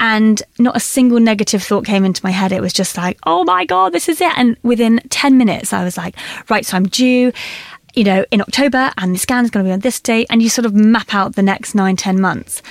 And 0.00 0.40
not 0.58 0.76
a 0.76 0.80
single 0.80 1.18
negative 1.18 1.62
thought 1.62 1.84
came 1.84 2.04
into 2.04 2.24
my 2.24 2.30
head. 2.30 2.52
It 2.52 2.60
was 2.60 2.72
just 2.72 2.96
like, 2.96 3.18
oh 3.26 3.42
my 3.42 3.64
God, 3.64 3.92
this 3.92 4.08
is 4.08 4.20
it. 4.20 4.32
And 4.36 4.56
within 4.62 5.00
10 5.10 5.36
minutes, 5.36 5.72
I 5.72 5.82
was 5.82 5.96
like, 5.96 6.14
right, 6.48 6.64
so 6.64 6.76
I'm 6.76 6.86
due 6.86 7.32
you 7.94 8.04
know, 8.04 8.24
in 8.30 8.40
October 8.40 8.92
and 8.96 9.12
the 9.12 9.18
scan 9.18 9.44
is 9.44 9.50
going 9.50 9.64
to 9.64 9.68
be 9.68 9.72
on 9.72 9.80
this 9.80 9.98
date, 9.98 10.28
and 10.30 10.40
you 10.40 10.48
sort 10.48 10.66
of 10.66 10.74
map 10.74 11.14
out 11.14 11.34
the 11.34 11.42
next 11.42 11.74
nine, 11.74 11.96
ten 11.96 12.20
months. 12.20 12.62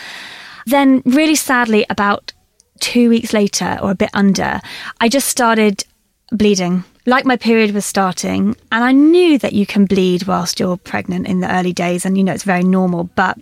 Then, 0.65 1.01
really 1.05 1.35
sadly, 1.35 1.85
about 1.89 2.31
two 2.79 3.09
weeks 3.09 3.33
later 3.33 3.77
or 3.81 3.91
a 3.91 3.95
bit 3.95 4.09
under, 4.13 4.61
I 5.01 5.09
just 5.09 5.27
started 5.27 5.83
bleeding. 6.31 6.83
Like 7.05 7.25
my 7.25 7.35
period 7.35 7.73
was 7.73 7.85
starting, 7.85 8.55
and 8.71 8.83
I 8.83 8.91
knew 8.91 9.37
that 9.39 9.53
you 9.53 9.65
can 9.65 9.85
bleed 9.85 10.27
whilst 10.27 10.59
you're 10.59 10.77
pregnant 10.77 11.27
in 11.27 11.39
the 11.39 11.53
early 11.53 11.73
days, 11.73 12.05
and 12.05 12.17
you 12.17 12.23
know, 12.23 12.33
it's 12.33 12.43
very 12.43 12.63
normal, 12.63 13.05
but 13.15 13.37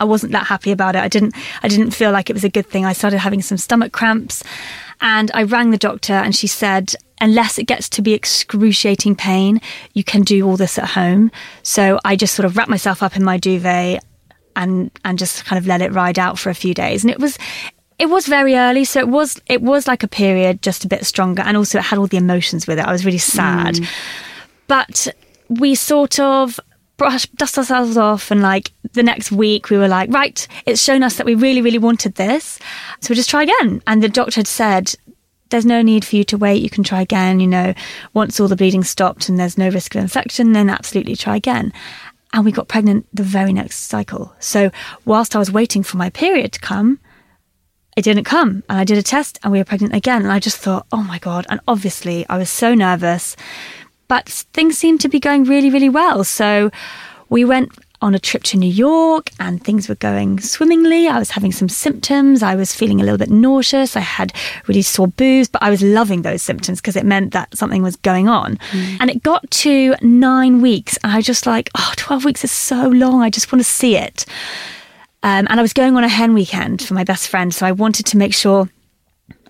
I 0.00 0.04
wasn't 0.04 0.32
that 0.32 0.46
happy 0.46 0.72
about 0.72 0.96
it. 0.96 1.02
I 1.02 1.08
didn't 1.08 1.34
I 1.62 1.68
didn't 1.68 1.92
feel 1.92 2.10
like 2.10 2.30
it 2.30 2.34
was 2.34 2.44
a 2.44 2.48
good 2.48 2.66
thing. 2.66 2.84
I 2.84 2.92
started 2.92 3.18
having 3.18 3.42
some 3.42 3.58
stomach 3.58 3.92
cramps 3.92 4.42
and 5.00 5.30
I 5.34 5.42
rang 5.44 5.70
the 5.70 5.78
doctor 5.78 6.12
and 6.12 6.34
she 6.34 6.46
said 6.46 6.94
unless 7.20 7.58
it 7.58 7.64
gets 7.64 7.88
to 7.88 8.02
be 8.02 8.12
excruciating 8.12 9.16
pain, 9.16 9.60
you 9.92 10.04
can 10.04 10.22
do 10.22 10.46
all 10.46 10.56
this 10.56 10.78
at 10.78 10.90
home. 10.90 11.30
So 11.62 11.98
I 12.04 12.16
just 12.16 12.34
sort 12.34 12.44
of 12.44 12.56
wrapped 12.56 12.70
myself 12.70 13.02
up 13.02 13.16
in 13.16 13.24
my 13.24 13.38
duvet 13.38 14.04
and 14.56 14.90
and 15.04 15.18
just 15.18 15.44
kind 15.44 15.58
of 15.58 15.66
let 15.66 15.82
it 15.82 15.92
ride 15.92 16.18
out 16.18 16.38
for 16.38 16.50
a 16.50 16.54
few 16.54 16.74
days. 16.74 17.04
And 17.04 17.10
it 17.10 17.18
was 17.18 17.38
it 17.98 18.06
was 18.06 18.26
very 18.26 18.56
early, 18.56 18.84
so 18.84 19.00
it 19.00 19.08
was 19.08 19.40
it 19.46 19.62
was 19.62 19.86
like 19.86 20.02
a 20.02 20.08
period 20.08 20.62
just 20.62 20.84
a 20.84 20.88
bit 20.88 21.06
stronger 21.06 21.42
and 21.42 21.56
also 21.56 21.78
it 21.78 21.84
had 21.84 21.98
all 21.98 22.06
the 22.06 22.16
emotions 22.16 22.66
with 22.66 22.78
it. 22.78 22.84
I 22.84 22.92
was 22.92 23.04
really 23.04 23.18
sad. 23.18 23.76
Mm. 23.76 23.88
But 24.66 25.08
we 25.48 25.74
sort 25.74 26.18
of 26.18 26.58
brush, 26.96 27.26
dust 27.26 27.58
ourselves 27.58 27.96
off. 27.96 28.30
And 28.30 28.42
like 28.42 28.72
the 28.92 29.02
next 29.02 29.32
week, 29.32 29.70
we 29.70 29.78
were 29.78 29.88
like, 29.88 30.10
right, 30.12 30.46
it's 30.66 30.82
shown 30.82 31.02
us 31.02 31.16
that 31.16 31.26
we 31.26 31.34
really, 31.34 31.62
really 31.62 31.78
wanted 31.78 32.14
this. 32.14 32.58
So 33.00 33.10
we'll 33.10 33.16
just 33.16 33.30
try 33.30 33.42
again. 33.42 33.82
And 33.86 34.02
the 34.02 34.08
doctor 34.08 34.40
had 34.40 34.46
said, 34.46 34.94
there's 35.50 35.66
no 35.66 35.82
need 35.82 36.04
for 36.04 36.16
you 36.16 36.24
to 36.24 36.38
wait. 36.38 36.62
You 36.62 36.70
can 36.70 36.84
try 36.84 37.00
again. 37.00 37.38
You 37.40 37.46
know, 37.46 37.74
once 38.12 38.40
all 38.40 38.48
the 38.48 38.56
bleeding 38.56 38.84
stopped 38.84 39.28
and 39.28 39.38
there's 39.38 39.58
no 39.58 39.68
risk 39.68 39.94
of 39.94 40.02
infection, 40.02 40.52
then 40.52 40.70
absolutely 40.70 41.16
try 41.16 41.36
again. 41.36 41.72
And 42.32 42.44
we 42.44 42.50
got 42.50 42.66
pregnant 42.66 43.06
the 43.12 43.22
very 43.22 43.52
next 43.52 43.82
cycle. 43.82 44.34
So 44.40 44.70
whilst 45.04 45.36
I 45.36 45.38
was 45.38 45.52
waiting 45.52 45.84
for 45.84 45.96
my 45.96 46.10
period 46.10 46.52
to 46.52 46.60
come, 46.60 46.98
it 47.96 48.02
didn't 48.02 48.24
come. 48.24 48.64
And 48.68 48.78
I 48.78 48.84
did 48.84 48.98
a 48.98 49.02
test 49.04 49.38
and 49.42 49.52
we 49.52 49.58
were 49.58 49.64
pregnant 49.64 49.94
again. 49.94 50.22
And 50.22 50.32
I 50.32 50.40
just 50.40 50.56
thought, 50.56 50.86
oh 50.90 51.02
my 51.04 51.20
God. 51.20 51.46
And 51.48 51.60
obviously, 51.68 52.26
I 52.28 52.38
was 52.38 52.50
so 52.50 52.74
nervous, 52.74 53.36
but 54.08 54.28
things 54.28 54.78
seemed 54.78 55.00
to 55.02 55.08
be 55.08 55.20
going 55.20 55.44
really, 55.44 55.70
really 55.70 55.88
well. 55.88 56.24
So 56.24 56.70
we 57.28 57.44
went 57.44 57.72
on 58.04 58.14
a 58.14 58.18
trip 58.18 58.42
to 58.42 58.58
New 58.58 58.70
York 58.70 59.30
and 59.40 59.64
things 59.64 59.88
were 59.88 59.94
going 59.94 60.38
swimmingly. 60.38 61.08
I 61.08 61.18
was 61.18 61.30
having 61.30 61.52
some 61.52 61.70
symptoms. 61.70 62.42
I 62.42 62.54
was 62.54 62.74
feeling 62.74 63.00
a 63.00 63.04
little 63.04 63.16
bit 63.16 63.30
nauseous. 63.30 63.96
I 63.96 64.00
had 64.00 64.32
really 64.66 64.82
sore 64.82 65.08
boobs, 65.08 65.48
but 65.48 65.62
I 65.62 65.70
was 65.70 65.80
loving 65.82 66.20
those 66.20 66.42
symptoms 66.42 66.80
because 66.80 66.96
it 66.96 67.06
meant 67.06 67.32
that 67.32 67.56
something 67.56 67.82
was 67.82 67.96
going 67.96 68.28
on. 68.28 68.58
Mm. 68.72 68.96
And 69.00 69.10
it 69.10 69.22
got 69.22 69.50
to 69.50 69.94
nine 70.02 70.60
weeks 70.60 70.98
and 71.02 71.12
I 71.12 71.16
was 71.16 71.24
just 71.24 71.46
like, 71.46 71.70
oh, 71.76 71.92
12 71.96 72.26
weeks 72.26 72.44
is 72.44 72.52
so 72.52 72.88
long. 72.88 73.22
I 73.22 73.30
just 73.30 73.50
want 73.50 73.64
to 73.64 73.70
see 73.70 73.96
it. 73.96 74.26
Um, 75.22 75.46
and 75.48 75.58
I 75.58 75.62
was 75.62 75.72
going 75.72 75.96
on 75.96 76.04
a 76.04 76.08
hen 76.08 76.34
weekend 76.34 76.82
for 76.82 76.92
my 76.92 77.04
best 77.04 77.28
friend. 77.28 77.54
So 77.54 77.64
I 77.64 77.72
wanted 77.72 78.04
to 78.06 78.18
make 78.18 78.34
sure 78.34 78.68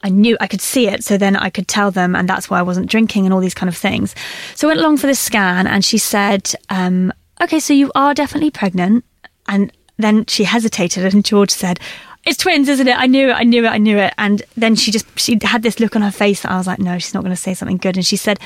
I 0.05 0.11
knew 0.11 0.37
I 0.39 0.47
could 0.47 0.61
see 0.61 0.87
it. 0.87 1.03
So 1.03 1.17
then 1.17 1.35
I 1.35 1.51
could 1.51 1.67
tell 1.67 1.91
them. 1.91 2.15
And 2.15 2.29
that's 2.29 2.49
why 2.49 2.59
I 2.59 2.63
wasn't 2.63 2.91
drinking 2.91 3.25
and 3.25 3.35
all 3.35 3.41
these 3.41 3.55
kind 3.55 3.69
of 3.69 3.77
things. 3.77 4.15
So 4.55 4.69
I 4.69 4.71
went 4.71 4.81
along 4.81 4.99
for 4.99 5.07
this 5.07 5.19
scan 5.19 5.67
and 5.67 5.85
she 5.85 5.99
said, 5.99 6.55
um, 6.69 7.13
okay, 7.43 7.59
so 7.59 7.73
you 7.73 7.91
are 7.95 8.15
definitely 8.15 8.51
pregnant. 8.51 9.05
And 9.49 9.73
then 9.97 10.27
she 10.27 10.45
hesitated 10.45 11.13
and 11.13 11.25
George 11.25 11.51
said, 11.51 11.81
it's 12.27 12.39
twins, 12.39 12.69
isn't 12.69 12.89
it? 12.89 12.99
I 12.99 13.07
knew 13.07 13.31
it, 13.31 13.35
I 13.35 13.43
knew 13.43 13.65
it, 13.65 13.69
I 13.69 13.79
knew 13.79 13.99
it. 13.99 14.15
And 14.17 14.43
then 14.57 14.77
she 14.77 14.91
just, 14.91 15.07
she 15.19 15.39
had 15.43 15.63
this 15.63 15.81
look 15.81 15.97
on 15.97 16.03
her 16.03 16.11
face 16.11 16.43
that 16.43 16.53
I 16.53 16.57
was 16.57 16.67
like, 16.67 16.79
no, 16.79 16.99
she's 16.99 17.15
not 17.15 17.23
going 17.23 17.35
to 17.35 17.41
say 17.41 17.55
something 17.55 17.77
good. 17.77 17.97
And 17.97 18.07
she 18.07 18.17
said, 18.17 18.39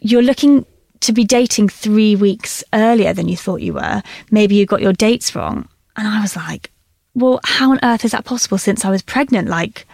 you're 0.00 0.22
looking 0.22 0.66
to 1.00 1.12
be 1.12 1.24
dating 1.24 1.68
three 1.68 2.16
weeks 2.16 2.64
earlier 2.72 3.12
than 3.12 3.28
you 3.28 3.36
thought 3.36 3.60
you 3.60 3.74
were. 3.74 4.02
Maybe 4.30 4.54
you 4.54 4.66
got 4.66 4.82
your 4.82 4.92
dates 4.92 5.34
wrong. 5.34 5.68
And 5.96 6.06
I 6.06 6.20
was 6.20 6.36
like, 6.36 6.70
well, 7.14 7.40
how 7.44 7.72
on 7.72 7.80
earth 7.82 8.04
is 8.04 8.12
that 8.12 8.24
possible 8.24 8.58
since 8.58 8.84
I 8.84 8.90
was 8.90 9.02
pregnant 9.02 9.48
like 9.48 9.86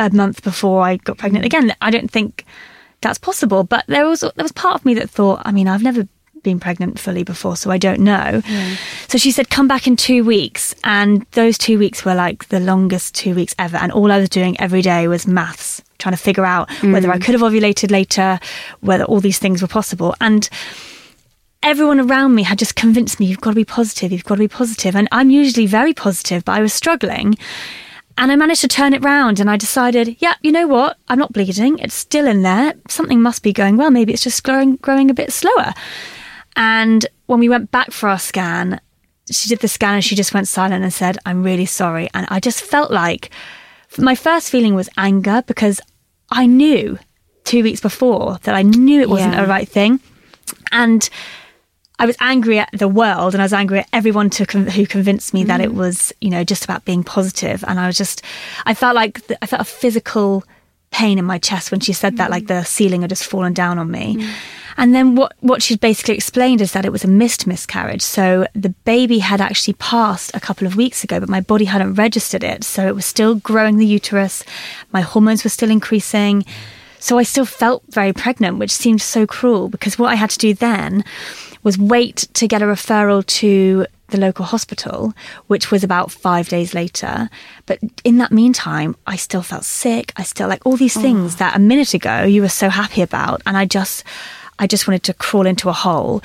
a 0.00 0.10
month 0.10 0.42
before 0.42 0.82
I 0.82 0.96
got 0.96 1.18
pregnant 1.18 1.44
again? 1.44 1.74
I 1.80 1.90
don't 1.90 2.10
think 2.10 2.44
that's 3.00 3.18
possible. 3.18 3.64
But 3.64 3.84
there 3.86 4.06
was 4.06 4.20
there 4.20 4.32
was 4.36 4.52
part 4.52 4.74
of 4.74 4.84
me 4.84 4.94
that 4.94 5.10
thought, 5.10 5.42
I 5.44 5.52
mean, 5.52 5.68
I've 5.68 5.82
never 5.82 6.08
been 6.42 6.58
pregnant 6.58 6.98
fully 6.98 7.22
before, 7.22 7.54
so 7.54 7.70
I 7.70 7.78
don't 7.78 8.00
know. 8.00 8.40
Yeah. 8.48 8.76
So 9.08 9.18
she 9.18 9.30
said, 9.30 9.50
come 9.50 9.68
back 9.68 9.86
in 9.86 9.94
two 9.94 10.24
weeks. 10.24 10.74
And 10.84 11.26
those 11.32 11.58
two 11.58 11.78
weeks 11.78 12.04
were 12.04 12.14
like 12.14 12.48
the 12.48 12.60
longest 12.60 13.14
two 13.14 13.34
weeks 13.34 13.54
ever. 13.58 13.76
And 13.76 13.92
all 13.92 14.10
I 14.10 14.18
was 14.18 14.30
doing 14.30 14.58
every 14.58 14.82
day 14.82 15.06
was 15.06 15.26
maths, 15.26 15.82
trying 15.98 16.14
to 16.14 16.22
figure 16.22 16.46
out 16.46 16.68
mm. 16.68 16.92
whether 16.92 17.10
I 17.10 17.18
could 17.18 17.34
have 17.34 17.42
ovulated 17.42 17.90
later, 17.90 18.40
whether 18.80 19.04
all 19.04 19.20
these 19.20 19.38
things 19.38 19.60
were 19.60 19.68
possible. 19.68 20.14
And 20.20 20.48
everyone 21.62 22.00
around 22.00 22.34
me 22.34 22.42
had 22.42 22.58
just 22.58 22.74
convinced 22.74 23.20
me, 23.20 23.26
you've 23.26 23.40
got 23.40 23.50
to 23.50 23.56
be 23.56 23.64
positive, 23.64 24.10
you've 24.10 24.24
got 24.24 24.36
to 24.36 24.40
be 24.40 24.48
positive. 24.48 24.96
And 24.96 25.08
I'm 25.12 25.30
usually 25.30 25.66
very 25.66 25.92
positive, 25.92 26.44
but 26.44 26.52
I 26.52 26.60
was 26.62 26.72
struggling. 26.72 27.36
And 28.20 28.30
I 28.30 28.36
managed 28.36 28.60
to 28.60 28.68
turn 28.68 28.92
it 28.92 29.02
round 29.02 29.40
and 29.40 29.48
I 29.48 29.56
decided, 29.56 30.16
yeah, 30.18 30.34
you 30.42 30.52
know 30.52 30.66
what? 30.66 30.98
I'm 31.08 31.18
not 31.18 31.32
bleeding. 31.32 31.78
It's 31.78 31.94
still 31.94 32.26
in 32.26 32.42
there. 32.42 32.74
Something 32.86 33.22
must 33.22 33.42
be 33.42 33.50
going 33.50 33.78
well. 33.78 33.90
Maybe 33.90 34.12
it's 34.12 34.22
just 34.22 34.44
growing, 34.44 34.76
growing 34.76 35.08
a 35.08 35.14
bit 35.14 35.32
slower. 35.32 35.72
And 36.54 37.06
when 37.26 37.40
we 37.40 37.48
went 37.48 37.70
back 37.70 37.92
for 37.92 38.10
our 38.10 38.18
scan, 38.18 38.78
she 39.30 39.48
did 39.48 39.60
the 39.60 39.68
scan 39.68 39.94
and 39.94 40.04
she 40.04 40.16
just 40.16 40.34
went 40.34 40.48
silent 40.48 40.84
and 40.84 40.92
said, 40.92 41.16
I'm 41.24 41.42
really 41.42 41.64
sorry. 41.64 42.10
And 42.12 42.26
I 42.28 42.40
just 42.40 42.60
felt 42.60 42.90
like 42.90 43.30
my 43.96 44.14
first 44.14 44.50
feeling 44.50 44.74
was 44.74 44.90
anger 44.98 45.42
because 45.46 45.80
I 46.30 46.44
knew 46.44 46.98
two 47.44 47.62
weeks 47.62 47.80
before 47.80 48.38
that 48.42 48.54
I 48.54 48.60
knew 48.60 49.00
it 49.00 49.08
wasn't 49.08 49.32
yeah. 49.32 49.44
a 49.44 49.46
right 49.46 49.66
thing. 49.66 49.98
And 50.72 51.08
I 52.00 52.06
was 52.06 52.16
angry 52.18 52.58
at 52.58 52.70
the 52.72 52.88
world 52.88 53.34
and 53.34 53.42
I 53.42 53.44
was 53.44 53.52
angry 53.52 53.80
at 53.80 53.88
everyone 53.92 54.30
to 54.30 54.46
con- 54.46 54.66
who 54.66 54.86
convinced 54.86 55.34
me 55.34 55.44
mm. 55.44 55.48
that 55.48 55.60
it 55.60 55.70
mm. 55.70 55.74
was, 55.74 56.14
you 56.22 56.30
know, 56.30 56.42
just 56.44 56.64
about 56.64 56.86
being 56.86 57.04
positive. 57.04 57.62
And 57.68 57.78
I 57.78 57.86
was 57.86 57.98
just, 57.98 58.22
I 58.64 58.72
felt 58.72 58.94
like 58.94 59.20
I 59.42 59.46
felt 59.46 59.60
a 59.60 59.66
physical 59.66 60.42
pain 60.90 61.18
in 61.18 61.26
my 61.26 61.36
chest 61.36 61.70
when 61.70 61.80
she 61.80 61.92
said 61.92 62.14
mm. 62.14 62.16
that, 62.16 62.30
like 62.30 62.46
the 62.46 62.64
ceiling 62.64 63.02
had 63.02 63.10
just 63.10 63.26
fallen 63.26 63.52
down 63.52 63.78
on 63.78 63.90
me. 63.90 64.16
Mm. 64.16 64.30
And 64.78 64.94
then 64.94 65.14
what, 65.14 65.34
what 65.40 65.62
she'd 65.62 65.80
basically 65.80 66.14
explained 66.14 66.62
is 66.62 66.72
that 66.72 66.86
it 66.86 66.92
was 66.92 67.04
a 67.04 67.08
missed 67.08 67.46
miscarriage. 67.46 68.00
So 68.00 68.46
the 68.54 68.70
baby 68.70 69.18
had 69.18 69.42
actually 69.42 69.74
passed 69.74 70.34
a 70.34 70.40
couple 70.40 70.66
of 70.66 70.76
weeks 70.76 71.04
ago, 71.04 71.20
but 71.20 71.28
my 71.28 71.42
body 71.42 71.66
hadn't 71.66 71.94
registered 71.94 72.42
it. 72.42 72.64
So 72.64 72.88
it 72.88 72.94
was 72.94 73.04
still 73.04 73.34
growing 73.34 73.76
the 73.76 73.84
uterus. 73.84 74.42
My 74.90 75.02
hormones 75.02 75.44
were 75.44 75.50
still 75.50 75.70
increasing. 75.70 76.46
So 76.98 77.18
I 77.18 77.24
still 77.24 77.44
felt 77.44 77.82
very 77.90 78.14
pregnant, 78.14 78.58
which 78.58 78.70
seemed 78.70 79.02
so 79.02 79.26
cruel 79.26 79.68
because 79.68 79.98
what 79.98 80.10
I 80.10 80.14
had 80.14 80.30
to 80.30 80.38
do 80.38 80.54
then 80.54 81.04
was 81.62 81.78
wait 81.78 82.28
to 82.34 82.48
get 82.48 82.62
a 82.62 82.66
referral 82.66 83.24
to 83.26 83.86
the 84.08 84.18
local 84.18 84.44
hospital, 84.44 85.14
which 85.46 85.70
was 85.70 85.84
about 85.84 86.10
five 86.10 86.48
days 86.48 86.74
later. 86.74 87.30
But 87.66 87.78
in 88.04 88.18
that 88.18 88.32
meantime, 88.32 88.96
I 89.06 89.16
still 89.16 89.42
felt 89.42 89.64
sick. 89.64 90.12
I 90.16 90.22
still 90.22 90.48
like 90.48 90.66
all 90.66 90.76
these 90.76 91.00
things 91.00 91.34
oh. 91.34 91.38
that 91.38 91.56
a 91.56 91.60
minute 91.60 91.94
ago 91.94 92.24
you 92.24 92.42
were 92.42 92.48
so 92.48 92.68
happy 92.68 93.02
about. 93.02 93.42
And 93.46 93.56
I 93.56 93.64
just, 93.64 94.04
I 94.58 94.66
just 94.66 94.86
wanted 94.86 95.04
to 95.04 95.14
crawl 95.14 95.46
into 95.46 95.68
a 95.68 95.72
hole. 95.72 96.22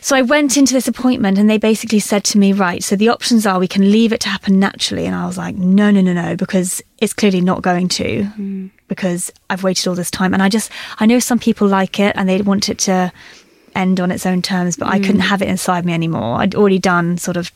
So 0.00 0.16
I 0.16 0.22
went 0.22 0.56
into 0.56 0.74
this 0.74 0.88
appointment 0.88 1.38
and 1.38 1.48
they 1.48 1.58
basically 1.58 2.00
said 2.00 2.24
to 2.24 2.38
me, 2.38 2.52
right, 2.52 2.82
so 2.82 2.96
the 2.96 3.08
options 3.08 3.46
are 3.46 3.60
we 3.60 3.68
can 3.68 3.92
leave 3.92 4.12
it 4.12 4.20
to 4.22 4.28
happen 4.28 4.58
naturally. 4.58 5.06
And 5.06 5.14
I 5.14 5.26
was 5.26 5.38
like, 5.38 5.54
no, 5.54 5.92
no, 5.92 6.00
no, 6.00 6.12
no, 6.12 6.34
because 6.34 6.82
it's 6.98 7.12
clearly 7.12 7.40
not 7.40 7.62
going 7.62 7.86
to, 7.88 8.24
mm. 8.24 8.70
because 8.88 9.32
I've 9.48 9.62
waited 9.62 9.86
all 9.86 9.94
this 9.94 10.10
time. 10.10 10.34
And 10.34 10.42
I 10.42 10.48
just, 10.48 10.72
I 10.98 11.06
know 11.06 11.20
some 11.20 11.38
people 11.38 11.68
like 11.68 12.00
it 12.00 12.16
and 12.16 12.28
they 12.28 12.42
want 12.42 12.68
it 12.68 12.78
to 12.78 13.12
end 13.74 14.00
on 14.00 14.10
its 14.10 14.26
own 14.26 14.42
terms, 14.42 14.76
but 14.76 14.88
mm. 14.88 14.92
I 14.92 15.00
couldn't 15.00 15.20
have 15.20 15.42
it 15.42 15.48
inside 15.48 15.84
me 15.84 15.92
anymore. 15.92 16.40
I'd 16.40 16.54
already 16.54 16.78
done 16.78 17.18
sort 17.18 17.36
of 17.36 17.50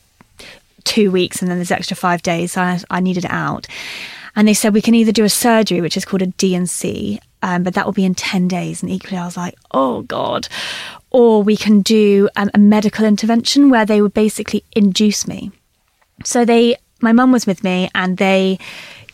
two 0.85 1.11
weeks 1.11 1.43
and 1.43 1.51
then 1.51 1.59
there's 1.59 1.71
extra 1.71 1.97
five 1.97 2.23
days. 2.23 2.53
So 2.53 2.63
I, 2.63 2.81
I 2.91 3.01
needed 3.01 3.25
it 3.25 3.31
out. 3.31 3.67
And 4.35 4.47
they 4.47 4.55
said 4.55 4.75
we 4.75 4.83
can 4.83 4.95
either 4.95 5.13
do 5.13 5.25
a 5.25 5.29
surgery, 5.29 5.81
which 5.81 5.97
is 5.97 6.05
called 6.05 6.23
a 6.23 6.27
D&C, 6.27 7.21
um, 7.43 7.63
but 7.63 7.75
that 7.75 7.87
will 7.87 7.93
be 7.93 8.05
in 8.05 8.15
10 8.15 8.49
days. 8.49 8.83
And 8.83 8.93
equally, 8.93 9.17
I 9.17 9.25
was 9.25 9.37
like, 9.37 9.55
oh 9.73 10.03
God. 10.03 10.49
Or 11.11 11.43
we 11.43 11.57
can 11.57 11.81
do 11.81 12.29
um, 12.37 12.51
a 12.53 12.59
medical 12.59 13.07
intervention 13.07 13.71
where 13.71 13.87
they 13.87 14.03
would 14.03 14.15
basically 14.15 14.63
induce 14.73 15.27
me. 15.27 15.53
So 16.25 16.45
they, 16.45 16.77
my 17.01 17.13
mum 17.13 17.33
was 17.33 17.47
with 17.47 17.65
me 17.65 17.89
and 17.95 18.19
they 18.19 18.59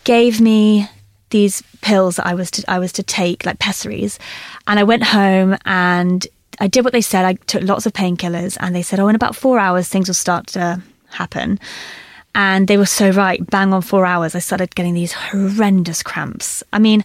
gave 0.04 0.40
me 0.40 0.88
these 1.30 1.62
pills 1.80 2.16
that 2.16 2.26
I 2.26 2.34
was 2.34 2.50
to, 2.52 2.64
I 2.70 2.78
was 2.78 2.92
to 2.92 3.02
take, 3.02 3.46
like 3.46 3.58
pessaries. 3.58 4.18
And 4.66 4.78
I 4.78 4.84
went 4.84 5.04
home 5.04 5.56
and 5.64 6.26
I 6.60 6.66
did 6.66 6.84
what 6.84 6.92
they 6.92 7.00
said. 7.00 7.24
I 7.24 7.34
took 7.34 7.62
lots 7.62 7.86
of 7.86 7.92
painkillers 7.92 8.56
and 8.60 8.74
they 8.74 8.82
said, 8.82 9.00
oh, 9.00 9.08
in 9.08 9.14
about 9.14 9.36
four 9.36 9.58
hours, 9.58 9.88
things 9.88 10.08
will 10.08 10.14
start 10.14 10.46
to 10.48 10.82
happen. 11.10 11.58
And 12.34 12.68
they 12.68 12.78
were 12.78 12.86
so 12.86 13.10
right. 13.10 13.44
Bang 13.50 13.72
on 13.72 13.82
four 13.82 14.06
hours, 14.06 14.34
I 14.34 14.38
started 14.38 14.74
getting 14.74 14.94
these 14.94 15.12
horrendous 15.12 16.02
cramps. 16.02 16.62
I 16.72 16.78
mean, 16.78 17.04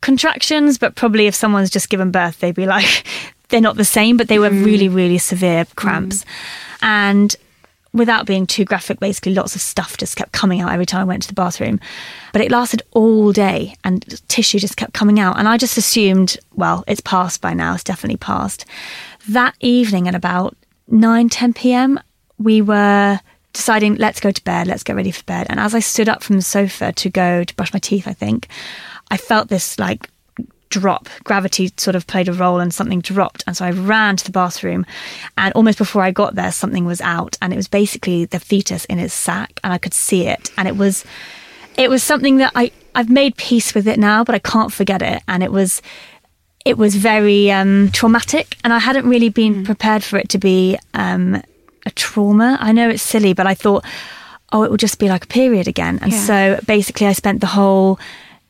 contractions, 0.00 0.78
but 0.78 0.94
probably 0.94 1.26
if 1.26 1.34
someone's 1.34 1.70
just 1.70 1.88
given 1.88 2.10
birth, 2.10 2.40
they'd 2.40 2.54
be 2.54 2.66
like, 2.66 3.06
they're 3.48 3.60
not 3.60 3.76
the 3.76 3.84
same, 3.84 4.16
but 4.16 4.28
they 4.28 4.38
were 4.38 4.50
mm. 4.50 4.64
really, 4.64 4.88
really 4.88 5.18
severe 5.18 5.66
cramps. 5.76 6.24
Mm. 6.24 6.28
And 6.82 7.36
without 7.92 8.26
being 8.26 8.46
too 8.46 8.64
graphic, 8.64 9.00
basically 9.00 9.34
lots 9.34 9.54
of 9.54 9.60
stuff 9.60 9.96
just 9.96 10.16
kept 10.16 10.32
coming 10.32 10.60
out 10.60 10.72
every 10.72 10.86
time 10.86 11.00
I 11.00 11.04
went 11.04 11.22
to 11.22 11.28
the 11.28 11.34
bathroom. 11.34 11.80
But 12.32 12.42
it 12.42 12.50
lasted 12.50 12.82
all 12.92 13.32
day 13.32 13.74
and 13.84 14.04
tissue 14.28 14.58
just 14.58 14.76
kept 14.76 14.92
coming 14.92 15.18
out. 15.18 15.38
And 15.38 15.48
I 15.48 15.56
just 15.56 15.78
assumed, 15.78 16.36
well, 16.54 16.84
it's 16.86 17.00
passed 17.00 17.40
by 17.40 17.54
now. 17.54 17.74
It's 17.74 17.84
definitely 17.84 18.18
passed. 18.18 18.66
That 19.28 19.54
evening 19.60 20.08
at 20.08 20.14
about 20.14 20.56
9, 20.88 21.28
10 21.28 21.52
p.m., 21.54 22.00
we 22.38 22.62
were 22.62 23.20
deciding, 23.52 23.96
let's 23.96 24.20
go 24.20 24.30
to 24.30 24.44
bed, 24.44 24.66
let's 24.66 24.84
get 24.84 24.96
ready 24.96 25.10
for 25.10 25.24
bed. 25.24 25.46
And 25.50 25.58
as 25.58 25.74
I 25.74 25.80
stood 25.80 26.08
up 26.08 26.22
from 26.22 26.36
the 26.36 26.42
sofa 26.42 26.92
to 26.92 27.10
go 27.10 27.42
to 27.44 27.56
brush 27.56 27.72
my 27.72 27.80
teeth, 27.80 28.06
I 28.06 28.12
think, 28.12 28.48
I 29.10 29.16
felt 29.16 29.48
this 29.48 29.78
like 29.78 30.10
drop. 30.68 31.08
Gravity 31.24 31.72
sort 31.76 31.96
of 31.96 32.06
played 32.06 32.28
a 32.28 32.32
role 32.32 32.60
and 32.60 32.72
something 32.72 33.00
dropped. 33.00 33.44
And 33.46 33.56
so 33.56 33.64
I 33.64 33.70
ran 33.70 34.16
to 34.16 34.24
the 34.24 34.30
bathroom 34.30 34.86
and 35.36 35.52
almost 35.54 35.78
before 35.78 36.02
I 36.02 36.10
got 36.10 36.34
there, 36.34 36.52
something 36.52 36.84
was 36.84 37.00
out 37.00 37.36
and 37.40 37.52
it 37.52 37.56
was 37.56 37.68
basically 37.68 38.24
the 38.24 38.40
fetus 38.40 38.84
in 38.86 38.98
its 38.98 39.14
sack. 39.14 39.60
and 39.64 39.72
I 39.72 39.78
could 39.78 39.94
see 39.94 40.26
it. 40.26 40.50
And 40.56 40.68
it 40.68 40.76
was, 40.76 41.04
it 41.76 41.90
was 41.90 42.02
something 42.02 42.38
that 42.38 42.52
I, 42.54 42.72
I've 42.94 43.10
made 43.10 43.36
peace 43.36 43.74
with 43.74 43.86
it 43.86 43.98
now, 43.98 44.24
but 44.24 44.34
I 44.34 44.38
can't 44.40 44.72
forget 44.72 45.02
it. 45.02 45.22
And 45.28 45.42
it 45.42 45.52
was, 45.52 45.82
it 46.64 46.76
was 46.76 46.94
very 46.96 47.50
um, 47.50 47.90
traumatic 47.92 48.56
and 48.64 48.72
I 48.72 48.78
hadn't 48.78 49.08
really 49.08 49.28
been 49.28 49.56
mm. 49.56 49.64
prepared 49.64 50.04
for 50.04 50.18
it 50.18 50.28
to 50.30 50.38
be 50.38 50.78
um, 50.94 51.42
a 51.86 51.90
trauma. 51.92 52.58
I 52.60 52.72
know 52.72 52.88
it's 52.90 53.02
silly, 53.02 53.32
but 53.32 53.46
I 53.46 53.54
thought, 53.54 53.84
oh, 54.52 54.62
it 54.64 54.70
will 54.70 54.76
just 54.76 54.98
be 54.98 55.08
like 55.08 55.24
a 55.24 55.28
period 55.28 55.68
again. 55.68 55.98
And 56.02 56.12
yeah. 56.12 56.20
so 56.20 56.60
basically 56.66 57.06
I 57.06 57.12
spent 57.12 57.40
the 57.40 57.46
whole 57.46 57.98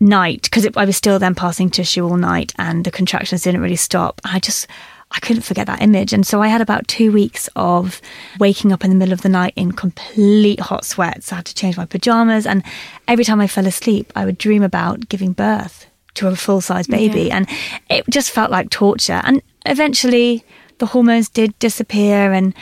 night 0.00 0.42
because 0.42 0.68
I 0.76 0.84
was 0.84 0.96
still 0.96 1.18
then 1.18 1.34
passing 1.34 1.70
tissue 1.70 2.04
all 2.04 2.16
night 2.16 2.52
and 2.58 2.84
the 2.84 2.90
contractions 2.90 3.42
didn't 3.42 3.60
really 3.60 3.76
stop. 3.76 4.20
I 4.24 4.38
just, 4.38 4.66
I 5.10 5.20
couldn't 5.20 5.42
forget 5.42 5.66
that 5.66 5.82
image. 5.82 6.12
And 6.12 6.26
so 6.26 6.40
I 6.42 6.48
had 6.48 6.60
about 6.60 6.86
two 6.86 7.10
weeks 7.10 7.48
of 7.56 8.00
waking 8.38 8.72
up 8.72 8.84
in 8.84 8.90
the 8.90 8.96
middle 8.96 9.12
of 9.12 9.22
the 9.22 9.28
night 9.28 9.54
in 9.56 9.72
complete 9.72 10.60
hot 10.60 10.84
sweats. 10.84 11.32
I 11.32 11.36
had 11.36 11.46
to 11.46 11.54
change 11.54 11.76
my 11.76 11.86
pajamas. 11.86 12.46
And 12.46 12.62
every 13.06 13.24
time 13.24 13.40
I 13.40 13.46
fell 13.46 13.66
asleep, 13.66 14.12
I 14.14 14.24
would 14.24 14.38
dream 14.38 14.62
about 14.62 15.08
giving 15.08 15.32
birth 15.32 15.86
to 16.14 16.28
a 16.28 16.36
full 16.36 16.60
size 16.60 16.86
baby. 16.86 17.22
Yeah. 17.22 17.36
And 17.36 17.48
it 17.88 18.04
just 18.10 18.30
felt 18.30 18.50
like 18.50 18.70
torture. 18.70 19.20
And 19.24 19.42
eventually 19.66 20.44
the 20.78 20.86
hormones 20.86 21.28
did 21.28 21.58
disappear 21.58 22.32
and 22.32 22.54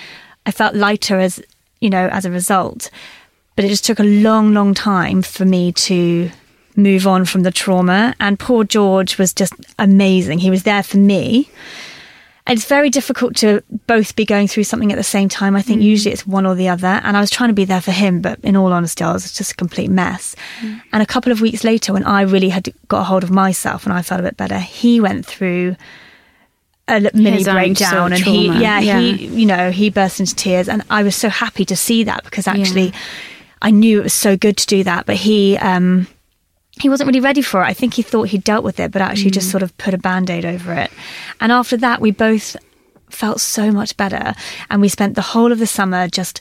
I 0.47 0.53
felt 0.53 0.75
lighter 0.75 1.19
as, 1.19 1.43
you 1.81 1.91
know, 1.91 2.09
as 2.09 2.25
a 2.25 2.31
result. 2.31 2.91
But 3.57 3.65
it 3.65 3.69
just 3.69 3.85
took 3.85 3.99
a 3.99 4.05
long, 4.05 4.53
long 4.53 4.75
time 4.75 5.23
for 5.23 5.45
me 5.45 5.73
to 5.73 6.31
move 6.77 7.07
on 7.07 7.25
from 7.25 7.43
the 7.43 7.51
trauma. 7.51 8.15
And 8.21 8.39
poor 8.39 8.65
George 8.65 9.19
was 9.19 9.33
just 9.33 9.55
amazing. 9.79 10.39
He 10.39 10.51
was 10.51 10.63
there 10.65 10.83
for 10.83 10.99
me. 10.99 11.51
And 12.49 12.57
it's 12.57 12.67
very 12.67 12.91
difficult 12.91 13.35
to 13.37 13.63
both 13.89 14.15
be 14.15 14.25
going 14.25 14.47
through 14.47 14.65
something 14.65 14.93
at 14.93 14.97
the 14.97 15.03
same 15.03 15.29
time. 15.29 15.57
I 15.57 15.63
think 15.63 15.81
mm. 15.81 15.85
usually 15.85 16.13
it's 16.13 16.27
one 16.27 16.47
or 16.47 16.55
the 16.55 16.69
other. 16.69 17.01
And 17.03 17.17
I 17.17 17.21
was 17.21 17.31
trying 17.31 17.49
to 17.49 17.55
be 17.55 17.65
there 17.65 17.81
for 17.81 17.91
him, 17.91 18.21
but 18.21 18.39
in 18.45 18.55
all 18.55 18.73
honesty, 18.73 19.03
I 19.03 19.13
was 19.13 19.33
just 19.33 19.53
a 19.53 19.57
complete 19.57 19.91
mess. 19.91 20.37
Mm. 20.61 20.81
And 20.93 21.03
a 21.03 21.07
couple 21.07 21.33
of 21.33 21.41
weeks 21.41 21.65
later, 21.65 21.93
when 21.93 22.05
I 22.05 22.23
really 22.23 22.51
had 22.51 22.73
got 22.87 23.01
a 23.01 23.05
hold 23.05 23.25
of 23.25 23.33
myself 23.33 23.85
and 23.85 23.93
I 23.93 24.03
felt 24.03 24.21
a 24.21 24.23
bit 24.23 24.37
better, 24.37 24.61
he 24.61 25.01
went 25.01 25.27
through 25.27 25.75
a 26.89 27.01
mini 27.15 27.39
His 27.39 27.49
breakdown 27.49 28.13
and 28.13 28.23
he 28.23 28.47
yeah, 28.47 28.79
yeah, 28.79 29.01
he 29.01 29.27
you 29.27 29.47
know 29.47 29.73
he 29.73 29.91
burst 29.91 30.21
into 30.21 30.37
tears 30.37 30.69
and 30.69 30.85
i 30.89 31.03
was 31.03 31.17
so 31.17 31.29
happy 31.29 31.65
to 31.65 31.75
see 31.75 32.05
that 32.05 32.23
because 32.23 32.47
actually 32.47 32.87
yeah. 32.87 32.99
i 33.63 33.73
knew 33.73 33.99
it 33.99 34.05
was 34.05 34.15
so 34.15 34.37
good 34.37 34.57
to 34.57 34.67
do 34.67 34.85
that 34.85 35.05
but 35.05 35.17
he 35.17 35.57
um 35.59 36.07
he 36.81 36.89
wasn't 36.89 37.07
really 37.07 37.21
ready 37.21 37.43
for 37.43 37.63
it. 37.63 37.67
I 37.67 37.73
think 37.73 37.95
he 37.95 38.03
thought 38.03 38.29
he'd 38.29 38.45
dealt 38.45 38.65
with 38.65 38.79
it, 38.79 38.93
but 38.93 39.01
actually 39.01 39.31
mm. 39.31 39.35
just 39.35 39.51
sort 39.51 39.63
of 39.63 39.77
put 39.79 39.95
a 39.95 39.99
band 39.99 40.29
aid 40.31 40.45
over 40.45 40.75
it. 40.75 40.91
And 41.41 41.51
after 41.51 41.77
that, 41.79 42.01
we 42.01 42.11
both 42.11 42.57
felt 43.09 43.41
so 43.41 43.71
much 43.71 43.97
better. 43.97 44.35
And 44.69 44.81
we 44.81 44.89
spent 44.89 45.15
the 45.15 45.23
whole 45.23 45.53
of 45.53 45.59
the 45.59 45.67
summer 45.67 46.07
just 46.09 46.41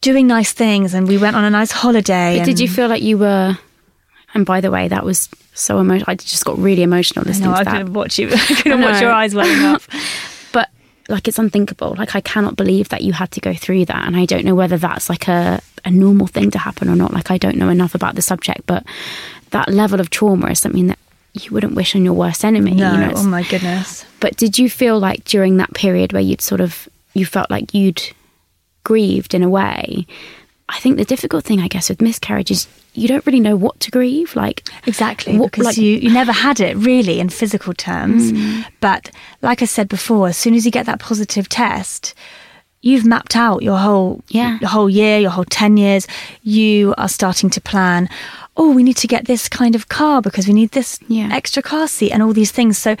doing 0.00 0.26
nice 0.26 0.52
things. 0.52 0.94
And 0.94 1.06
we 1.06 1.18
went 1.18 1.36
on 1.36 1.44
a 1.44 1.50
nice 1.50 1.70
holiday. 1.70 2.42
did 2.44 2.58
you 2.58 2.68
feel 2.68 2.88
like 2.88 3.02
you 3.02 3.18
were. 3.18 3.58
And 4.34 4.46
by 4.46 4.60
the 4.60 4.70
way, 4.70 4.88
that 4.88 5.04
was 5.04 5.28
so 5.54 5.78
emotional. 5.78 6.06
I 6.08 6.14
just 6.14 6.44
got 6.44 6.58
really 6.58 6.82
emotional 6.82 7.24
listening 7.24 7.50
I 7.50 7.62
to 7.62 7.70
I 7.70 7.72
couldn't 7.78 7.92
watch 7.92 8.18
you. 8.18 8.30
I 8.32 8.36
couldn't 8.36 8.80
watch 8.80 9.00
your 9.00 9.12
eyes 9.12 9.34
welling 9.34 9.64
up. 9.64 9.82
Like 11.08 11.28
it's 11.28 11.38
unthinkable. 11.38 11.94
Like 11.96 12.14
I 12.14 12.20
cannot 12.20 12.56
believe 12.56 12.88
that 12.90 13.02
you 13.02 13.12
had 13.12 13.30
to 13.32 13.40
go 13.40 13.54
through 13.54 13.84
that, 13.86 14.06
and 14.06 14.16
I 14.16 14.24
don't 14.24 14.44
know 14.44 14.54
whether 14.54 14.78
that's 14.78 15.08
like 15.08 15.28
a 15.28 15.60
a 15.86 15.90
normal 15.90 16.26
thing 16.26 16.50
to 16.50 16.58
happen 16.58 16.90
or 16.90 16.96
not. 16.96 17.14
Like, 17.14 17.30
I 17.30 17.38
don't 17.38 17.56
know 17.56 17.68
enough 17.68 17.94
about 17.94 18.16
the 18.16 18.22
subject, 18.22 18.66
but 18.66 18.84
that 19.50 19.68
level 19.68 20.00
of 20.00 20.10
trauma 20.10 20.50
is 20.50 20.58
something 20.58 20.88
that 20.88 20.98
you 21.32 21.50
wouldn't 21.52 21.74
wish 21.74 21.94
on 21.94 22.04
your 22.04 22.14
worst 22.14 22.44
enemy. 22.44 22.72
No, 22.72 22.92
you 22.92 22.98
know, 22.98 23.12
oh 23.14 23.24
my 23.24 23.44
goodness. 23.44 24.04
But 24.20 24.36
did 24.36 24.58
you 24.58 24.68
feel 24.68 24.98
like 24.98 25.24
during 25.24 25.58
that 25.58 25.72
period 25.74 26.12
where 26.12 26.22
you'd 26.22 26.40
sort 26.40 26.60
of, 26.60 26.88
you 27.14 27.24
felt 27.24 27.50
like 27.50 27.72
you'd 27.72 28.02
grieved 28.84 29.32
in 29.32 29.42
a 29.42 29.48
way? 29.48 30.06
I 30.68 30.80
think 30.80 30.96
the 30.96 31.04
difficult 31.04 31.44
thing, 31.44 31.60
I 31.60 31.68
guess, 31.68 31.88
with 31.88 32.02
miscarriage 32.02 32.50
is 32.50 32.66
you 32.96 33.08
don't 33.08 33.24
really 33.26 33.40
know 33.40 33.56
what 33.56 33.78
to 33.80 33.90
grieve. 33.90 34.34
Like 34.34 34.68
exactly 34.86 35.38
what, 35.38 35.52
because 35.52 35.66
like, 35.66 35.76
you 35.76 35.96
you 35.96 36.12
never 36.12 36.32
had 36.32 36.60
it 36.60 36.76
really 36.76 37.20
in 37.20 37.28
physical 37.28 37.74
terms. 37.74 38.32
Mm. 38.32 38.66
But 38.80 39.10
like 39.42 39.62
I 39.62 39.66
said 39.66 39.88
before, 39.88 40.28
as 40.28 40.36
soon 40.36 40.54
as 40.54 40.64
you 40.64 40.70
get 40.70 40.86
that 40.86 41.00
positive 41.00 41.48
test, 41.48 42.14
you've 42.80 43.04
mapped 43.04 43.36
out 43.36 43.62
your 43.62 43.78
whole 43.78 44.22
yeah. 44.28 44.58
your 44.60 44.70
whole 44.70 44.90
year, 44.90 45.18
your 45.18 45.30
whole 45.30 45.44
10 45.44 45.76
years. 45.76 46.06
You 46.42 46.94
are 46.96 47.08
starting 47.08 47.50
to 47.50 47.60
plan, 47.60 48.08
oh, 48.56 48.72
we 48.72 48.82
need 48.82 48.96
to 48.98 49.06
get 49.06 49.26
this 49.26 49.48
kind 49.48 49.74
of 49.74 49.88
car 49.88 50.22
because 50.22 50.46
we 50.46 50.54
need 50.54 50.70
this 50.70 50.98
yeah. 51.08 51.28
extra 51.32 51.62
car 51.62 51.88
seat 51.88 52.12
and 52.12 52.22
all 52.22 52.32
these 52.32 52.52
things. 52.52 52.78
So 52.78 52.96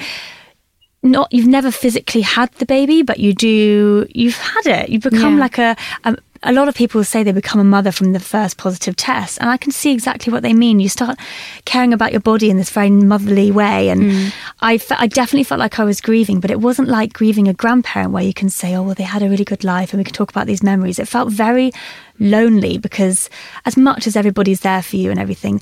not 1.02 1.32
you've 1.32 1.46
never 1.46 1.70
physically 1.70 2.20
had 2.20 2.50
the 2.54 2.66
baby, 2.66 3.02
but 3.02 3.18
you 3.18 3.32
do 3.32 4.06
you've 4.14 4.36
had 4.36 4.66
it. 4.66 4.88
You 4.88 4.98
become 4.98 5.34
yeah. 5.34 5.40
like 5.40 5.58
a, 5.58 5.76
a 6.04 6.16
a 6.42 6.52
lot 6.52 6.68
of 6.68 6.74
people 6.74 7.02
say 7.04 7.22
they 7.22 7.32
become 7.32 7.60
a 7.60 7.64
mother 7.64 7.92
from 7.92 8.12
the 8.12 8.20
first 8.20 8.56
positive 8.56 8.96
test, 8.96 9.38
and 9.40 9.48
I 9.48 9.56
can 9.56 9.72
see 9.72 9.92
exactly 9.92 10.32
what 10.32 10.42
they 10.42 10.52
mean. 10.52 10.80
You 10.80 10.88
start 10.88 11.18
caring 11.64 11.92
about 11.92 12.12
your 12.12 12.20
body 12.20 12.50
in 12.50 12.56
this 12.56 12.70
very 12.70 12.90
motherly 12.90 13.50
way, 13.50 13.88
and 13.88 14.02
mm. 14.02 14.32
I, 14.60 14.78
fe- 14.78 14.96
I 14.98 15.06
definitely 15.06 15.44
felt 15.44 15.58
like 15.58 15.78
I 15.78 15.84
was 15.84 16.00
grieving, 16.00 16.40
but 16.40 16.50
it 16.50 16.60
wasn't 16.60 16.88
like 16.88 17.12
grieving 17.12 17.48
a 17.48 17.54
grandparent 17.54 18.12
where 18.12 18.22
you 18.22 18.34
can 18.34 18.48
say, 18.48 18.74
"Oh, 18.74 18.82
well, 18.82 18.94
they 18.94 19.04
had 19.04 19.22
a 19.22 19.28
really 19.28 19.44
good 19.44 19.64
life," 19.64 19.92
and 19.92 19.98
we 19.98 20.04
can 20.04 20.14
talk 20.14 20.30
about 20.30 20.46
these 20.46 20.62
memories. 20.62 20.98
It 20.98 21.08
felt 21.08 21.32
very 21.32 21.72
lonely 22.18 22.78
because, 22.78 23.30
as 23.64 23.76
much 23.76 24.06
as 24.06 24.16
everybody's 24.16 24.60
there 24.60 24.82
for 24.82 24.96
you 24.96 25.10
and 25.10 25.20
everything, 25.20 25.60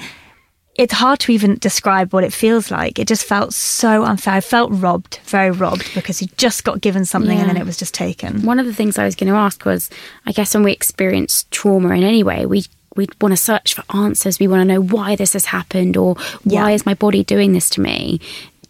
it's 0.77 0.93
hard 0.93 1.20
to 1.20 1.33
even 1.33 1.57
describe 1.59 2.12
what 2.12 2.25
it 2.25 2.33
feels 2.33 2.70
like. 2.70 2.99
It 2.99 3.07
just 3.07 3.25
felt 3.25 3.55
so 3.55 4.05
unfair. 4.05 4.35
I 4.35 4.41
felt 4.41 4.72
robbed, 4.72 5.20
very 5.25 5.51
robbed, 5.51 5.95
because 5.95 6.20
you 6.20 6.29
just 6.37 6.64
got 6.64 6.81
given 6.81 7.05
something 7.05 7.37
yeah. 7.37 7.43
and 7.43 7.51
then 7.51 7.57
it 7.57 7.66
was 7.66 7.77
just 7.77 7.95
taken. 7.95 8.43
One 8.43 8.59
of 8.59 8.66
the 8.66 8.75
things 8.75 8.99
I 8.99 9.05
was 9.05 9.14
going 9.14 9.33
to 9.33 9.39
ask 9.39 9.64
was 9.64 9.89
I 10.27 10.33
guess 10.33 10.55
when 10.55 10.64
we 10.64 10.72
experience 10.72 11.45
trauma 11.51 11.95
in 11.95 12.03
any 12.03 12.22
way, 12.22 12.47
we 12.47 12.64
we 12.97 13.09
want 13.20 13.33
to 13.33 13.37
search 13.37 13.75
for 13.75 13.85
answers. 13.95 14.39
We 14.39 14.49
want 14.49 14.61
to 14.61 14.64
know 14.64 14.81
why 14.81 15.16
this 15.16 15.33
has 15.33 15.47
happened 15.47 15.97
or 15.97 16.14
why 16.45 16.70
yeah. 16.70 16.75
is 16.75 16.87
my 16.87 16.95
body 16.95 17.25
doing 17.25 17.53
this 17.53 17.68
to 17.70 17.81
me. 17.81 18.20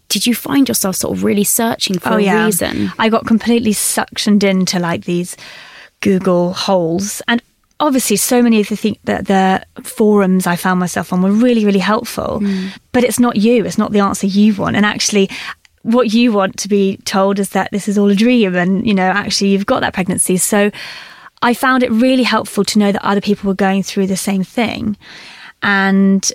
Did 0.09 0.25
you 0.25 0.35
find 0.35 0.67
yourself 0.67 0.95
sort 0.95 1.17
of 1.17 1.23
really 1.23 1.43
searching 1.43 1.99
for 1.99 2.13
oh, 2.13 2.17
a 2.17 2.21
yeah. 2.21 2.45
reason? 2.45 2.91
I 2.97 3.09
got 3.09 3.25
completely 3.25 3.71
suctioned 3.71 4.43
into 4.43 4.79
like 4.79 5.05
these 5.05 5.35
Google 6.01 6.53
holes 6.53 7.21
and 7.27 7.41
obviously 7.79 8.15
so 8.15 8.41
many 8.41 8.61
of 8.61 8.69
the 8.69 8.75
th- 8.75 8.99
the, 9.03 9.65
the, 9.75 9.83
forums 9.83 10.47
I 10.47 10.55
found 10.55 10.79
myself 10.79 11.11
on 11.11 11.21
were 11.21 11.31
really 11.31 11.65
really 11.65 11.79
helpful 11.79 12.39
mm. 12.41 12.69
but 12.91 13.03
it's 13.03 13.19
not 13.19 13.35
you 13.35 13.65
it's 13.65 13.77
not 13.77 13.91
the 13.91 13.99
answer 13.99 14.27
you 14.27 14.53
want 14.55 14.75
and 14.75 14.85
actually 14.85 15.29
what 15.81 16.13
you 16.13 16.31
want 16.31 16.57
to 16.57 16.67
be 16.67 16.97
told 16.97 17.37
is 17.37 17.49
that 17.49 17.69
this 17.71 17.87
is 17.87 17.97
all 17.97 18.09
a 18.09 18.15
dream 18.15 18.55
and 18.55 18.87
you 18.87 18.93
know 18.93 19.07
actually 19.07 19.49
you've 19.49 19.65
got 19.65 19.81
that 19.81 19.93
pregnancy 19.93 20.37
so 20.37 20.71
I 21.41 21.53
found 21.53 21.83
it 21.83 21.91
really 21.91 22.23
helpful 22.23 22.63
to 22.63 22.79
know 22.79 22.91
that 22.91 23.05
other 23.05 23.21
people 23.21 23.47
were 23.47 23.55
going 23.55 23.83
through 23.83 24.07
the 24.07 24.17
same 24.17 24.43
thing 24.43 24.97
and 25.61 26.31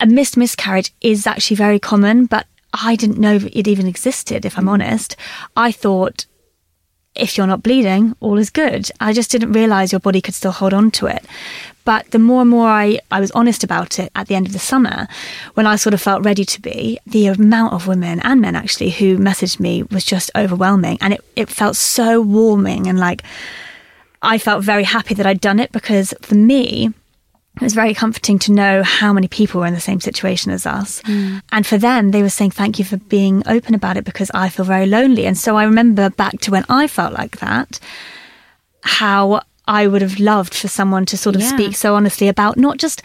a 0.00 0.06
missed 0.06 0.36
miscarriage 0.36 0.92
is 1.02 1.26
actually 1.26 1.56
very 1.56 1.78
common 1.78 2.26
but 2.26 2.46
I 2.72 2.96
didn't 2.96 3.18
know 3.18 3.36
it 3.36 3.68
even 3.68 3.86
existed 3.86 4.44
if 4.44 4.58
I'm 4.58 4.64
mm. 4.64 4.70
honest 4.70 5.16
I 5.56 5.70
thought 5.70 6.26
if 7.14 7.36
you're 7.36 7.46
not 7.46 7.62
bleeding, 7.62 8.16
all 8.20 8.38
is 8.38 8.50
good. 8.50 8.90
I 9.00 9.12
just 9.12 9.30
didn't 9.30 9.52
realize 9.52 9.92
your 9.92 10.00
body 10.00 10.20
could 10.20 10.34
still 10.34 10.52
hold 10.52 10.74
on 10.74 10.90
to 10.92 11.06
it. 11.06 11.24
But 11.84 12.10
the 12.12 12.18
more 12.18 12.40
and 12.40 12.50
more 12.50 12.66
I, 12.66 12.98
I 13.10 13.20
was 13.20 13.30
honest 13.32 13.62
about 13.62 13.98
it 13.98 14.10
at 14.14 14.26
the 14.26 14.34
end 14.34 14.46
of 14.46 14.52
the 14.52 14.58
summer, 14.58 15.06
when 15.52 15.66
I 15.66 15.76
sort 15.76 15.94
of 15.94 16.00
felt 16.00 16.24
ready 16.24 16.44
to 16.44 16.60
be, 16.60 16.98
the 17.06 17.26
amount 17.26 17.74
of 17.74 17.86
women 17.86 18.20
and 18.20 18.40
men 18.40 18.56
actually 18.56 18.90
who 18.90 19.18
messaged 19.18 19.60
me 19.60 19.82
was 19.84 20.04
just 20.04 20.30
overwhelming. 20.34 20.98
And 21.00 21.12
it, 21.12 21.24
it 21.36 21.48
felt 21.50 21.76
so 21.76 22.20
warming 22.20 22.86
and 22.86 22.98
like 22.98 23.22
I 24.22 24.38
felt 24.38 24.64
very 24.64 24.84
happy 24.84 25.12
that 25.14 25.26
I'd 25.26 25.40
done 25.40 25.60
it 25.60 25.70
because 25.70 26.14
for 26.22 26.34
me, 26.34 26.94
it 27.56 27.62
was 27.62 27.74
very 27.74 27.94
comforting 27.94 28.38
to 28.40 28.52
know 28.52 28.82
how 28.82 29.12
many 29.12 29.28
people 29.28 29.60
were 29.60 29.66
in 29.66 29.74
the 29.74 29.80
same 29.80 30.00
situation 30.00 30.50
as 30.50 30.66
us. 30.66 31.00
Mm. 31.02 31.40
And 31.52 31.64
for 31.64 31.78
them, 31.78 32.10
they 32.10 32.22
were 32.22 32.28
saying, 32.28 32.50
Thank 32.50 32.78
you 32.80 32.84
for 32.84 32.96
being 32.96 33.44
open 33.46 33.74
about 33.74 33.96
it 33.96 34.04
because 34.04 34.30
I 34.34 34.48
feel 34.48 34.64
very 34.64 34.86
lonely. 34.86 35.24
And 35.24 35.38
so 35.38 35.56
I 35.56 35.64
remember 35.64 36.10
back 36.10 36.40
to 36.40 36.50
when 36.50 36.64
I 36.68 36.88
felt 36.88 37.12
like 37.12 37.38
that, 37.38 37.78
how 38.82 39.42
I 39.66 39.86
would 39.86 40.02
have 40.02 40.18
loved 40.18 40.54
for 40.54 40.68
someone 40.68 41.06
to 41.06 41.16
sort 41.16 41.36
of 41.36 41.42
yeah. 41.42 41.48
speak 41.48 41.76
so 41.76 41.94
honestly 41.94 42.28
about 42.28 42.56
not 42.56 42.78
just 42.78 43.02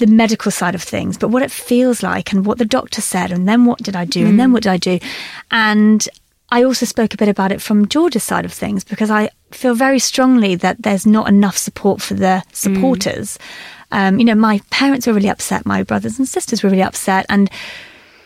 the 0.00 0.06
medical 0.06 0.50
side 0.50 0.74
of 0.74 0.82
things, 0.82 1.16
but 1.16 1.28
what 1.28 1.42
it 1.42 1.50
feels 1.50 2.02
like 2.02 2.32
and 2.32 2.44
what 2.44 2.58
the 2.58 2.64
doctor 2.64 3.00
said, 3.00 3.32
and 3.32 3.48
then 3.48 3.64
what 3.64 3.78
did 3.78 3.96
I 3.96 4.04
do, 4.04 4.24
mm. 4.24 4.28
and 4.30 4.40
then 4.40 4.50
mm. 4.50 4.54
what 4.54 4.64
did 4.64 4.70
I 4.70 4.76
do. 4.76 4.98
And 5.50 6.06
I 6.50 6.64
also 6.64 6.86
spoke 6.86 7.14
a 7.14 7.16
bit 7.16 7.28
about 7.28 7.52
it 7.52 7.60
from 7.60 7.88
George's 7.88 8.24
side 8.24 8.44
of 8.44 8.52
things 8.52 8.84
because 8.84 9.10
I 9.10 9.30
feel 9.50 9.74
very 9.74 9.98
strongly 9.98 10.54
that 10.56 10.82
there's 10.82 11.06
not 11.06 11.28
enough 11.28 11.58
support 11.58 12.00
for 12.00 12.14
the 12.14 12.42
supporters. 12.52 13.38
Mm. 13.38 14.08
Um, 14.08 14.18
you 14.18 14.24
know, 14.24 14.34
my 14.34 14.60
parents 14.70 15.06
were 15.06 15.12
really 15.12 15.30
upset, 15.30 15.66
my 15.66 15.82
brothers 15.82 16.18
and 16.18 16.28
sisters 16.28 16.62
were 16.62 16.70
really 16.70 16.82
upset, 16.82 17.26
and 17.28 17.50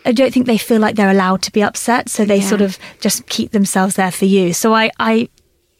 I 0.04 0.12
don't 0.12 0.32
think 0.32 0.46
they 0.46 0.58
feel 0.58 0.80
like 0.80 0.96
they're 0.96 1.10
allowed 1.10 1.42
to 1.42 1.52
be 1.52 1.62
upset, 1.62 2.08
so 2.08 2.24
they 2.24 2.38
yeah. 2.38 2.48
sort 2.48 2.60
of 2.60 2.78
just 3.00 3.26
keep 3.26 3.52
themselves 3.52 3.94
there 3.94 4.10
for 4.10 4.24
you. 4.24 4.52
So 4.52 4.74
I, 4.74 4.90
I 4.98 5.28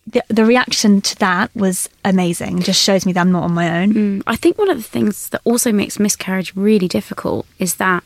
the, 0.07 0.23
the, 0.29 0.45
reaction 0.45 1.01
to 1.01 1.17
that 1.19 1.51
was 1.55 1.89
amazing. 2.05 2.59
It 2.59 2.65
just 2.65 2.83
shows 2.83 3.07
me 3.07 3.13
that 3.13 3.21
I'm 3.21 3.33
not 3.33 3.45
on 3.45 3.53
my 3.53 3.83
own. 3.83 3.93
Mm, 3.93 4.23
I 4.27 4.37
think 4.37 4.59
one 4.59 4.71
of 4.71 4.77
the 4.77 4.83
things 4.83 5.29
that 5.31 5.41
also 5.45 5.73
makes 5.73 5.99
miscarriage 5.99 6.55
really 6.57 6.89
difficult 6.89 7.47
is 7.59 7.77
that 7.77 8.03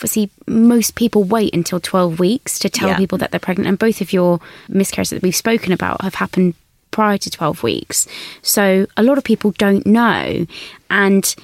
obviously 0.00 0.30
most 0.46 0.94
people 0.94 1.24
wait 1.24 1.54
until 1.54 1.78
12 1.78 2.18
weeks 2.18 2.58
to 2.58 2.70
tell 2.70 2.88
yeah. 2.88 2.96
people 2.96 3.18
that 3.18 3.30
they're 3.30 3.40
pregnant 3.40 3.68
and 3.68 3.78
both 3.78 4.00
of 4.00 4.14
your 4.14 4.40
miscarriages 4.68 5.10
that 5.10 5.22
we've 5.22 5.36
spoken 5.36 5.72
about 5.72 6.00
have 6.00 6.14
happened 6.14 6.54
prior 6.90 7.18
to 7.18 7.30
12 7.30 7.62
weeks 7.62 8.08
so 8.40 8.86
a 8.96 9.02
lot 9.02 9.18
of 9.18 9.24
people 9.24 9.50
don't 9.52 9.86
know 9.86 10.46
and 10.88 11.36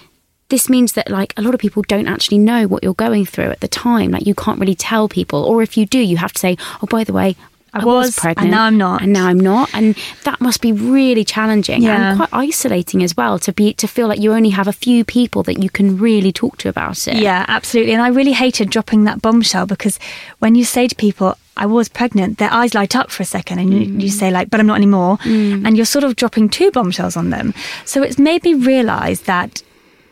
this 0.49 0.71
means 0.71 0.95
that 0.95 1.11
like 1.11 1.35
a 1.37 1.43
lot 1.43 1.53
of 1.53 1.61
people 1.61 1.83
don't 1.83 2.09
actually 2.09 2.39
know 2.39 2.67
what 2.67 2.83
you're 2.83 2.95
going 2.95 3.27
through 3.27 3.51
at 3.51 3.61
the 3.61 3.69
time 3.69 4.11
like 4.11 4.27
you 4.27 4.35
can't 4.35 4.59
really 4.59 4.75
tell 4.75 5.07
people 5.07 5.45
or 5.45 5.63
if 5.63 5.77
you 5.77 5.85
do 5.85 5.99
you 5.99 6.17
have 6.17 6.33
to 6.33 6.39
say 6.39 6.57
oh 6.83 6.87
by 6.87 7.05
the 7.05 7.13
way 7.13 7.37
I, 7.73 7.85
was, 7.85 8.17
pregnant, 8.17 8.47
and 8.47 8.51
now 8.51 8.64
I'm 8.64 8.79
not. 8.79 9.03
and 9.03 9.12
now 9.12 9.27
I'm 9.27 9.41
not, 9.41 9.71
and 9.75 9.97
that 10.25 10.41
must 10.41 10.61
be 10.61 10.73
really 10.73 11.25
challenging 11.25 11.83
Yeah. 11.83 12.11
and 12.11 12.17
quite 12.17 12.29
isolating 12.33 13.03
as 13.03 13.17
well 13.17 13.39
to 13.41 13.53
be 13.53 13.75
to 13.75 13.87
feel 13.87 14.09
like 14.09 14.21
you 14.21 14.33
only 14.33 14.51
have 14.51 14.67
a 14.69 14.73
few 14.73 15.05
people 15.05 15.43
that 15.43 15.62
you 15.62 15.69
can 15.69 15.99
really 15.99 16.33
talk 16.33 16.57
to 16.59 16.69
about 16.69 17.07
it. 17.07 17.17
Yeah, 17.17 17.45
absolutely. 17.49 17.93
And 17.93 18.03
I 18.03 18.09
really 18.09 18.33
hated 18.33 18.71
dropping 18.71 19.05
that 19.05 19.21
bombshell 19.21 19.67
because 19.67 19.99
when 20.39 20.55
you 20.55 20.64
say 20.64 20.89
to 20.89 20.95
people, 20.95 21.37
I 21.57 21.67
was 21.67 21.89
pregnant, 21.89 22.39
their 22.39 22.53
eyes 22.53 22.75
light 22.75 22.95
up 22.95 23.11
for 23.11 23.23
a 23.23 23.27
second 23.27 23.59
and 23.59 23.73
you, 23.73 23.87
mm. 23.87 24.03
you 24.03 24.09
say, 24.11 24.31
like, 24.31 24.51
but 24.51 24.61
I'm 24.61 24.67
not 24.67 24.77
anymore. 24.77 25.17
Mm. 25.19 25.67
And 25.67 25.77
you're 25.77 25.87
sort 25.87 26.05
of 26.05 26.17
dropping 26.17 26.49
two 26.49 26.71
bombshells 26.71 27.17
on 27.17 27.31
them. 27.31 27.55
So 27.85 28.03
it's 28.03 28.19
made 28.19 28.45
me 28.45 28.55
realize 28.55 29.23
that, 29.23 29.62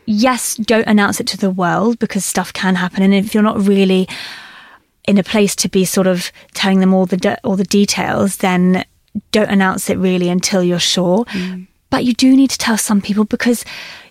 yes, 0.05 0.55
don't 0.55 0.87
announce 0.87 1.19
it 1.19 1.27
to 1.27 1.37
the 1.37 1.51
world 1.51 1.99
because 1.99 2.25
stuff 2.25 2.51
can 2.53 2.75
happen. 2.75 3.03
And 3.03 3.13
if 3.13 3.33
you're 3.33 3.43
not 3.43 3.59
really 3.59 4.07
in 5.07 5.17
a 5.17 5.23
place 5.23 5.55
to 5.57 5.69
be 5.69 5.85
sort 5.85 6.07
of 6.07 6.31
telling 6.53 6.79
them 6.79 6.93
all 6.93 7.05
the 7.05 7.17
de- 7.17 7.39
all 7.43 7.55
the 7.55 7.63
details, 7.63 8.37
then 8.37 8.85
don't 9.31 9.49
announce 9.49 9.89
it 9.89 9.97
really 9.97 10.29
until 10.29 10.63
you're 10.63 10.79
sure. 10.79 11.25
Mm. 11.25 11.67
But 11.89 12.03
you 12.03 12.13
do 12.13 12.35
need 12.35 12.49
to 12.49 12.57
tell 12.57 12.77
some 12.77 12.99
people 12.99 13.23
because, 13.23 13.63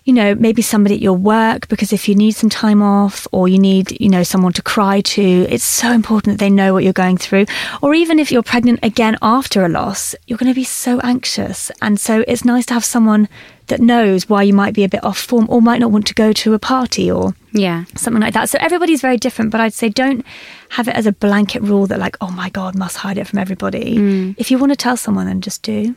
you 0.05 0.13
know, 0.13 0.33
maybe 0.33 0.61
somebody 0.61 0.95
at 0.95 1.01
your 1.01 1.13
work, 1.13 1.67
because 1.67 1.93
if 1.93 2.09
you 2.09 2.15
need 2.15 2.31
some 2.31 2.49
time 2.49 2.81
off 2.81 3.27
or 3.31 3.47
you 3.47 3.59
need, 3.59 3.99
you 4.01 4.09
know, 4.09 4.23
someone 4.23 4.53
to 4.53 4.63
cry 4.63 5.01
to, 5.01 5.21
it's 5.21 5.63
so 5.63 5.91
important 5.91 6.33
that 6.33 6.43
they 6.43 6.49
know 6.49 6.73
what 6.73 6.83
you're 6.83 6.93
going 6.93 7.17
through. 7.17 7.45
Or 7.83 7.93
even 7.93 8.17
if 8.17 8.31
you're 8.31 8.41
pregnant 8.41 8.79
again 8.81 9.17
after 9.21 9.65
a 9.65 9.69
loss, 9.69 10.15
you're 10.25 10.37
going 10.37 10.51
to 10.51 10.55
be 10.55 10.63
so 10.63 10.99
anxious. 11.01 11.69
And 11.81 11.99
so 11.99 12.23
it's 12.27 12.45
nice 12.45 12.65
to 12.67 12.73
have 12.73 12.85
someone 12.85 13.29
that 13.67 13.79
knows 13.79 14.29
why 14.29 14.43
you 14.43 14.53
might 14.53 14.73
be 14.73 14.83
a 14.83 14.89
bit 14.89 15.03
off 15.03 15.17
form 15.17 15.45
or 15.49 15.61
might 15.61 15.79
not 15.79 15.91
want 15.91 16.07
to 16.07 16.13
go 16.13 16.31
to 16.33 16.53
a 16.53 16.59
party 16.59 17.11
or 17.11 17.35
yeah. 17.51 17.85
something 17.95 18.21
like 18.21 18.33
that. 18.33 18.49
So 18.49 18.57
everybody's 18.61 19.01
very 19.01 19.17
different, 19.17 19.51
but 19.51 19.61
I'd 19.61 19.73
say 19.73 19.89
don't 19.89 20.25
have 20.69 20.87
it 20.87 20.95
as 20.95 21.05
a 21.05 21.11
blanket 21.11 21.61
rule 21.61 21.87
that 21.87 21.99
like, 21.99 22.17
oh 22.21 22.31
my 22.31 22.49
god, 22.49 22.75
must 22.75 22.97
hide 22.97 23.17
it 23.17 23.27
from 23.27 23.39
everybody. 23.39 23.97
Mm. 23.97 24.35
If 24.37 24.51
you 24.51 24.57
want 24.57 24.71
to 24.71 24.75
tell 24.75 24.97
someone, 24.97 25.25
then 25.25 25.41
just 25.41 25.61
do. 25.63 25.95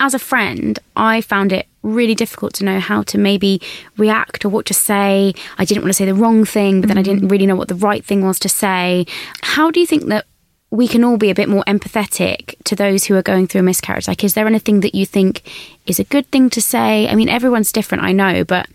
as 0.00 0.14
a 0.14 0.18
friend, 0.18 0.78
I 0.96 1.20
found 1.20 1.52
it 1.52 1.66
really 1.82 2.14
difficult 2.14 2.54
to 2.54 2.64
know 2.64 2.80
how 2.80 3.02
to 3.02 3.18
maybe 3.18 3.60
react 3.98 4.44
or 4.44 4.48
what 4.48 4.66
to 4.66 4.74
say. 4.74 5.34
I 5.58 5.64
didn't 5.64 5.82
want 5.82 5.90
to 5.90 5.94
say 5.94 6.06
the 6.06 6.14
wrong 6.14 6.44
thing, 6.44 6.80
but 6.80 6.88
then 6.88 6.98
I 6.98 7.02
didn't 7.02 7.28
mm. 7.28 7.30
really 7.30 7.46
know 7.46 7.56
what 7.56 7.68
the 7.68 7.74
right 7.74 8.04
thing 8.04 8.24
was 8.24 8.38
to 8.40 8.48
say. 8.48 9.06
How 9.42 9.70
do 9.70 9.78
you 9.78 9.86
think 9.86 10.06
that 10.06 10.24
we 10.70 10.86
can 10.86 11.02
all 11.02 11.16
be 11.16 11.30
a 11.30 11.34
bit 11.34 11.48
more 11.48 11.64
empathetic 11.64 12.54
to 12.64 12.76
those 12.76 13.04
who 13.04 13.16
are 13.16 13.22
going 13.22 13.46
through 13.46 13.60
a 13.60 13.64
miscarriage? 13.64 14.06
Like, 14.06 14.22
is 14.22 14.34
there 14.34 14.46
anything 14.46 14.80
that 14.80 14.94
you 14.94 15.04
think 15.04 15.42
is 15.86 15.98
a 15.98 16.04
good 16.04 16.30
thing 16.30 16.48
to 16.50 16.62
say? 16.62 17.08
I 17.08 17.14
mean, 17.14 17.28
everyone's 17.28 17.72
different, 17.72 18.04
I 18.04 18.12
know, 18.12 18.44
but 18.44 18.68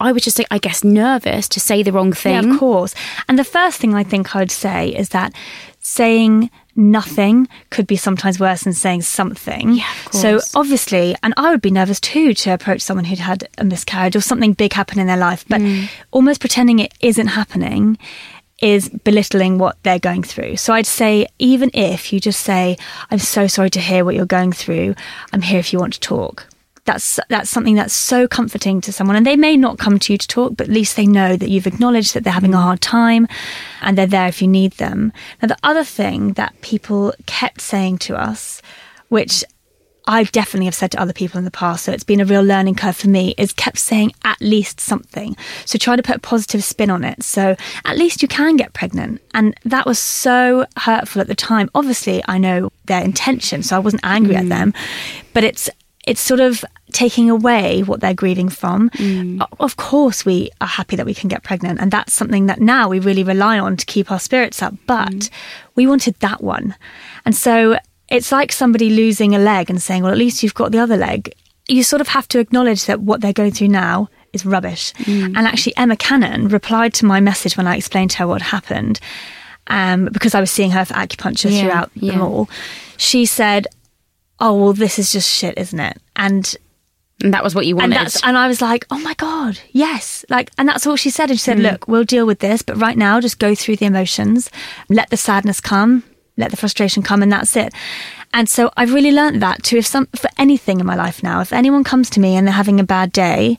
I 0.00 0.12
was 0.12 0.22
just, 0.22 0.40
I 0.50 0.58
guess, 0.58 0.84
nervous 0.84 1.48
to 1.48 1.60
say 1.60 1.82
the 1.82 1.92
wrong 1.92 2.12
thing. 2.12 2.44
Yeah, 2.44 2.52
of 2.52 2.58
course. 2.58 2.94
And 3.28 3.38
the 3.38 3.44
first 3.44 3.78
thing 3.78 3.94
I 3.94 4.02
think 4.02 4.34
I'd 4.36 4.50
say 4.50 4.88
is 4.88 5.10
that 5.10 5.34
saying 5.80 6.50
nothing 6.76 7.48
could 7.70 7.86
be 7.86 7.96
sometimes 7.96 8.38
worse 8.38 8.62
than 8.62 8.72
saying 8.72 9.02
something. 9.02 9.74
Yeah, 9.74 9.92
So 10.10 10.40
obviously, 10.54 11.16
and 11.22 11.34
I 11.36 11.50
would 11.50 11.62
be 11.62 11.70
nervous 11.70 12.00
too 12.00 12.32
to 12.34 12.54
approach 12.54 12.80
someone 12.82 13.04
who'd 13.04 13.18
had 13.18 13.48
a 13.58 13.64
miscarriage 13.64 14.16
or 14.16 14.20
something 14.20 14.52
big 14.52 14.72
happen 14.72 14.98
in 14.98 15.06
their 15.06 15.16
life, 15.16 15.44
but 15.48 15.60
mm. 15.60 15.88
almost 16.10 16.40
pretending 16.40 16.78
it 16.78 16.94
isn't 17.00 17.28
happening 17.28 17.98
is 18.60 18.88
belittling 18.88 19.58
what 19.58 19.82
they're 19.82 19.98
going 19.98 20.22
through. 20.22 20.56
So 20.56 20.72
I'd 20.72 20.86
say 20.86 21.26
even 21.38 21.70
if 21.74 22.12
you 22.12 22.20
just 22.20 22.40
say, 22.40 22.76
I'm 23.10 23.18
so 23.18 23.46
sorry 23.46 23.70
to 23.70 23.80
hear 23.80 24.04
what 24.04 24.14
you're 24.14 24.26
going 24.26 24.52
through, 24.52 24.94
I'm 25.32 25.42
here 25.42 25.58
if 25.58 25.72
you 25.72 25.78
want 25.78 25.94
to 25.94 26.00
talk. 26.00 26.46
That's 26.84 27.20
that's 27.28 27.50
something 27.50 27.74
that's 27.74 27.94
so 27.94 28.26
comforting 28.26 28.80
to 28.80 28.92
someone 28.92 29.14
and 29.14 29.26
they 29.26 29.36
may 29.36 29.56
not 29.56 29.78
come 29.78 29.98
to 29.98 30.12
you 30.12 30.18
to 30.18 30.26
talk, 30.26 30.56
but 30.56 30.68
at 30.68 30.72
least 30.72 30.96
they 30.96 31.06
know 31.06 31.36
that 31.36 31.48
you've 31.48 31.66
acknowledged 31.66 32.14
that 32.14 32.24
they're 32.24 32.32
having 32.32 32.54
a 32.54 32.60
hard 32.60 32.80
time 32.80 33.28
and 33.80 33.96
they're 33.96 34.06
there 34.06 34.28
if 34.28 34.42
you 34.42 34.48
need 34.48 34.72
them. 34.72 35.12
Now 35.40 35.48
the 35.48 35.58
other 35.62 35.84
thing 35.84 36.32
that 36.32 36.60
people 36.62 37.14
kept 37.26 37.60
saying 37.60 37.98
to 37.98 38.16
us, 38.16 38.60
which 39.08 39.44
I 40.06 40.24
definitely 40.24 40.66
have 40.66 40.74
said 40.74 40.90
to 40.92 41.00
other 41.00 41.12
people 41.12 41.38
in 41.38 41.44
the 41.44 41.50
past, 41.50 41.84
so 41.84 41.92
it's 41.92 42.04
been 42.04 42.20
a 42.20 42.24
real 42.24 42.42
learning 42.42 42.74
curve 42.74 42.96
for 42.96 43.08
me, 43.08 43.34
is 43.38 43.52
kept 43.52 43.78
saying 43.78 44.12
at 44.24 44.40
least 44.40 44.80
something. 44.80 45.36
So 45.64 45.78
try 45.78 45.96
to 45.96 46.02
put 46.02 46.16
a 46.16 46.20
positive 46.20 46.64
spin 46.64 46.90
on 46.90 47.04
it. 47.04 47.22
So 47.22 47.56
at 47.84 47.98
least 47.98 48.22
you 48.22 48.28
can 48.28 48.56
get 48.56 48.72
pregnant. 48.72 49.20
And 49.34 49.54
that 49.64 49.86
was 49.86 49.98
so 49.98 50.66
hurtful 50.76 51.20
at 51.20 51.28
the 51.28 51.34
time. 51.34 51.70
Obviously, 51.74 52.22
I 52.26 52.38
know 52.38 52.72
their 52.86 53.02
intention, 53.02 53.62
so 53.62 53.76
I 53.76 53.78
wasn't 53.78 54.04
angry 54.04 54.36
at 54.36 54.44
mm. 54.44 54.48
them, 54.48 54.74
but 55.32 55.44
it's 55.44 55.70
it's 56.06 56.20
sort 56.20 56.40
of 56.40 56.64
taking 56.92 57.28
away 57.30 57.82
what 57.82 58.00
they're 58.00 58.14
grieving 58.14 58.48
from. 58.48 58.90
Mm. 58.90 59.42
O- 59.42 59.64
Of 59.64 59.76
course, 59.76 60.24
we 60.24 60.50
are 60.60 60.66
happy 60.66 60.96
that 60.96 61.06
we 61.06 61.14
can 61.14 61.28
get 61.28 61.42
pregnant, 61.42 61.78
and 61.78 61.90
that's 61.90 62.14
something 62.14 62.46
that 62.46 62.58
now 62.58 62.88
we 62.88 62.98
really 62.98 63.22
rely 63.22 63.58
on 63.58 63.76
to 63.76 63.86
keep 63.86 64.10
our 64.10 64.18
spirits 64.18 64.62
up. 64.62 64.74
But 64.86 65.10
mm. 65.10 65.30
we 65.74 65.86
wanted 65.86 66.16
that 66.20 66.42
one. 66.42 66.74
And 67.24 67.36
so 67.36 67.78
it's 68.10 68.32
like 68.32 68.52
somebody 68.52 68.90
losing 68.90 69.34
a 69.34 69.38
leg 69.38 69.70
and 69.70 69.80
saying, 69.80 70.02
well, 70.02 70.12
at 70.12 70.18
least 70.18 70.42
you've 70.42 70.54
got 70.54 70.72
the 70.72 70.78
other 70.78 70.96
leg. 70.96 71.32
You 71.68 71.82
sort 71.84 72.00
of 72.00 72.08
have 72.08 72.26
to 72.28 72.38
acknowledge 72.40 72.86
that 72.86 73.00
what 73.00 73.20
they're 73.20 73.32
going 73.32 73.52
through 73.52 73.68
now 73.68 74.08
is 74.32 74.44
rubbish. 74.44 74.92
And 75.06 75.36
actually, 75.36 75.76
Emma 75.76 75.96
Cannon 75.96 76.48
replied 76.48 76.94
to 76.94 77.06
my 77.06 77.20
message 77.20 77.56
when 77.56 77.66
I 77.66 77.76
explained 77.76 78.10
to 78.12 78.18
her 78.18 78.26
what 78.26 78.42
happened. 78.42 78.98
Um, 79.68 80.08
because 80.12 80.34
I 80.34 80.40
was 80.40 80.50
seeing 80.50 80.72
her 80.72 80.84
for 80.84 80.94
acupuncture 80.94 81.50
Yeah, 81.50 81.60
throughout 81.62 81.90
yeah. 81.94 82.12
them 82.12 82.22
all. 82.22 82.48
She 82.96 83.24
said, 83.26 83.68
Oh, 84.40 84.54
well, 84.56 84.72
this 84.72 84.98
is 84.98 85.12
just 85.12 85.30
shit, 85.30 85.56
isn't 85.58 85.78
it? 85.78 85.98
And 86.16 86.56
And 87.22 87.32
that 87.34 87.44
was 87.44 87.54
what 87.54 87.66
you 87.66 87.74
and 87.78 87.92
wanted. 87.92 87.96
that's 88.06 88.22
and 88.24 88.36
I 88.38 88.48
was 88.48 88.60
like, 88.62 88.86
oh 88.90 88.98
my 89.00 89.12
god, 89.14 89.60
yes, 89.72 90.24
like, 90.30 90.50
and 90.56 90.66
that's 90.66 90.86
all 90.86 90.96
she 90.96 91.10
said. 91.10 91.28
And 91.30 91.38
she 91.38 91.44
said, 91.44 91.58
Mm. 91.58 91.70
look, 91.72 91.86
we'll 91.86 92.04
deal 92.04 92.24
with 92.26 92.38
this, 92.38 92.62
but 92.62 92.78
right 92.78 92.96
now, 92.96 93.20
just 93.20 93.38
go 93.38 93.54
through 93.54 93.76
the 93.76 93.84
emotions, 93.86 94.50
let 94.88 95.10
the 95.10 95.18
sadness 95.18 95.60
come, 95.60 96.02
let 96.40 96.50
the 96.50 96.56
frustration 96.56 97.02
come, 97.02 97.22
and 97.22 97.30
that's 97.32 97.54
it. 97.56 97.72
And 98.32 98.48
so 98.48 98.70
I've 98.76 98.92
really 98.94 99.12
learned 99.12 99.42
that 99.42 99.62
too. 99.62 99.76
If 99.78 99.86
some 99.86 100.06
for 100.16 100.30
anything 100.38 100.80
in 100.80 100.86
my 100.86 100.94
life 100.96 101.22
now, 101.22 101.40
if 101.40 101.52
anyone 101.52 101.84
comes 101.84 102.10
to 102.10 102.20
me 102.20 102.36
and 102.36 102.46
they're 102.46 102.54
having 102.54 102.80
a 102.80 102.84
bad 102.84 103.12
day. 103.12 103.56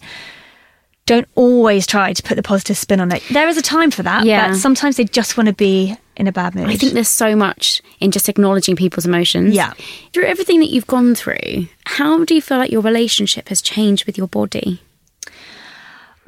Don't 1.07 1.27
always 1.35 1.87
try 1.87 2.13
to 2.13 2.23
put 2.23 2.35
the 2.35 2.43
positive 2.43 2.77
spin 2.77 3.01
on 3.01 3.11
it. 3.11 3.23
There 3.31 3.47
is 3.49 3.57
a 3.57 3.61
time 3.61 3.89
for 3.89 4.03
that, 4.03 4.23
Yeah. 4.23 4.49
but 4.49 4.55
sometimes 4.57 4.97
they 4.97 5.03
just 5.03 5.35
want 5.35 5.47
to 5.47 5.53
be 5.53 5.97
in 6.15 6.27
a 6.27 6.31
bad 6.31 6.53
mood. 6.53 6.67
I 6.69 6.75
think 6.77 6.93
there's 6.93 7.09
so 7.09 7.35
much 7.35 7.81
in 7.99 8.11
just 8.11 8.29
acknowledging 8.29 8.75
people's 8.75 9.05
emotions. 9.07 9.55
Yeah. 9.55 9.73
Through 10.13 10.25
everything 10.25 10.59
that 10.59 10.69
you've 10.69 10.85
gone 10.87 11.15
through, 11.15 11.67
how 11.87 12.23
do 12.23 12.35
you 12.35 12.41
feel 12.41 12.59
like 12.59 12.71
your 12.71 12.81
relationship 12.83 13.49
has 13.49 13.63
changed 13.63 14.05
with 14.05 14.15
your 14.15 14.27
body? 14.27 14.79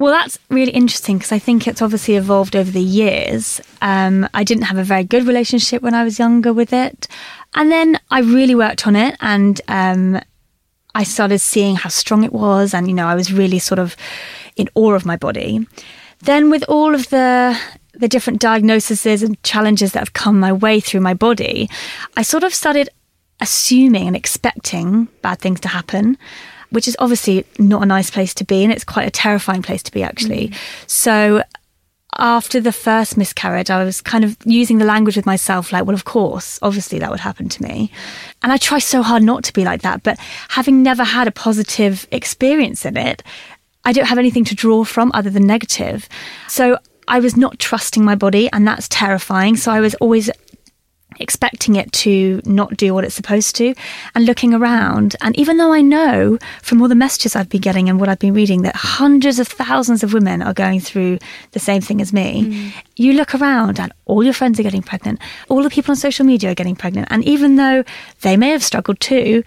Well, 0.04 0.12
that's 0.12 0.38
really 0.50 0.74
interesting 0.74 1.18
because 1.18 1.32
I 1.32 1.40
think 1.40 1.66
it's 1.66 1.82
obviously 1.82 2.18
evolved 2.18 2.58
over 2.58 2.70
the 2.70 2.82
years. 2.82 3.62
Um, 3.82 4.28
I 4.34 4.44
didn't 4.44 4.66
have 4.66 4.78
a 4.78 4.84
very 4.84 5.06
good 5.06 5.26
relationship 5.26 5.82
when 5.82 5.94
I 5.94 6.04
was 6.04 6.20
younger 6.20 6.52
with 6.52 6.74
it. 6.74 7.08
And 7.54 7.72
then 7.72 7.98
I 8.12 8.20
really 8.20 8.54
worked 8.54 8.86
on 8.86 8.98
it 8.98 9.16
and 9.22 9.62
um, 9.70 10.20
I 10.94 11.04
started 11.06 11.40
seeing 11.40 11.78
how 11.78 11.88
strong 11.88 12.26
it 12.26 12.34
was. 12.34 12.74
And, 12.74 12.90
you 12.90 12.94
know, 12.94 13.08
I 13.08 13.16
was 13.16 13.32
really 13.32 13.60
sort 13.60 13.80
of 13.80 13.96
in 14.58 14.68
awe 14.76 14.92
of 14.92 15.06
my 15.06 15.16
body. 15.16 15.66
Then, 16.20 16.50
with 16.50 16.66
all 16.68 16.94
of 16.94 17.08
the 17.08 17.58
the 17.94 18.10
different 18.10 18.42
diagnoses 18.42 19.24
and 19.24 19.42
challenges 19.44 19.94
that 19.94 20.00
have 20.00 20.12
come 20.12 20.38
my 20.38 20.52
way 20.52 20.82
through 20.82 21.00
my 21.00 21.14
body, 21.14 21.70
I 22.18 22.24
sort 22.24 22.44
of 22.44 22.54
started 22.54 22.90
assuming 23.40 24.08
and 24.08 24.18
expecting 24.18 25.08
bad 25.22 25.40
things 25.40 25.62
to 25.62 25.70
happen, 25.70 26.18
which 26.74 26.88
is 26.88 26.96
obviously 27.00 27.46
not 27.60 27.84
a 27.84 27.86
nice 27.86 28.10
place 28.10 28.34
to 28.36 28.44
be. 28.44 28.64
And 28.64 28.74
it's 28.74 28.84
quite 28.84 29.08
a 29.08 29.12
terrifying 29.12 29.62
place 29.62 29.84
to 29.84 29.92
be, 29.92 30.04
actually. 30.04 30.50
Mm. 30.50 30.56
So, 30.88 31.44
after 32.18 32.60
the 32.60 32.72
first 32.72 33.18
miscarriage, 33.18 33.70
I 33.70 33.84
was 33.84 34.02
kind 34.02 34.24
of 34.24 34.38
using 34.46 34.78
the 34.78 34.86
language 34.86 35.16
with 35.16 35.26
myself 35.26 35.72
like, 35.72 35.86
well, 35.86 35.96
of 35.96 36.06
course, 36.06 36.60
obviously 36.62 37.00
that 37.00 37.10
would 37.10 37.20
happen 37.20 37.50
to 37.50 37.64
me. 37.64 37.92
And 38.42 38.52
I 38.52 38.58
try 38.58 38.80
so 38.80 39.02
hard 39.02 39.24
not 39.24 39.44
to 39.46 39.54
be 39.54 39.64
like 39.64 39.82
that. 39.82 40.04
But 40.04 40.20
having 40.50 40.84
never 40.84 41.04
had 41.04 41.28
a 41.28 41.32
positive 41.32 42.08
experience 42.12 42.86
in 42.86 42.98
it, 42.98 43.24
I 43.86 43.94
don't 43.94 44.06
have 44.06 44.20
anything 44.20 44.46
to 44.46 44.56
draw 44.56 44.84
from 44.84 45.12
other 45.14 45.30
than 45.30 45.46
negative. 45.48 46.08
So 46.48 46.78
I 47.08 47.20
was 47.20 47.36
not 47.36 47.60
trusting 47.60 48.04
my 48.04 48.16
body, 48.16 48.50
and 48.52 48.68
that's 48.68 48.88
terrifying. 48.88 49.58
So 49.58 49.72
I 49.72 49.80
was 49.80 49.96
always 49.96 50.30
expecting 51.20 51.76
it 51.76 51.92
to 51.92 52.42
not 52.46 52.76
do 52.78 52.94
what 52.94 53.04
it's 53.04 53.16
supposed 53.16 53.56
to 53.58 53.74
and 54.16 54.26
looking 54.26 54.54
around. 54.54 55.16
And 55.22 55.38
even 55.38 55.58
though 55.58 55.74
I 55.74 55.82
know 55.82 56.38
from 56.62 56.82
all 56.82 56.88
the 56.88 56.96
messages 56.96 57.36
I've 57.36 57.50
been 57.50 57.62
getting 57.62 57.90
and 57.90 58.00
what 58.00 58.10
I've 58.10 58.20
been 58.20 58.34
reading 58.34 58.64
that 58.64 58.76
hundreds 58.76 59.40
of 59.40 59.48
thousands 59.48 60.04
of 60.04 60.14
women 60.14 60.42
are 60.42 60.54
going 60.54 60.80
through 60.80 61.20
the 61.52 61.60
same 61.60 61.82
thing 61.82 62.02
as 62.02 62.14
me, 62.14 62.44
mm. 62.44 62.74
you 62.96 63.14
look 63.14 63.36
around 63.36 63.80
and 63.80 63.92
all 64.06 64.24
your 64.24 64.34
friends 64.34 64.60
are 64.60 64.64
getting 64.64 64.84
pregnant, 64.84 65.20
all 65.50 65.64
the 65.64 65.70
people 65.70 65.92
on 65.92 65.96
social 65.96 66.26
media 66.26 66.52
are 66.52 66.56
getting 66.56 66.76
pregnant. 66.76 67.08
And 67.10 67.24
even 67.24 67.56
though 67.56 67.84
they 68.22 68.38
may 68.38 68.50
have 68.50 68.64
struggled 68.64 69.00
too, 69.00 69.44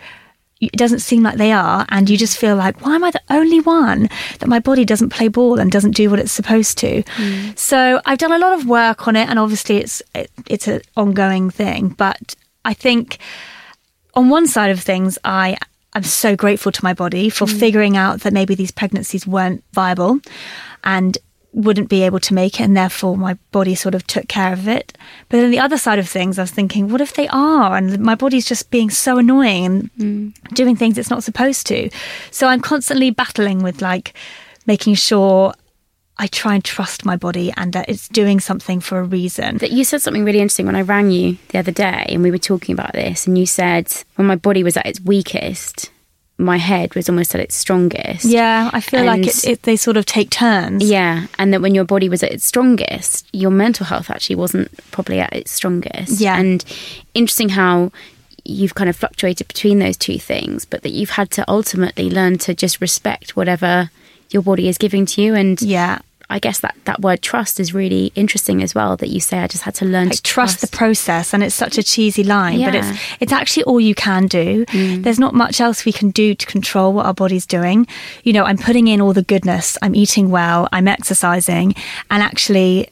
it 0.61 0.73
doesn't 0.73 1.01
seem 1.01 1.23
like 1.23 1.37
they 1.37 1.53
are 1.53 1.85
and 1.91 2.09
you 2.09 2.17
just 2.17 2.39
feel 2.39 2.57
like 2.57 2.81
why 2.85 2.95
am 2.95 3.05
i 3.05 3.11
the 3.11 3.21
only 3.31 3.61
one 3.61 4.09
that 4.39 4.49
my 4.49 4.59
body 4.59 4.85
doesn't 4.85 5.11
play 5.11 5.29
ball 5.29 5.59
and 5.59 5.71
doesn't 5.71 5.93
do 5.93 6.09
what 6.09 6.19
it's 6.19 6.33
supposed 6.33 6.79
to? 6.79 7.03
Mm. 7.03 7.59
So 7.59 8.01
i've 8.07 8.19
done 8.19 8.33
a 8.33 8.39
lot 8.39 8.59
of 8.59 8.67
work 8.67 9.07
on 9.07 9.17
it 9.17 9.29
and 9.29 9.39
obviously 9.39 9.79
it's 9.79 10.03
it, 10.15 10.31
it's 10.47 10.69
an 10.69 10.81
ongoing 10.97 11.51
thing 11.51 11.89
but 11.89 12.35
i 12.65 12.73
think 12.73 13.19
on 14.15 14.31
one 14.31 14.47
side 14.47 14.71
of 14.71 14.81
things 14.81 15.19
I 15.25 15.59
i 15.95 15.99
am 15.99 16.05
so 16.05 16.37
grateful 16.37 16.73
to 16.73 16.85
my 16.85 16.95
body 16.95 17.31
for 17.31 17.47
mm. 17.47 17.59
figuring 17.59 17.97
out 17.97 18.21
that 18.21 18.33
maybe 18.33 18.55
these 18.55 18.71
pregnancies 18.71 19.27
weren't 19.27 19.63
viable 19.73 20.21
and 20.85 21.19
wouldn't 21.57 21.89
be 21.89 22.03
able 22.03 22.21
to 22.21 22.35
make 22.35 22.61
it 22.61 22.65
and 22.65 22.77
therefore 22.77 23.17
my 23.17 23.35
body 23.51 23.75
sort 23.75 23.95
of 23.95 24.07
took 24.07 24.29
care 24.29 24.53
of 24.53 24.69
it 24.69 24.97
but 25.31 25.39
then 25.39 25.51
the 25.51 25.59
other 25.59 25.79
side 25.79 25.99
of 25.99 26.07
things 26.07 26.39
i 26.39 26.43
was 26.43 26.51
thinking 26.51 26.89
what 26.91 27.01
if 27.01 27.15
they 27.15 27.27
are 27.29 27.77
and 27.77 27.99
my 27.99 28.15
body's 28.15 28.45
just 28.47 28.71
being 28.71 28.91
so 28.91 29.17
annoying 29.17 29.65
and 29.65 29.95
mm. 29.95 30.55
doing 30.55 30.77
things 30.77 30.99
it's 30.99 31.11
not 31.11 31.25
supposed 31.25 31.67
to 31.67 31.89
so 32.31 32.47
i'm 32.47 32.61
constantly 32.61 33.11
battling 33.11 33.63
with 33.63 33.81
like 33.81 34.15
making 34.67 34.95
sure 34.95 35.55
I 36.19 36.29
try 36.29 36.55
and 36.55 36.65
trust 36.65 37.05
my 37.05 37.17
body 37.17 37.53
and 37.59 37.75
that 37.75 37.91
it's 37.91 38.09
doing 38.09 38.41
something 38.41 38.81
for 38.81 38.99
a 38.99 39.05
reason. 39.05 39.59
That 39.59 39.71
you 39.71 39.85
said 39.85 40.01
something 40.01 40.25
really 40.25 40.41
interesting 40.41 40.65
when 40.65 40.75
I 40.75 40.81
rang 40.81 41.11
you 41.11 41.37
the 41.49 41.59
other 41.59 41.73
day 41.73 42.07
and 42.09 42.23
we 42.23 42.31
were 42.31 42.39
talking 42.39 42.73
about 42.73 42.95
this 42.95 43.27
and 43.27 43.37
you 43.37 43.45
said 43.45 43.93
when 44.15 44.27
my 44.27 44.37
body 44.37 44.63
was 44.63 44.79
at 44.79 44.87
its 44.87 44.99
weakest 44.99 45.91
my 46.39 46.59
head 46.59 46.95
was 46.95 47.09
almost 47.09 47.34
at 47.34 47.41
its 47.41 47.55
strongest. 47.55 48.24
Yeah, 48.24 48.70
I 48.72 48.80
feel 48.80 49.01
and, 49.01 49.07
like 49.07 49.26
it, 49.26 49.45
it, 49.45 49.62
they 49.62 49.76
sort 49.76 49.97
of 49.97 50.05
take 50.05 50.30
turns. 50.30 50.89
Yeah, 50.89 51.26
and 51.39 51.53
that 51.53 51.62
when 51.62 51.74
your 51.74 51.84
body 51.84 52.09
was 52.09 52.22
at 52.22 52.32
its 52.32 52.45
strongest, 52.45 53.26
your 53.32 53.51
mental 53.51 53.87
health 53.87 54.11
actually 54.11 54.37
wasn't 54.37 54.70
probably 54.91 55.20
at 55.20 55.32
its 55.32 55.51
strongest. 55.51 56.20
Yeah, 56.20 56.39
and 56.39 56.64
interesting 57.14 57.51
how 57.51 57.91
you've 58.45 58.74
kind 58.74 58.89
of 58.89 58.97
fluctuated 58.97 59.49
between 59.49 59.78
those 59.78 59.97
two 59.97 60.18
things, 60.18 60.64
but 60.64 60.82
that 60.82 60.91
you've 60.91 61.11
had 61.11 61.30
to 61.32 61.45
ultimately 61.49 62.11
learn 62.11 62.39
to 62.39 62.55
just 62.55 62.80
respect 62.80 63.34
whatever 63.34 63.91
your 64.30 64.43
body 64.43 64.68
is 64.68 64.78
giving 64.78 65.07
to 65.07 65.22
you 65.22 65.34
and 65.34 65.62
yeah 65.62 65.99
I 66.29 66.39
guess 66.39 66.59
that, 66.61 66.74
that 66.85 67.01
word 67.01 67.22
trust 67.22 67.61
is 67.61 67.72
really 67.72 68.12
interesting 68.14 68.62
as 68.62 68.74
well. 68.74 68.97
That 68.97 69.09
you 69.09 69.20
say 69.20 69.39
I 69.39 69.47
just 69.47 69.62
had 69.62 69.74
to 69.77 69.85
learn 69.85 70.09
like 70.09 70.16
to 70.16 70.22
trust. 70.22 70.59
trust. 70.59 70.70
the 70.72 70.77
process, 70.77 71.33
and 71.33 71.43
it's 71.43 71.55
such 71.55 71.79
a 71.79 71.83
cheesy 71.83 72.24
line, 72.24 72.61
yeah. 72.61 72.70
but 72.70 72.74
it's 72.74 73.01
it's 73.20 73.33
actually 73.33 73.64
all 73.64 73.81
you 73.81 73.95
can 73.95 74.27
do. 74.27 74.64
Mm. 74.66 75.03
There's 75.05 75.18
not 75.18 75.35
much 75.35 75.61
else 75.61 75.85
we 75.85 75.93
can 75.93 76.11
do 76.11 76.35
to 76.35 76.47
control 76.47 76.93
what 76.93 77.07
our 77.07 77.14
body's 77.14 77.47
doing. 77.47 77.87
You 78.24 78.33
know, 78.33 78.45
I'm 78.45 78.59
putting 78.59 78.89
in 78.89 79.01
all 79.01 79.12
the 79.12 79.22
goodness. 79.22 79.79
I'm 79.83 79.95
eating 79.95 80.31
well. 80.31 80.68
I'm 80.72 80.89
exercising, 80.89 81.74
and 82.11 82.22
actually, 82.22 82.89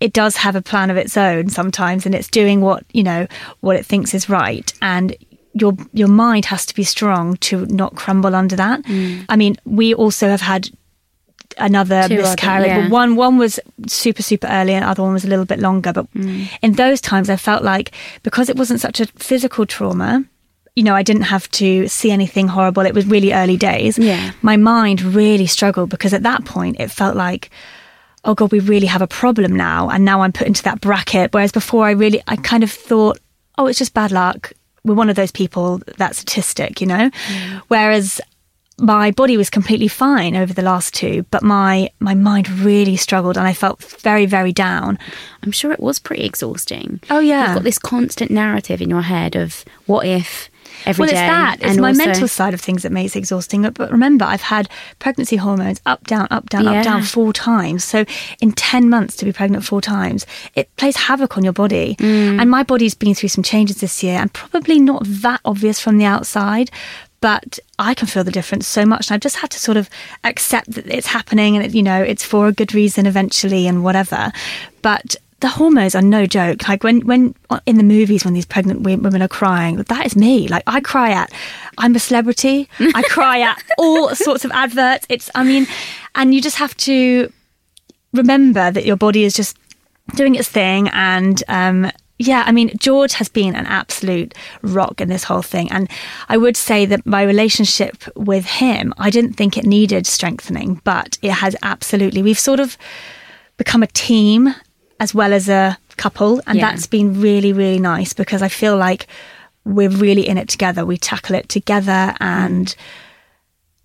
it 0.00 0.12
does 0.12 0.36
have 0.36 0.56
a 0.56 0.62
plan 0.62 0.90
of 0.90 0.96
its 0.96 1.16
own 1.16 1.50
sometimes, 1.50 2.06
and 2.06 2.14
it's 2.14 2.28
doing 2.28 2.62
what 2.62 2.84
you 2.92 3.02
know 3.02 3.26
what 3.60 3.76
it 3.76 3.84
thinks 3.84 4.14
is 4.14 4.28
right, 4.30 4.72
and 4.80 5.14
your 5.52 5.76
your 5.92 6.08
mind 6.08 6.46
has 6.46 6.66
to 6.66 6.74
be 6.74 6.84
strong 6.84 7.36
to 7.38 7.66
not 7.66 7.94
crumble 7.94 8.34
under 8.34 8.56
that. 8.56 8.82
Mm. 8.84 9.26
I 9.28 9.36
mean, 9.36 9.56
we 9.64 9.94
also 9.94 10.28
have 10.28 10.40
had 10.40 10.70
another 11.58 12.08
Two 12.08 12.16
miscarriage. 12.16 12.70
Other, 12.70 12.82
yeah. 12.82 12.88
One 12.88 13.16
one 13.16 13.38
was 13.38 13.60
super 13.86 14.22
super 14.22 14.46
early, 14.46 14.74
and 14.74 14.84
the 14.84 14.88
other 14.88 15.02
one 15.02 15.12
was 15.12 15.24
a 15.24 15.28
little 15.28 15.44
bit 15.44 15.60
longer. 15.60 15.92
But 15.92 16.12
mm. 16.14 16.48
in 16.62 16.72
those 16.72 17.00
times, 17.00 17.30
I 17.30 17.36
felt 17.36 17.62
like 17.62 17.92
because 18.22 18.48
it 18.48 18.56
wasn't 18.56 18.80
such 18.80 19.00
a 19.00 19.06
physical 19.06 19.66
trauma, 19.66 20.24
you 20.74 20.82
know, 20.82 20.94
I 20.94 21.02
didn't 21.02 21.22
have 21.22 21.50
to 21.52 21.88
see 21.88 22.10
anything 22.10 22.48
horrible. 22.48 22.86
It 22.86 22.94
was 22.94 23.06
really 23.06 23.32
early 23.32 23.56
days. 23.56 23.98
Yeah, 23.98 24.32
my 24.42 24.56
mind 24.56 25.02
really 25.02 25.46
struggled 25.46 25.90
because 25.90 26.12
at 26.12 26.22
that 26.22 26.44
point 26.44 26.76
it 26.78 26.90
felt 26.90 27.16
like. 27.16 27.50
Oh 28.26 28.32
God, 28.32 28.52
we 28.52 28.60
really 28.60 28.86
have 28.86 29.02
a 29.02 29.06
problem 29.06 29.54
now, 29.54 29.90
and 29.90 30.02
now 30.02 30.22
I'm 30.22 30.32
put 30.32 30.46
into 30.46 30.62
that 30.62 30.80
bracket. 30.80 31.34
Whereas 31.34 31.52
before, 31.52 31.84
I 31.84 31.90
really, 31.90 32.22
I 32.26 32.36
kind 32.36 32.64
of 32.64 32.70
thought, 32.70 33.18
oh, 33.58 33.66
it's 33.66 33.78
just 33.78 33.92
bad 33.92 34.12
luck 34.12 34.50
we're 34.84 34.94
one 34.94 35.08
of 35.08 35.16
those 35.16 35.32
people 35.32 35.80
that 35.96 36.14
statistic, 36.14 36.80
you 36.80 36.86
know. 36.86 37.10
Mm. 37.10 37.62
Whereas 37.68 38.20
my 38.78 39.10
body 39.12 39.36
was 39.36 39.50
completely 39.50 39.88
fine 39.88 40.34
over 40.34 40.52
the 40.52 40.62
last 40.62 40.94
two, 40.94 41.24
but 41.30 41.42
my 41.42 41.90
my 42.00 42.14
mind 42.14 42.48
really 42.50 42.96
struggled, 42.96 43.36
and 43.36 43.46
I 43.46 43.52
felt 43.52 43.82
very 43.82 44.26
very 44.26 44.52
down. 44.52 44.98
I'm 45.42 45.52
sure 45.52 45.72
it 45.72 45.80
was 45.80 45.98
pretty 45.98 46.24
exhausting. 46.24 47.00
Oh 47.10 47.20
yeah, 47.20 47.46
you've 47.46 47.56
got 47.56 47.64
this 47.64 47.78
constant 47.78 48.30
narrative 48.30 48.82
in 48.82 48.90
your 48.90 49.02
head 49.02 49.36
of 49.36 49.64
what 49.86 50.06
if. 50.06 50.50
Every 50.86 51.04
well, 51.04 51.10
day, 51.10 51.16
it's 51.16 51.30
that. 51.30 51.58
It's 51.62 51.78
my 51.78 51.88
also... 51.88 52.04
mental 52.04 52.28
side 52.28 52.52
of 52.52 52.60
things 52.60 52.82
that 52.82 52.90
makes 52.90 53.14
it 53.14 53.20
exhausting. 53.20 53.62
But 53.62 53.90
remember, 53.92 54.24
I've 54.24 54.42
had 54.42 54.68
pregnancy 54.98 55.36
hormones 55.36 55.80
up, 55.86 56.04
down, 56.06 56.26
up, 56.30 56.50
down, 56.50 56.64
yeah. 56.64 56.80
up, 56.80 56.84
down 56.84 57.02
four 57.02 57.32
times. 57.32 57.84
So 57.84 58.04
in 58.40 58.52
10 58.52 58.90
months 58.90 59.14
to 59.16 59.24
be 59.24 59.32
pregnant 59.32 59.64
four 59.64 59.80
times, 59.80 60.26
it 60.54 60.74
plays 60.76 60.96
havoc 60.96 61.38
on 61.38 61.44
your 61.44 61.52
body. 61.52 61.94
Mm. 62.00 62.40
And 62.40 62.50
my 62.50 62.64
body's 62.64 62.94
been 62.94 63.14
through 63.14 63.28
some 63.30 63.44
changes 63.44 63.80
this 63.80 64.02
year 64.02 64.18
and 64.18 64.32
probably 64.32 64.80
not 64.80 65.04
that 65.06 65.40
obvious 65.44 65.80
from 65.80 65.96
the 65.96 66.04
outside 66.06 66.70
but 67.24 67.58
I 67.78 67.94
can 67.94 68.06
feel 68.06 68.22
the 68.22 68.30
difference 68.30 68.68
so 68.68 68.84
much. 68.84 69.08
And 69.08 69.14
I've 69.14 69.22
just 69.22 69.36
had 69.36 69.50
to 69.52 69.58
sort 69.58 69.78
of 69.78 69.88
accept 70.24 70.72
that 70.72 70.86
it's 70.86 71.06
happening 71.06 71.56
and, 71.56 71.64
it, 71.64 71.74
you 71.74 71.82
know, 71.82 72.02
it's 72.02 72.22
for 72.22 72.48
a 72.48 72.52
good 72.52 72.74
reason 72.74 73.06
eventually 73.06 73.66
and 73.66 73.82
whatever. 73.82 74.30
But 74.82 75.16
the 75.40 75.48
hormones 75.48 75.94
are 75.94 76.02
no 76.02 76.26
joke. 76.26 76.68
Like 76.68 76.84
when, 76.84 77.00
when 77.06 77.34
in 77.64 77.78
the 77.78 77.82
movies, 77.82 78.26
when 78.26 78.34
these 78.34 78.44
pregnant 78.44 78.82
women 78.82 79.22
are 79.22 79.28
crying, 79.28 79.76
that 79.76 80.04
is 80.04 80.14
me. 80.16 80.48
Like 80.48 80.64
I 80.66 80.80
cry 80.80 81.12
at, 81.12 81.32
I'm 81.78 81.96
a 81.96 81.98
celebrity. 81.98 82.68
I 82.78 83.02
cry 83.04 83.40
at 83.40 83.62
all 83.78 84.14
sorts 84.14 84.44
of 84.44 84.50
adverts. 84.50 85.06
It's, 85.08 85.30
I 85.34 85.44
mean, 85.44 85.66
and 86.14 86.34
you 86.34 86.42
just 86.42 86.58
have 86.58 86.76
to 86.76 87.32
remember 88.12 88.70
that 88.70 88.84
your 88.84 88.96
body 88.96 89.24
is 89.24 89.32
just 89.32 89.56
doing 90.14 90.34
its 90.34 90.50
thing 90.50 90.90
and 90.92 91.42
um, 91.48 91.90
yeah, 92.18 92.44
I 92.46 92.52
mean, 92.52 92.70
George 92.78 93.14
has 93.14 93.28
been 93.28 93.56
an 93.56 93.66
absolute 93.66 94.34
rock 94.62 95.00
in 95.00 95.08
this 95.08 95.24
whole 95.24 95.42
thing. 95.42 95.70
And 95.72 95.90
I 96.28 96.36
would 96.36 96.56
say 96.56 96.86
that 96.86 97.04
my 97.04 97.22
relationship 97.22 98.04
with 98.14 98.46
him, 98.46 98.94
I 98.98 99.10
didn't 99.10 99.32
think 99.32 99.58
it 99.58 99.64
needed 99.64 100.06
strengthening, 100.06 100.80
but 100.84 101.18
it 101.22 101.32
has 101.32 101.56
absolutely. 101.62 102.22
We've 102.22 102.38
sort 102.38 102.60
of 102.60 102.78
become 103.56 103.82
a 103.82 103.88
team 103.88 104.54
as 105.00 105.12
well 105.12 105.32
as 105.32 105.48
a 105.48 105.76
couple. 105.96 106.40
And 106.46 106.58
yeah. 106.58 106.70
that's 106.70 106.86
been 106.86 107.20
really, 107.20 107.52
really 107.52 107.80
nice 107.80 108.12
because 108.12 108.42
I 108.42 108.48
feel 108.48 108.76
like 108.76 109.08
we're 109.64 109.90
really 109.90 110.28
in 110.28 110.38
it 110.38 110.48
together. 110.48 110.86
We 110.86 110.98
tackle 110.98 111.34
it 111.34 111.48
together. 111.48 112.14
And 112.20 112.66
mm. 112.66 112.76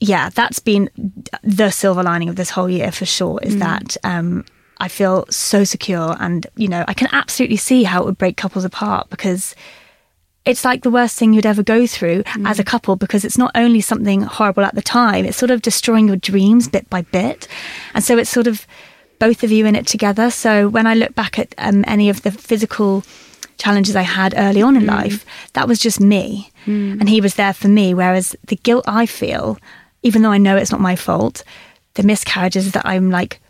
yeah, 0.02 0.30
that's 0.30 0.60
been 0.60 0.92
the 1.42 1.72
silver 1.72 2.04
lining 2.04 2.30
of 2.30 2.36
this 2.36 2.52
whole 2.52 2.70
year 2.70 2.92
for 2.92 3.06
sure 3.06 3.40
is 3.42 3.56
mm. 3.56 3.60
that. 3.60 3.98
Um, 4.04 4.46
I 4.80 4.88
feel 4.88 5.26
so 5.30 5.64
secure. 5.64 6.16
And, 6.20 6.48
you 6.56 6.68
know, 6.68 6.86
I 6.88 6.94
can 6.94 7.10
absolutely 7.12 7.58
see 7.58 7.84
how 7.84 8.02
it 8.02 8.06
would 8.06 8.18
break 8.18 8.38
couples 8.38 8.66
apart 8.66 9.10
because 9.10 9.56
it's 10.46 10.64
like 10.64 10.84
the 10.84 10.90
worst 10.90 11.18
thing 11.18 11.34
you'd 11.34 11.46
ever 11.46 11.64
go 11.64 11.86
through 11.86 12.24
mm. 12.24 12.50
as 12.50 12.60
a 12.60 12.64
couple 12.64 12.96
because 12.96 13.26
it's 13.26 13.38
not 13.38 13.52
only 13.56 13.82
something 13.82 14.22
horrible 14.22 14.64
at 14.64 14.76
the 14.76 14.82
time, 14.82 15.26
it's 15.26 15.38
sort 15.38 15.52
of 15.52 15.62
destroying 15.62 16.08
your 16.08 16.18
dreams 16.18 16.68
bit 16.68 16.90
by 16.90 17.02
bit. 17.02 17.48
And 17.94 18.04
so 18.04 18.18
it's 18.18 18.30
sort 18.30 18.48
of 18.48 18.66
both 19.20 19.44
of 19.44 19.52
you 19.52 19.66
in 19.66 19.76
it 19.76 19.86
together. 19.86 20.32
So 20.32 20.70
when 20.70 20.88
I 20.88 20.94
look 20.94 21.14
back 21.14 21.38
at 21.38 21.54
um, 21.58 21.84
any 21.88 22.10
of 22.10 22.22
the 22.22 22.32
physical 22.32 23.04
challenges 23.58 23.96
I 23.96 24.04
had 24.04 24.34
early 24.38 24.62
on 24.62 24.78
in 24.78 24.84
mm. 24.84 24.88
life, 24.88 25.26
that 25.54 25.68
was 25.68 25.78
just 25.78 26.00
me. 26.00 26.52
Mm. 26.66 27.02
And 27.02 27.10
he 27.10 27.20
was 27.20 27.36
there 27.36 27.54
for 27.54 27.68
me. 27.68 27.94
Whereas 27.94 28.36
the 28.48 28.56
guilt 28.56 28.86
I 28.88 29.06
feel, 29.06 29.58
even 30.04 30.22
though 30.22 30.32
I 30.32 30.38
know 30.38 30.56
it's 30.56 30.72
not 30.72 30.80
my 30.80 30.96
fault, 30.96 31.44
the 31.96 32.04
miscarriages 32.04 32.72
that 32.72 32.86
I'm 32.86 33.12
like 33.12 33.42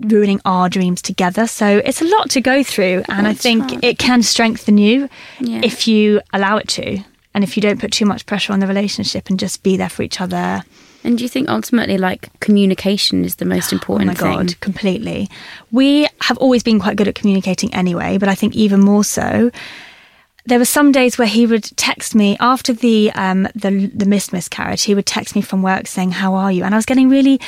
ruining 0.00 0.40
our 0.44 0.68
dreams 0.68 1.02
together. 1.02 1.46
So 1.46 1.78
it's 1.84 2.02
a 2.02 2.04
lot 2.04 2.30
to 2.30 2.40
go 2.40 2.62
through, 2.62 3.04
and 3.08 3.26
I 3.26 3.34
think 3.34 3.70
hard. 3.70 3.84
it 3.84 3.98
can 3.98 4.22
strengthen 4.22 4.78
you 4.78 5.08
yeah. 5.40 5.60
if 5.62 5.88
you 5.88 6.20
allow 6.32 6.56
it 6.56 6.68
to, 6.68 6.98
and 7.34 7.44
if 7.44 7.56
you 7.56 7.60
don't 7.60 7.80
put 7.80 7.92
too 7.92 8.06
much 8.06 8.26
pressure 8.26 8.52
on 8.52 8.60
the 8.60 8.66
relationship 8.66 9.28
and 9.28 9.38
just 9.38 9.62
be 9.62 9.76
there 9.76 9.88
for 9.88 10.02
each 10.02 10.20
other. 10.20 10.62
And 11.04 11.16
do 11.16 11.24
you 11.24 11.28
think 11.28 11.48
ultimately, 11.48 11.98
like 11.98 12.28
communication 12.40 13.24
is 13.24 13.36
the 13.36 13.44
most 13.44 13.72
important? 13.72 14.10
Oh 14.10 14.12
my 14.12 14.14
thing? 14.14 14.46
god, 14.46 14.60
completely. 14.60 15.28
We 15.70 16.08
have 16.22 16.36
always 16.38 16.64
been 16.64 16.80
quite 16.80 16.96
good 16.96 17.06
at 17.06 17.14
communicating 17.14 17.72
anyway, 17.72 18.18
but 18.18 18.28
I 18.28 18.34
think 18.34 18.54
even 18.56 18.80
more 18.80 19.04
so. 19.04 19.50
There 20.46 20.58
were 20.60 20.64
some 20.64 20.92
days 20.92 21.18
where 21.18 21.26
he 21.26 21.44
would 21.44 21.64
text 21.76 22.14
me 22.14 22.36
after 22.38 22.72
the 22.72 23.10
um, 23.12 23.48
the 23.54 23.90
the 23.94 24.06
missed 24.06 24.32
miscarriage. 24.32 24.82
He 24.82 24.94
would 24.94 25.06
text 25.06 25.34
me 25.34 25.42
from 25.42 25.62
work 25.62 25.86
saying, 25.86 26.12
"How 26.12 26.34
are 26.34 26.50
you?" 26.50 26.64
And 26.64 26.74
I 26.74 26.78
was 26.78 26.86
getting 26.86 27.08
really 27.08 27.40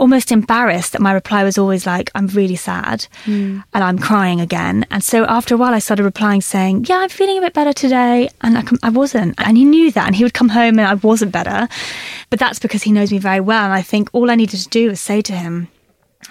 almost 0.00 0.32
embarrassed 0.32 0.92
that 0.92 1.00
my 1.00 1.12
reply 1.12 1.44
was 1.44 1.58
always 1.58 1.86
like, 1.86 2.10
I'm 2.14 2.26
really 2.28 2.56
sad 2.56 3.06
mm. 3.24 3.62
and 3.72 3.84
I'm 3.84 3.98
crying 3.98 4.40
again. 4.40 4.86
And 4.90 5.04
so 5.04 5.24
after 5.26 5.54
a 5.54 5.58
while, 5.58 5.74
I 5.74 5.78
started 5.78 6.04
replying 6.04 6.40
saying, 6.40 6.86
Yeah, 6.86 6.98
I'm 6.98 7.10
feeling 7.10 7.38
a 7.38 7.42
bit 7.42 7.52
better 7.52 7.72
today. 7.72 8.30
And 8.40 8.58
I, 8.58 8.64
I 8.82 8.88
wasn't. 8.90 9.34
And 9.38 9.56
he 9.56 9.64
knew 9.64 9.92
that. 9.92 10.06
And 10.06 10.16
he 10.16 10.24
would 10.24 10.34
come 10.34 10.48
home 10.48 10.78
and 10.78 10.88
I 10.88 10.94
wasn't 10.94 11.32
better. 11.32 11.68
But 12.30 12.38
that's 12.38 12.58
because 12.58 12.82
he 12.82 12.92
knows 12.92 13.12
me 13.12 13.18
very 13.18 13.40
well. 13.40 13.64
And 13.64 13.72
I 13.72 13.82
think 13.82 14.08
all 14.12 14.30
I 14.30 14.34
needed 14.34 14.60
to 14.60 14.68
do 14.68 14.88
was 14.88 15.00
say 15.00 15.20
to 15.22 15.34
him, 15.34 15.68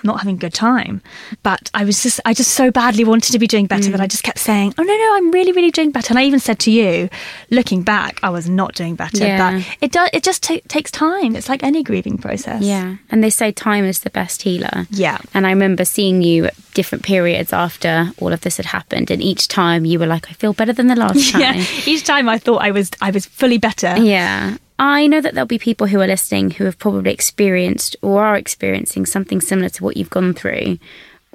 not 0.04 0.20
having 0.20 0.36
a 0.36 0.40
good 0.40 0.54
time. 0.54 1.02
But 1.44 1.70
I 1.74 1.84
was 1.84 2.02
just, 2.04 2.20
I 2.26 2.34
just 2.34 2.52
so 2.52 2.72
badly 2.72 3.04
wanted 3.04 3.32
to 3.32 3.40
be 3.40 3.48
doing 3.48 3.66
better 3.66 3.90
mm. 3.90 3.92
that 3.92 4.02
I 4.02 4.08
just 4.08 4.24
kept 4.24 4.40
saying, 4.40 4.74
oh, 4.78 4.84
no, 4.84 4.98
no, 4.98 5.16
I'm 5.16 5.32
really, 5.32 5.52
really 5.52 5.72
doing 5.72 5.92
better. 5.92 6.12
And 6.12 6.20
I 6.20 6.24
even 6.24 6.40
said 6.40 6.60
to 6.60 6.72
you, 6.72 7.10
looking 7.50 7.84
back, 7.84 8.20
I 8.24 8.30
was 8.30 8.50
not 8.50 8.76
doing 8.76 8.96
better. 8.96 9.26
Yeah. 9.26 9.60
But 9.60 9.78
it 9.82 9.92
does, 9.92 10.10
it 10.14 10.24
just 10.24 10.44
t- 10.44 10.62
takes 10.62 10.92
time. 10.92 11.36
It's 11.36 11.50
like 11.50 11.64
any 11.64 11.84
grieving 11.84 12.18
process. 12.18 12.64
Yeah. 12.64 12.98
And 13.10 13.24
they 13.24 13.30
say 13.30 13.52
time 13.52 13.86
is 13.86 14.02
the 14.02 14.10
best 14.10 14.42
healer. 14.42 14.88
Yeah. 14.90 15.20
And 15.34 15.46
I 15.46 15.52
remember 15.52 15.86
seeing 15.86 16.22
you 16.22 16.46
at 16.46 16.56
different 16.74 17.04
periods 17.04 17.52
after 17.52 18.12
all 18.20 18.32
of 18.32 18.42
this 18.42 18.58
had 18.58 18.68
happened. 18.68 19.12
And 19.12 19.22
each 19.22 19.48
time 19.48 19.86
you 19.86 20.00
were 20.00 20.08
like, 20.08 20.30
I 20.30 20.34
feel 20.34 20.54
better 20.54 20.74
than 20.74 20.88
the 20.88 20.96
last 20.96 21.32
time. 21.32 21.42
yeah. 21.42 21.66
Each 21.86 22.04
time 22.04 22.30
I 22.30 22.38
thought 22.38 22.62
I 22.62 22.72
was, 22.72 22.92
I 23.02 23.12
was 23.12 23.26
fully 23.26 23.58
better. 23.58 23.98
Yeah. 23.98 24.58
I 24.80 25.08
know 25.08 25.20
that 25.20 25.34
there'll 25.34 25.46
be 25.46 25.60
people 25.60 25.88
who 25.88 26.00
are 26.00 26.08
listening 26.08 26.52
who 26.52 26.64
have 26.64 26.80
probably 26.80 27.12
experienced 27.12 27.98
or 28.02 28.24
are 28.24 28.38
experiencing 28.38 29.06
something 29.06 29.42
similar 29.42 29.68
to 29.70 29.84
what 29.84 29.98
you've 29.98 30.10
gone 30.10 30.34
through. 30.34 30.80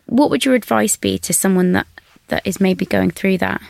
What 0.07 0.31
would 0.31 0.47
your 0.47 0.55
advice 0.55 0.97
be 0.97 1.19
to 1.19 1.35
someone 1.35 1.73
that, 1.73 1.87
that 2.29 2.47
is 2.47 2.59
maybe 2.59 2.87
going 2.87 3.11
through 3.11 3.39
that? 3.39 3.61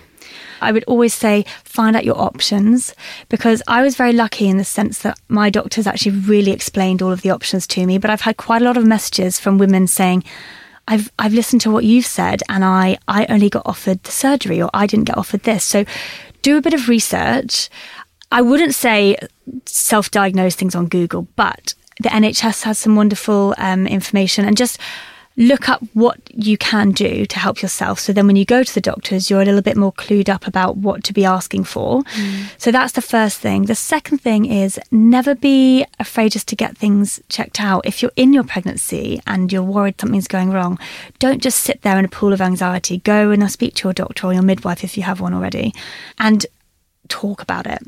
I 0.61 0.70
would 0.70 0.85
always 0.85 1.12
say 1.12 1.45
find 1.64 1.97
out 1.97 2.05
your 2.05 2.18
options 2.18 2.95
because 3.29 3.62
I 3.66 3.83
was 3.83 3.97
very 3.97 4.12
lucky 4.12 4.49
in 4.49 4.59
the 4.59 4.64
sense 4.64 5.01
that 5.01 5.18
my 5.29 5.51
doctors 5.51 5.89
actually 5.89 6.18
really 6.18 6.53
explained 6.53 7.03
all 7.03 7.12
of 7.12 7.22
the 7.22 7.31
options 7.31 7.66
to 7.68 7.85
me. 7.85 7.99
But 7.99 8.11
I've 8.11 8.22
had 8.22 8.37
quite 8.37 8.62
a 8.62 8.64
lot 8.64 8.77
of 8.77 8.87
messages 8.87 9.41
from 9.41 9.59
women 9.59 9.89
saying, 9.89 10.22
I've 10.87 11.11
I've 11.18 11.35
listened 11.35 11.62
to 11.62 11.70
what 11.70 11.85
you've 11.85 12.07
said 12.07 12.43
and 12.49 12.64
I, 12.64 12.99
I 13.09 13.27
only 13.27 13.51
got 13.51 13.66
offered 13.66 14.03
the 14.05 14.12
surgery 14.12 14.62
or 14.62 14.70
I 14.72 14.87
didn't 14.87 15.07
get 15.07 15.18
offered 15.18 15.43
this. 15.43 15.64
So 15.64 15.85
do 16.43 16.59
a 16.59 16.62
bit 16.62 16.75
of 16.75 16.89
research. 16.89 17.70
I 18.35 18.43
wouldn't 18.43 18.74
say 18.74 19.16
self 19.64 20.11
diagnose 20.11 20.57
things 20.57 20.74
on 20.74 20.89
Google, 20.89 21.28
but 21.37 21.74
the 22.03 22.09
NHS 22.09 22.64
has 22.64 22.78
some 22.78 22.97
wonderful 22.97 23.55
um, 23.59 23.87
information 23.87 24.45
and 24.45 24.57
just 24.57 24.80
look 25.37 25.68
up 25.68 25.80
what 25.93 26.18
you 26.32 26.59
can 26.59 26.91
do 26.91 27.26
to 27.26 27.39
help 27.39 27.62
yourself. 27.62 28.01
So 28.01 28.12
then 28.12 28.26
when 28.26 28.35
you 28.35 28.45
go 28.45 28.64
to 28.64 28.74
the 28.74 28.80
doctors, 28.80 29.30
you're 29.30 29.41
a 29.41 29.45
little 29.45 29.62
bit 29.62 29.76
more 29.76 29.93
clued 29.93 30.28
up 30.28 30.49
about 30.49 30.76
what 30.76 31.05
to 31.05 31.12
be 31.12 31.24
asking 31.24 31.62
for. 31.62 32.03
Mm. 32.03 32.47
So 32.59 32.72
that's 32.72 32.95
the 32.95 33.03
first 33.03 33.39
thing. 33.39 33.66
The 33.66 33.76
second 33.76 34.18
thing 34.18 34.47
is 34.47 34.80
never 34.91 35.37
be 35.37 35.87
afraid 36.01 36.32
just 36.32 36.49
to 36.49 36.57
get 36.57 36.76
things 36.76 37.20
checked 37.28 37.61
out. 37.61 37.87
If 37.87 38.03
you're 38.03 38.11
in 38.16 38.32
your 38.32 38.45
pregnancy 38.45 39.20
and 39.28 39.53
you're 39.53 39.62
worried 39.62 40.01
something's 40.01 40.26
going 40.26 40.51
wrong, 40.51 40.76
don't 41.20 41.41
just 41.41 41.61
sit 41.61 41.82
there 41.82 42.01
in 42.01 42.05
a 42.05 42.09
pool 42.09 42.32
of 42.32 42.41
anxiety. 42.41 42.99
Go 42.99 43.30
and 43.30 43.49
speak 43.49 43.74
to 43.76 43.89
your 43.89 43.95
doctor 43.95 44.26
or 44.26 44.32
your 44.32 44.43
midwife 44.43 44.82
if 44.82 44.97
you 44.97 45.05
have 45.05 45.20
one 45.20 45.35
already 45.35 45.72
and 46.18 46.47
talk 47.09 47.41
about 47.41 47.68
it. 47.68 47.80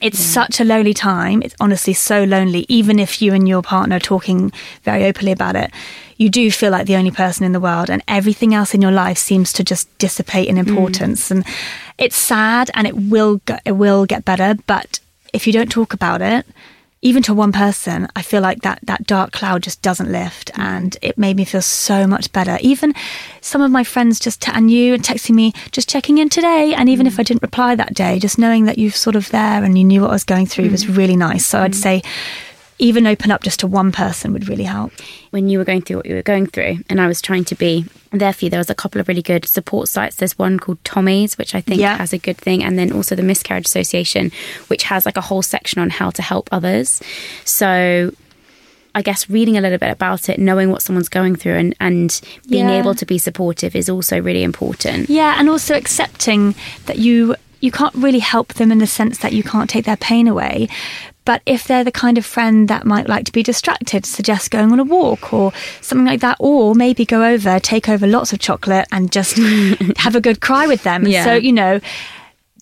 It's 0.00 0.18
yeah. 0.18 0.44
such 0.44 0.60
a 0.60 0.64
lonely 0.64 0.94
time. 0.94 1.42
It's 1.42 1.54
honestly 1.60 1.92
so 1.92 2.24
lonely, 2.24 2.66
even 2.68 2.98
if 2.98 3.20
you 3.20 3.34
and 3.34 3.48
your 3.48 3.62
partner 3.62 3.96
are 3.96 4.00
talking 4.00 4.52
very 4.82 5.04
openly 5.04 5.32
about 5.32 5.56
it. 5.56 5.70
You 6.16 6.28
do 6.28 6.50
feel 6.50 6.70
like 6.70 6.86
the 6.86 6.96
only 6.96 7.10
person 7.10 7.44
in 7.44 7.52
the 7.52 7.60
world, 7.60 7.90
and 7.90 8.02
everything 8.06 8.54
else 8.54 8.74
in 8.74 8.82
your 8.82 8.92
life 8.92 9.18
seems 9.18 9.52
to 9.54 9.64
just 9.64 9.86
dissipate 9.98 10.48
in 10.48 10.56
mm. 10.56 10.66
importance. 10.68 11.28
Mm. 11.28 11.30
And 11.30 11.46
it's 11.98 12.16
sad, 12.16 12.70
and 12.74 12.86
it 12.86 12.96
will 12.96 13.40
it 13.64 13.72
will 13.72 14.06
get 14.06 14.24
better. 14.24 14.54
But 14.66 15.00
if 15.32 15.46
you 15.46 15.52
don't 15.52 15.70
talk 15.70 15.94
about 15.94 16.20
it, 16.22 16.46
even 17.02 17.22
to 17.22 17.32
one 17.32 17.50
person, 17.50 18.08
I 18.14 18.22
feel 18.22 18.42
like 18.42 18.60
that 18.60 18.80
that 18.82 19.06
dark 19.06 19.32
cloud 19.32 19.62
just 19.62 19.80
doesn't 19.80 20.12
lift, 20.12 20.50
and 20.54 20.96
it 21.00 21.16
made 21.16 21.36
me 21.36 21.44
feel 21.44 21.62
so 21.62 22.06
much 22.06 22.30
better. 22.32 22.58
Even 22.60 22.94
some 23.40 23.62
of 23.62 23.70
my 23.70 23.84
friends 23.84 24.20
just 24.20 24.42
t- 24.42 24.52
and 24.54 24.70
you 24.70 24.92
and 24.94 25.02
texting 25.02 25.34
me, 25.34 25.54
just 25.70 25.88
checking 25.88 26.18
in 26.18 26.28
today, 26.28 26.74
and 26.74 26.88
even 26.88 27.06
mm. 27.06 27.08
if 27.08 27.18
I 27.18 27.22
didn't 27.22 27.42
reply 27.42 27.74
that 27.74 27.94
day, 27.94 28.18
just 28.18 28.38
knowing 28.38 28.66
that 28.66 28.76
you've 28.76 28.96
sort 28.96 29.16
of 29.16 29.30
there 29.30 29.64
and 29.64 29.78
you 29.78 29.84
knew 29.84 30.02
what 30.02 30.10
I 30.10 30.14
was 30.14 30.24
going 30.24 30.46
through 30.46 30.68
mm. 30.68 30.72
was 30.72 30.88
really 30.88 31.16
nice. 31.16 31.46
So 31.46 31.58
mm. 31.58 31.62
I'd 31.62 31.74
say 31.74 32.02
even 32.80 33.06
open 33.06 33.30
up 33.30 33.42
just 33.42 33.60
to 33.60 33.66
one 33.66 33.92
person 33.92 34.32
would 34.32 34.48
really 34.48 34.64
help. 34.64 34.92
When 35.30 35.48
you 35.48 35.58
were 35.58 35.64
going 35.64 35.82
through 35.82 35.98
what 35.98 36.06
you 36.06 36.14
were 36.14 36.22
going 36.22 36.46
through, 36.46 36.78
and 36.88 37.00
I 37.00 37.06
was 37.06 37.20
trying 37.20 37.44
to 37.46 37.54
be 37.54 37.84
there 38.10 38.32
for 38.32 38.46
you, 38.46 38.50
there 38.50 38.58
was 38.58 38.70
a 38.70 38.74
couple 38.74 39.00
of 39.00 39.06
really 39.06 39.22
good 39.22 39.46
support 39.46 39.88
sites. 39.88 40.16
There's 40.16 40.38
one 40.38 40.58
called 40.58 40.82
Tommy's, 40.82 41.38
which 41.38 41.54
I 41.54 41.60
think 41.60 41.80
yeah. 41.80 41.96
has 41.98 42.12
a 42.12 42.18
good 42.18 42.38
thing, 42.38 42.64
and 42.64 42.78
then 42.78 42.90
also 42.90 43.14
the 43.14 43.22
Miscarriage 43.22 43.66
Association, 43.66 44.32
which 44.68 44.84
has 44.84 45.06
like 45.06 45.16
a 45.16 45.20
whole 45.20 45.42
section 45.42 45.80
on 45.80 45.90
how 45.90 46.10
to 46.10 46.22
help 46.22 46.48
others. 46.50 47.00
So 47.44 48.12
I 48.94 49.02
guess 49.02 49.30
reading 49.30 49.56
a 49.56 49.60
little 49.60 49.78
bit 49.78 49.90
about 49.90 50.28
it, 50.28 50.38
knowing 50.38 50.70
what 50.70 50.82
someone's 50.82 51.08
going 51.08 51.36
through, 51.36 51.56
and, 51.56 51.74
and 51.80 52.20
being 52.48 52.68
yeah. 52.68 52.80
able 52.80 52.94
to 52.94 53.06
be 53.06 53.18
supportive 53.18 53.76
is 53.76 53.88
also 53.88 54.20
really 54.20 54.42
important. 54.42 55.08
Yeah, 55.08 55.36
and 55.38 55.48
also 55.48 55.76
accepting 55.76 56.54
that 56.86 56.98
you 56.98 57.36
you 57.60 57.70
can't 57.70 57.94
really 57.94 58.20
help 58.20 58.54
them 58.54 58.72
in 58.72 58.78
the 58.78 58.86
sense 58.86 59.18
that 59.18 59.34
you 59.34 59.42
can't 59.42 59.68
take 59.68 59.84
their 59.84 59.96
pain 59.96 60.26
away. 60.26 60.66
But 61.30 61.42
if 61.46 61.68
they're 61.68 61.84
the 61.84 61.92
kind 61.92 62.18
of 62.18 62.26
friend 62.26 62.66
that 62.66 62.84
might 62.84 63.08
like 63.08 63.24
to 63.26 63.30
be 63.30 63.44
distracted, 63.44 64.04
suggest 64.04 64.50
going 64.50 64.72
on 64.72 64.80
a 64.80 64.82
walk 64.82 65.32
or 65.32 65.52
something 65.80 66.04
like 66.04 66.22
that, 66.22 66.36
or 66.40 66.74
maybe 66.74 67.04
go 67.04 67.22
over, 67.22 67.60
take 67.60 67.88
over 67.88 68.04
lots 68.04 68.32
of 68.32 68.40
chocolate 68.40 68.88
and 68.90 69.12
just 69.12 69.36
have 69.98 70.16
a 70.16 70.20
good 70.20 70.40
cry 70.40 70.66
with 70.66 70.82
them. 70.82 71.06
Yeah. 71.06 71.22
So, 71.22 71.34
you 71.34 71.52
know, 71.52 71.78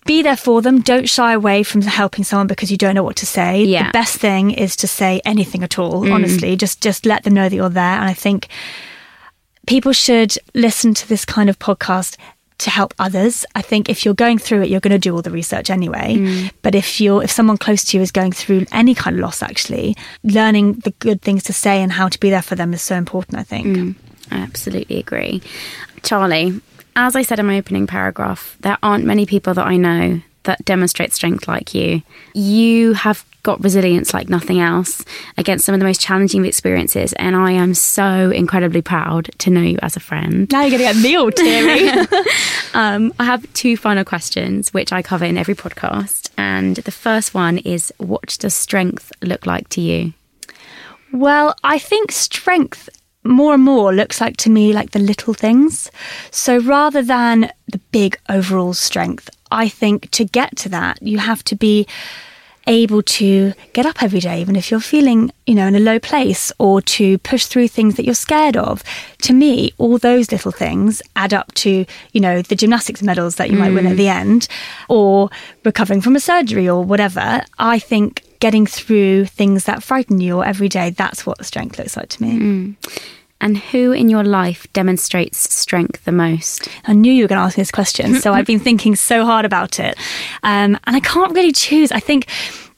be 0.05 0.21
there 0.21 0.37
for 0.37 0.61
them. 0.61 0.83
Don't 0.83 1.09
shy 1.09 1.33
away 1.33 1.63
from 1.63 1.81
helping 1.81 2.25
someone 2.25 2.47
because 2.47 2.71
you 2.71 2.77
don't 2.77 2.95
know 2.95 3.03
what 3.03 3.17
to 3.17 3.25
say. 3.25 3.65
Yeah. 3.65 3.87
The 3.87 3.93
best 3.93 4.19
thing 4.19 4.51
is 4.51 4.77
to 4.77 4.87
say 4.87 5.23
anything 5.25 5.63
at 5.63 5.79
all, 5.79 6.03
mm. 6.03 6.13
honestly. 6.13 6.55
Just 6.55 6.83
just 6.83 7.07
let 7.07 7.25
them 7.25 7.33
know 7.33 7.49
that 7.49 7.57
you're 7.57 7.71
there. 7.71 7.83
And 7.83 8.05
I 8.05 8.13
think 8.13 8.49
people 9.67 9.95
should 9.95 10.37
listen 10.55 10.93
to 10.93 11.09
this 11.09 11.25
kind 11.25 11.49
of 11.49 11.59
podcast 11.59 12.19
to 12.59 12.71
help 12.71 12.93
others. 12.99 13.47
I 13.55 13.63
think 13.63 13.89
if 13.89 14.05
you're 14.05 14.15
going 14.15 14.39
through 14.39 14.63
it, 14.63 14.69
you're 14.69 14.81
going 14.81 14.93
to 14.93 14.99
do 14.99 15.15
all 15.15 15.23
the 15.23 15.31
research 15.31 15.71
anyway. 15.71 16.17
Mm. 16.17 16.51
But 16.63 16.75
if 16.75 17.01
you're 17.01 17.23
if 17.23 17.31
someone 17.31 17.57
close 17.57 17.85
to 17.85 17.97
you 17.97 18.03
is 18.03 18.11
going 18.11 18.33
through 18.33 18.67
any 18.73 18.95
kind 18.95 19.17
of 19.17 19.21
loss, 19.21 19.43
actually, 19.43 19.97
learning 20.25 20.75
the 20.85 20.91
good 20.99 21.23
things 21.23 21.45
to 21.45 21.53
say 21.53 21.83
and 21.83 21.93
how 21.93 22.09
to 22.09 22.19
be 22.19 22.31
there 22.31 22.43
for 22.43 22.57
them 22.57 22.75
is 22.75 22.83
so 22.83 22.97
important. 22.97 23.39
I 23.39 23.45
think. 23.45 23.67
Mm. 23.67 23.95
I 24.31 24.39
absolutely 24.39 24.99
agree, 24.99 25.41
Charlie. 26.03 26.61
As 26.97 27.15
I 27.17 27.23
said 27.23 27.39
in 27.39 27.47
my 27.47 27.59
opening 27.59 27.87
paragraph, 27.87 28.57
there 28.61 28.77
aren't 28.83 29.05
many 29.05 29.25
people 29.25 29.55
that 29.55 29.67
I 29.67 29.77
know 29.77 30.21
that 30.43 30.65
demonstrate 30.65 31.13
strength 31.13 31.47
like 31.47 31.75
you. 31.75 32.03
You 32.35 32.95
have 32.95 33.25
got 33.49 33.65
resilience 33.65 34.13
like 34.13 34.29
nothing 34.29 34.61
else 34.61 35.03
against 35.39 35.65
some 35.65 35.75
of 35.75 35.81
the 35.81 35.87
most 35.87 36.03
challenging 36.03 36.45
experiences. 36.45 37.15
And 37.15 37.35
I 37.35 37.53
am 37.53 37.73
so 37.73 38.31
incredibly 38.31 38.83
proud 38.83 39.31
to 39.39 39.49
know 39.49 39.63
you 39.63 39.79
as 39.81 39.97
a 39.97 40.01
friend. 40.01 40.53
Now 40.53 40.61
you're 40.61 40.79
going 40.79 40.87
to 40.87 40.93
get 40.93 41.03
me 41.03 41.17
all 41.17 41.31
teary. 41.31 41.89
um, 42.75 43.11
I 43.19 43.25
have 43.25 43.51
two 43.55 43.79
final 43.79 44.05
questions, 44.05 44.75
which 44.75 44.93
I 44.93 45.01
cover 45.01 45.25
in 45.25 45.39
every 45.39 45.55
podcast. 45.55 46.29
And 46.37 46.77
the 46.77 46.91
first 46.91 47.33
one 47.33 47.57
is 47.57 47.91
what 47.97 48.37
does 48.39 48.53
strength 48.53 49.13
look 49.23 49.47
like 49.47 49.71
to 49.71 49.81
you? 49.81 50.13
Well, 51.15 51.55
I 51.65 51.79
think 51.79 52.13
strength 52.13 52.91
more 53.25 53.55
and 53.55 53.63
more 53.63 53.95
looks 53.95 54.21
like 54.21 54.37
to 54.39 54.51
me 54.51 54.75
like 54.75 54.91
the 54.91 54.99
little 54.99 55.33
things. 55.33 55.91
So 56.31 56.59
rather 56.59 57.01
than 57.01 57.51
the 57.73 57.81
big 57.93 58.19
overall 58.29 58.75
strength, 58.75 59.31
I 59.51 59.71
think 59.71 60.11
to 60.11 60.27
get 60.27 60.55
to 60.59 60.69
that, 60.69 61.01
you 61.01 61.17
have 61.17 61.43
to 61.45 61.57
be 61.57 61.87
able 62.69 63.03
to 63.03 63.53
get 63.73 63.87
up 63.87 64.03
every 64.03 64.21
day, 64.21 64.41
even 64.41 64.55
if 64.55 64.71
you're 64.71 64.79
feeling, 64.79 65.33
you 65.47 65.55
know, 65.55 65.67
in 65.67 65.75
a 65.75 65.81
low 65.81 65.99
place, 65.99 66.53
or 66.59 66.81
to 66.83 67.19
push 67.19 67.47
through 67.47 67.69
things 67.69 67.97
that 67.97 68.05
you're 68.05 68.15
scared 68.15 68.57
of. 68.57 68.85
To 69.23 69.33
me, 69.33 69.73
all 69.79 69.99
those 69.99 70.31
little 70.31 70.53
things 70.53 71.03
add 71.17 71.35
up 71.35 71.53
to, 71.55 71.85
you 72.13 72.21
know, 72.21 72.43
the 72.43 72.55
gymnastics 72.55 73.03
medals 73.03 73.37
that 73.37 73.51
you 73.51 73.57
mm. 73.57 73.61
might 73.61 73.75
win 73.75 73.87
at 73.87 73.95
mm. 73.95 73.97
the 73.97 74.09
end, 74.09 74.49
or 74.89 75.31
recovering 75.65 76.01
from 76.01 76.15
a 76.15 76.21
surgery 76.21 76.69
or 76.69 76.85
whatever. 76.85 77.43
I 77.59 77.79
think 77.79 78.23
getting 78.41 78.67
through 78.67 79.25
things 79.27 79.65
that 79.65 79.83
frighten 79.83 80.21
you 80.21 80.39
or 80.39 80.45
every 80.45 80.69
day, 80.69 80.91
that's 80.91 81.27
what 81.27 81.45
strength 81.45 81.79
looks 81.79 81.97
like 81.97 82.09
to 82.11 82.23
me. 82.23 82.39
Mm. 82.39 82.77
And 83.41 83.57
who 83.57 83.93
in 83.93 84.09
your 84.09 84.25
life 84.25 84.67
demonstrates 84.73 85.55
strength 85.55 86.05
the 86.05 86.13
most? 86.13 86.69
I 86.85 86.93
knew 86.93 87.13
you 87.13 87.25
were 87.25 87.29
going 87.29 87.39
to 87.39 87.45
ask 87.45 87.57
me 87.57 87.63
this 87.63 87.71
question, 87.71 88.17
so 88.17 88.33
I've 88.33 88.47
been 88.47 88.59
thinking 88.59 88.97
so 88.97 89.25
hard 89.25 89.45
about 89.45 89.79
it. 89.79 89.97
Um, 90.43 90.77
and 90.85 90.97
I 90.97 91.01
can't 91.01 91.33
really 91.35 91.53
choose. 91.53 91.93
I 91.93 92.01
think 92.01 92.27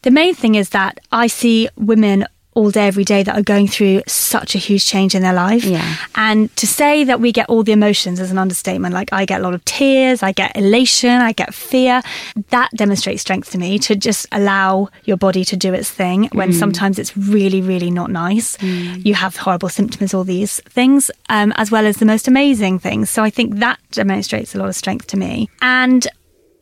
the 0.03 0.11
main 0.11 0.35
thing 0.35 0.55
is 0.55 0.71
that 0.71 1.01
I 1.13 1.29
see 1.29 1.69
women 1.77 2.27
all 2.55 2.71
day, 2.71 2.87
every 2.87 3.05
day 3.05 3.23
that 3.23 3.37
are 3.37 3.43
going 3.43 3.69
through 3.69 4.03
such 4.07 4.55
a 4.55 4.59
huge 4.59 4.85
change 4.85 5.15
in 5.15 5.23
their 5.23 5.33
life. 5.33 5.65
Yeah. 5.65 5.97
And 6.17 6.55
to 6.57 6.67
say 6.67 7.05
that 7.05 7.21
we 7.21 7.31
get 7.33 7.49
all 7.49 7.63
the 7.63 7.73
emotions 7.73 8.19
is 8.19 8.31
an 8.31 8.39
understatement. 8.39 8.93
Like 8.93 9.13
I 9.13 9.25
get 9.25 9.41
a 9.41 9.45
lot 9.45 9.55
of 9.55 9.65
tears, 9.65 10.23
I 10.23 10.33
get 10.33 10.57
elation, 10.57 11.11
I 11.11 11.33
get 11.33 11.55
fear. 11.55 12.03
That 12.51 12.71
demonstrates 12.75 13.23
strength 13.23 13.51
to 13.53 13.59
me 13.59 13.79
to 13.81 13.95
just 13.95 14.27
allow 14.33 14.89
your 15.05 15.17
body 15.17 15.45
to 15.45 15.57
do 15.57 15.73
its 15.73 15.91
thing 15.91 16.29
when 16.33 16.51
mm. 16.51 16.55
sometimes 16.55 16.99
it's 16.99 17.17
really, 17.17 17.61
really 17.61 17.91
not 17.91 18.11
nice. 18.11 18.57
Mm. 18.57 19.05
You 19.07 19.15
have 19.15 19.37
horrible 19.37 19.69
symptoms, 19.69 20.13
all 20.13 20.25
these 20.25 20.61
things, 20.65 21.11
um, 21.29 21.53
as 21.57 21.71
well 21.71 21.87
as 21.87 21.99
the 21.99 22.07
most 22.07 22.27
amazing 22.27 22.81
things. 22.81 23.11
So 23.11 23.23
I 23.23 23.31
think 23.31 23.57
that 23.57 23.79
demonstrates 23.93 24.55
a 24.55 24.59
lot 24.59 24.69
of 24.69 24.75
strength 24.75 25.07
to 25.09 25.17
me. 25.17 25.49
And 25.63 26.07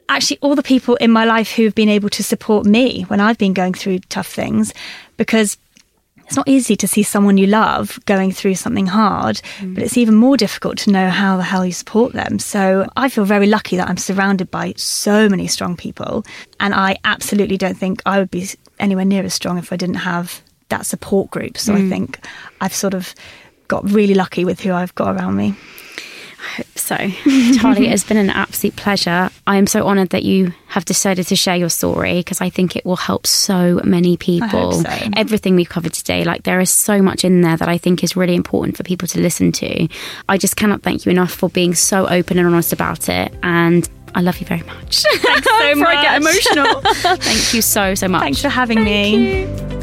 actually 0.09 0.39
all 0.41 0.55
the 0.55 0.63
people 0.63 0.97
in 0.97 1.11
my 1.11 1.25
life 1.25 1.53
who've 1.53 1.75
been 1.75 1.89
able 1.89 2.09
to 2.11 2.25
support 2.25 2.67
me 2.67 3.03
when 3.03 3.21
I've 3.21 3.39
been 3.39 3.53
going 3.53 3.75
through 3.75 3.99
tough 4.11 4.29
things 4.29 4.73
because 5.17 5.59
it's 6.29 6.37
not 6.37 6.47
easy 6.47 6.77
to 6.77 6.87
see 6.87 7.03
someone 7.03 7.39
you 7.39 7.47
love 7.47 7.99
going 8.05 8.33
through 8.33 8.55
something 8.57 8.87
hard, 8.87 9.41
mm. 9.61 9.75
but 9.75 9.83
it's 9.83 9.97
even 9.97 10.15
more 10.15 10.37
difficult 10.37 10.77
to 10.79 10.91
know 10.91 11.09
how 11.09 11.39
the 11.39 11.43
hell 11.43 11.65
you 11.65 11.73
support 11.73 12.13
them. 12.13 12.39
So 12.39 12.87
I 12.99 13.09
feel 13.09 13.25
very 13.25 13.47
lucky 13.47 13.79
that 13.79 13.89
I'm 13.89 13.97
surrounded 13.97 14.51
by 14.51 14.75
so 14.77 15.27
many 15.31 15.47
strong 15.47 15.75
people. 15.75 16.27
And 16.61 16.75
I 16.75 16.99
absolutely 17.05 17.57
don't 17.57 17.79
think 17.79 18.03
I 18.05 18.19
would 18.19 18.31
be 18.31 18.47
anywhere 18.79 19.07
near 19.07 19.25
as 19.25 19.33
strong 19.33 19.57
if 19.57 19.73
I 19.73 19.77
didn't 19.77 19.95
have 19.95 20.43
that 20.69 20.85
support 20.85 21.31
group. 21.31 21.57
So 21.57 21.73
mm. 21.73 21.87
I 21.87 21.89
think 21.89 22.19
I've 22.61 22.75
sort 22.75 22.93
of 22.93 23.15
got 23.69 23.91
really 23.91 24.15
lucky 24.15 24.45
with 24.45 24.61
who 24.61 24.75
I've 24.75 24.95
got 24.95 25.17
around 25.17 25.37
me. 25.37 25.55
I 26.39 26.47
hope 26.57 26.79
so. 26.79 26.97
Charlie, 27.59 27.87
it 27.87 27.91
has 27.91 28.05
been 28.05 28.17
an 28.17 28.31
absolute 28.31 28.77
pleasure. 28.77 29.31
I 29.47 29.57
am 29.57 29.67
so 29.67 29.87
honoured 29.87 30.11
that 30.11 30.23
you 30.23 30.53
have 30.69 30.85
decided 30.85 31.27
to 31.29 31.37
share 31.37 31.57
your 31.57 31.69
story 31.69 32.21
because 32.21 32.41
I 32.41 32.51
think 32.51 32.77
it 32.77 32.85
will 32.85 32.97
help 32.97 33.27
so 33.27 33.81
many 33.85 34.17
people. 34.17 34.73
So. 34.73 34.89
Everything 35.17 35.57
we've 35.57 35.69
covered 35.69 35.95
today, 35.95 36.25
like 36.25 36.45
there 36.45 36.61
is 36.61 36.71
so 36.71 37.03
much 37.03 37.25
in 37.25 37.41
there 37.41 37.57
that 37.57 37.69
I 37.69 37.79
think 37.79 38.05
is 38.05 38.17
really 38.17 38.35
important 38.35 38.77
for 38.77 38.85
people 38.85 39.09
to 39.09 39.21
listen 39.21 39.53
to. 39.53 39.89
I 40.29 40.39
just 40.39 40.57
cannot 40.57 40.83
thank 40.83 41.07
you 41.07 41.13
enough 41.13 41.33
for 41.33 41.49
being 41.49 41.75
so 41.75 42.07
open 42.07 42.39
and 42.39 42.47
honest 42.47 42.73
about 42.73 43.09
it. 43.09 43.35
And 43.43 43.89
I 44.15 44.21
love 44.21 44.39
you 44.39 44.47
very 44.47 44.63
much. 44.63 45.03
Thanks 45.15 45.49
so 45.49 45.75
much. 45.75 45.89
I 45.89 46.03
get 46.03 46.17
emotional. 46.23 46.81
Thank 47.17 47.55
you 47.55 47.63
so, 47.63 47.95
so 47.95 48.09
much. 48.09 48.23
Thanks 48.23 48.43
for 48.43 48.49
having 48.49 48.79
Thank 48.79 49.19
me. 49.19 49.41
You. 49.43 49.79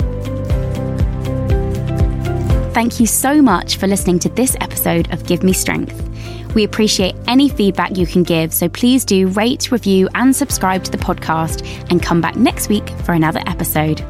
Thank 2.73 2.99
you 2.99 3.07
so 3.07 3.41
much 3.41 3.77
for 3.77 3.87
listening 3.87 4.19
to 4.19 4.29
this 4.29 4.57
episode 4.59 5.09
of 5.13 5.25
Give 5.25 5.43
Me 5.43 5.53
Strength. 5.53 6.14
We 6.55 6.63
appreciate 6.63 7.15
any 7.27 7.49
feedback 7.49 7.97
you 7.97 8.07
can 8.07 8.23
give, 8.23 8.53
so 8.53 8.67
please 8.69 9.05
do 9.05 9.27
rate, 9.27 9.71
review, 9.71 10.09
and 10.15 10.35
subscribe 10.35 10.83
to 10.85 10.91
the 10.91 10.97
podcast 10.97 11.63
and 11.91 12.01
come 12.01 12.21
back 12.21 12.35
next 12.35 12.69
week 12.69 12.89
for 13.03 13.11
another 13.13 13.41
episode. 13.45 14.03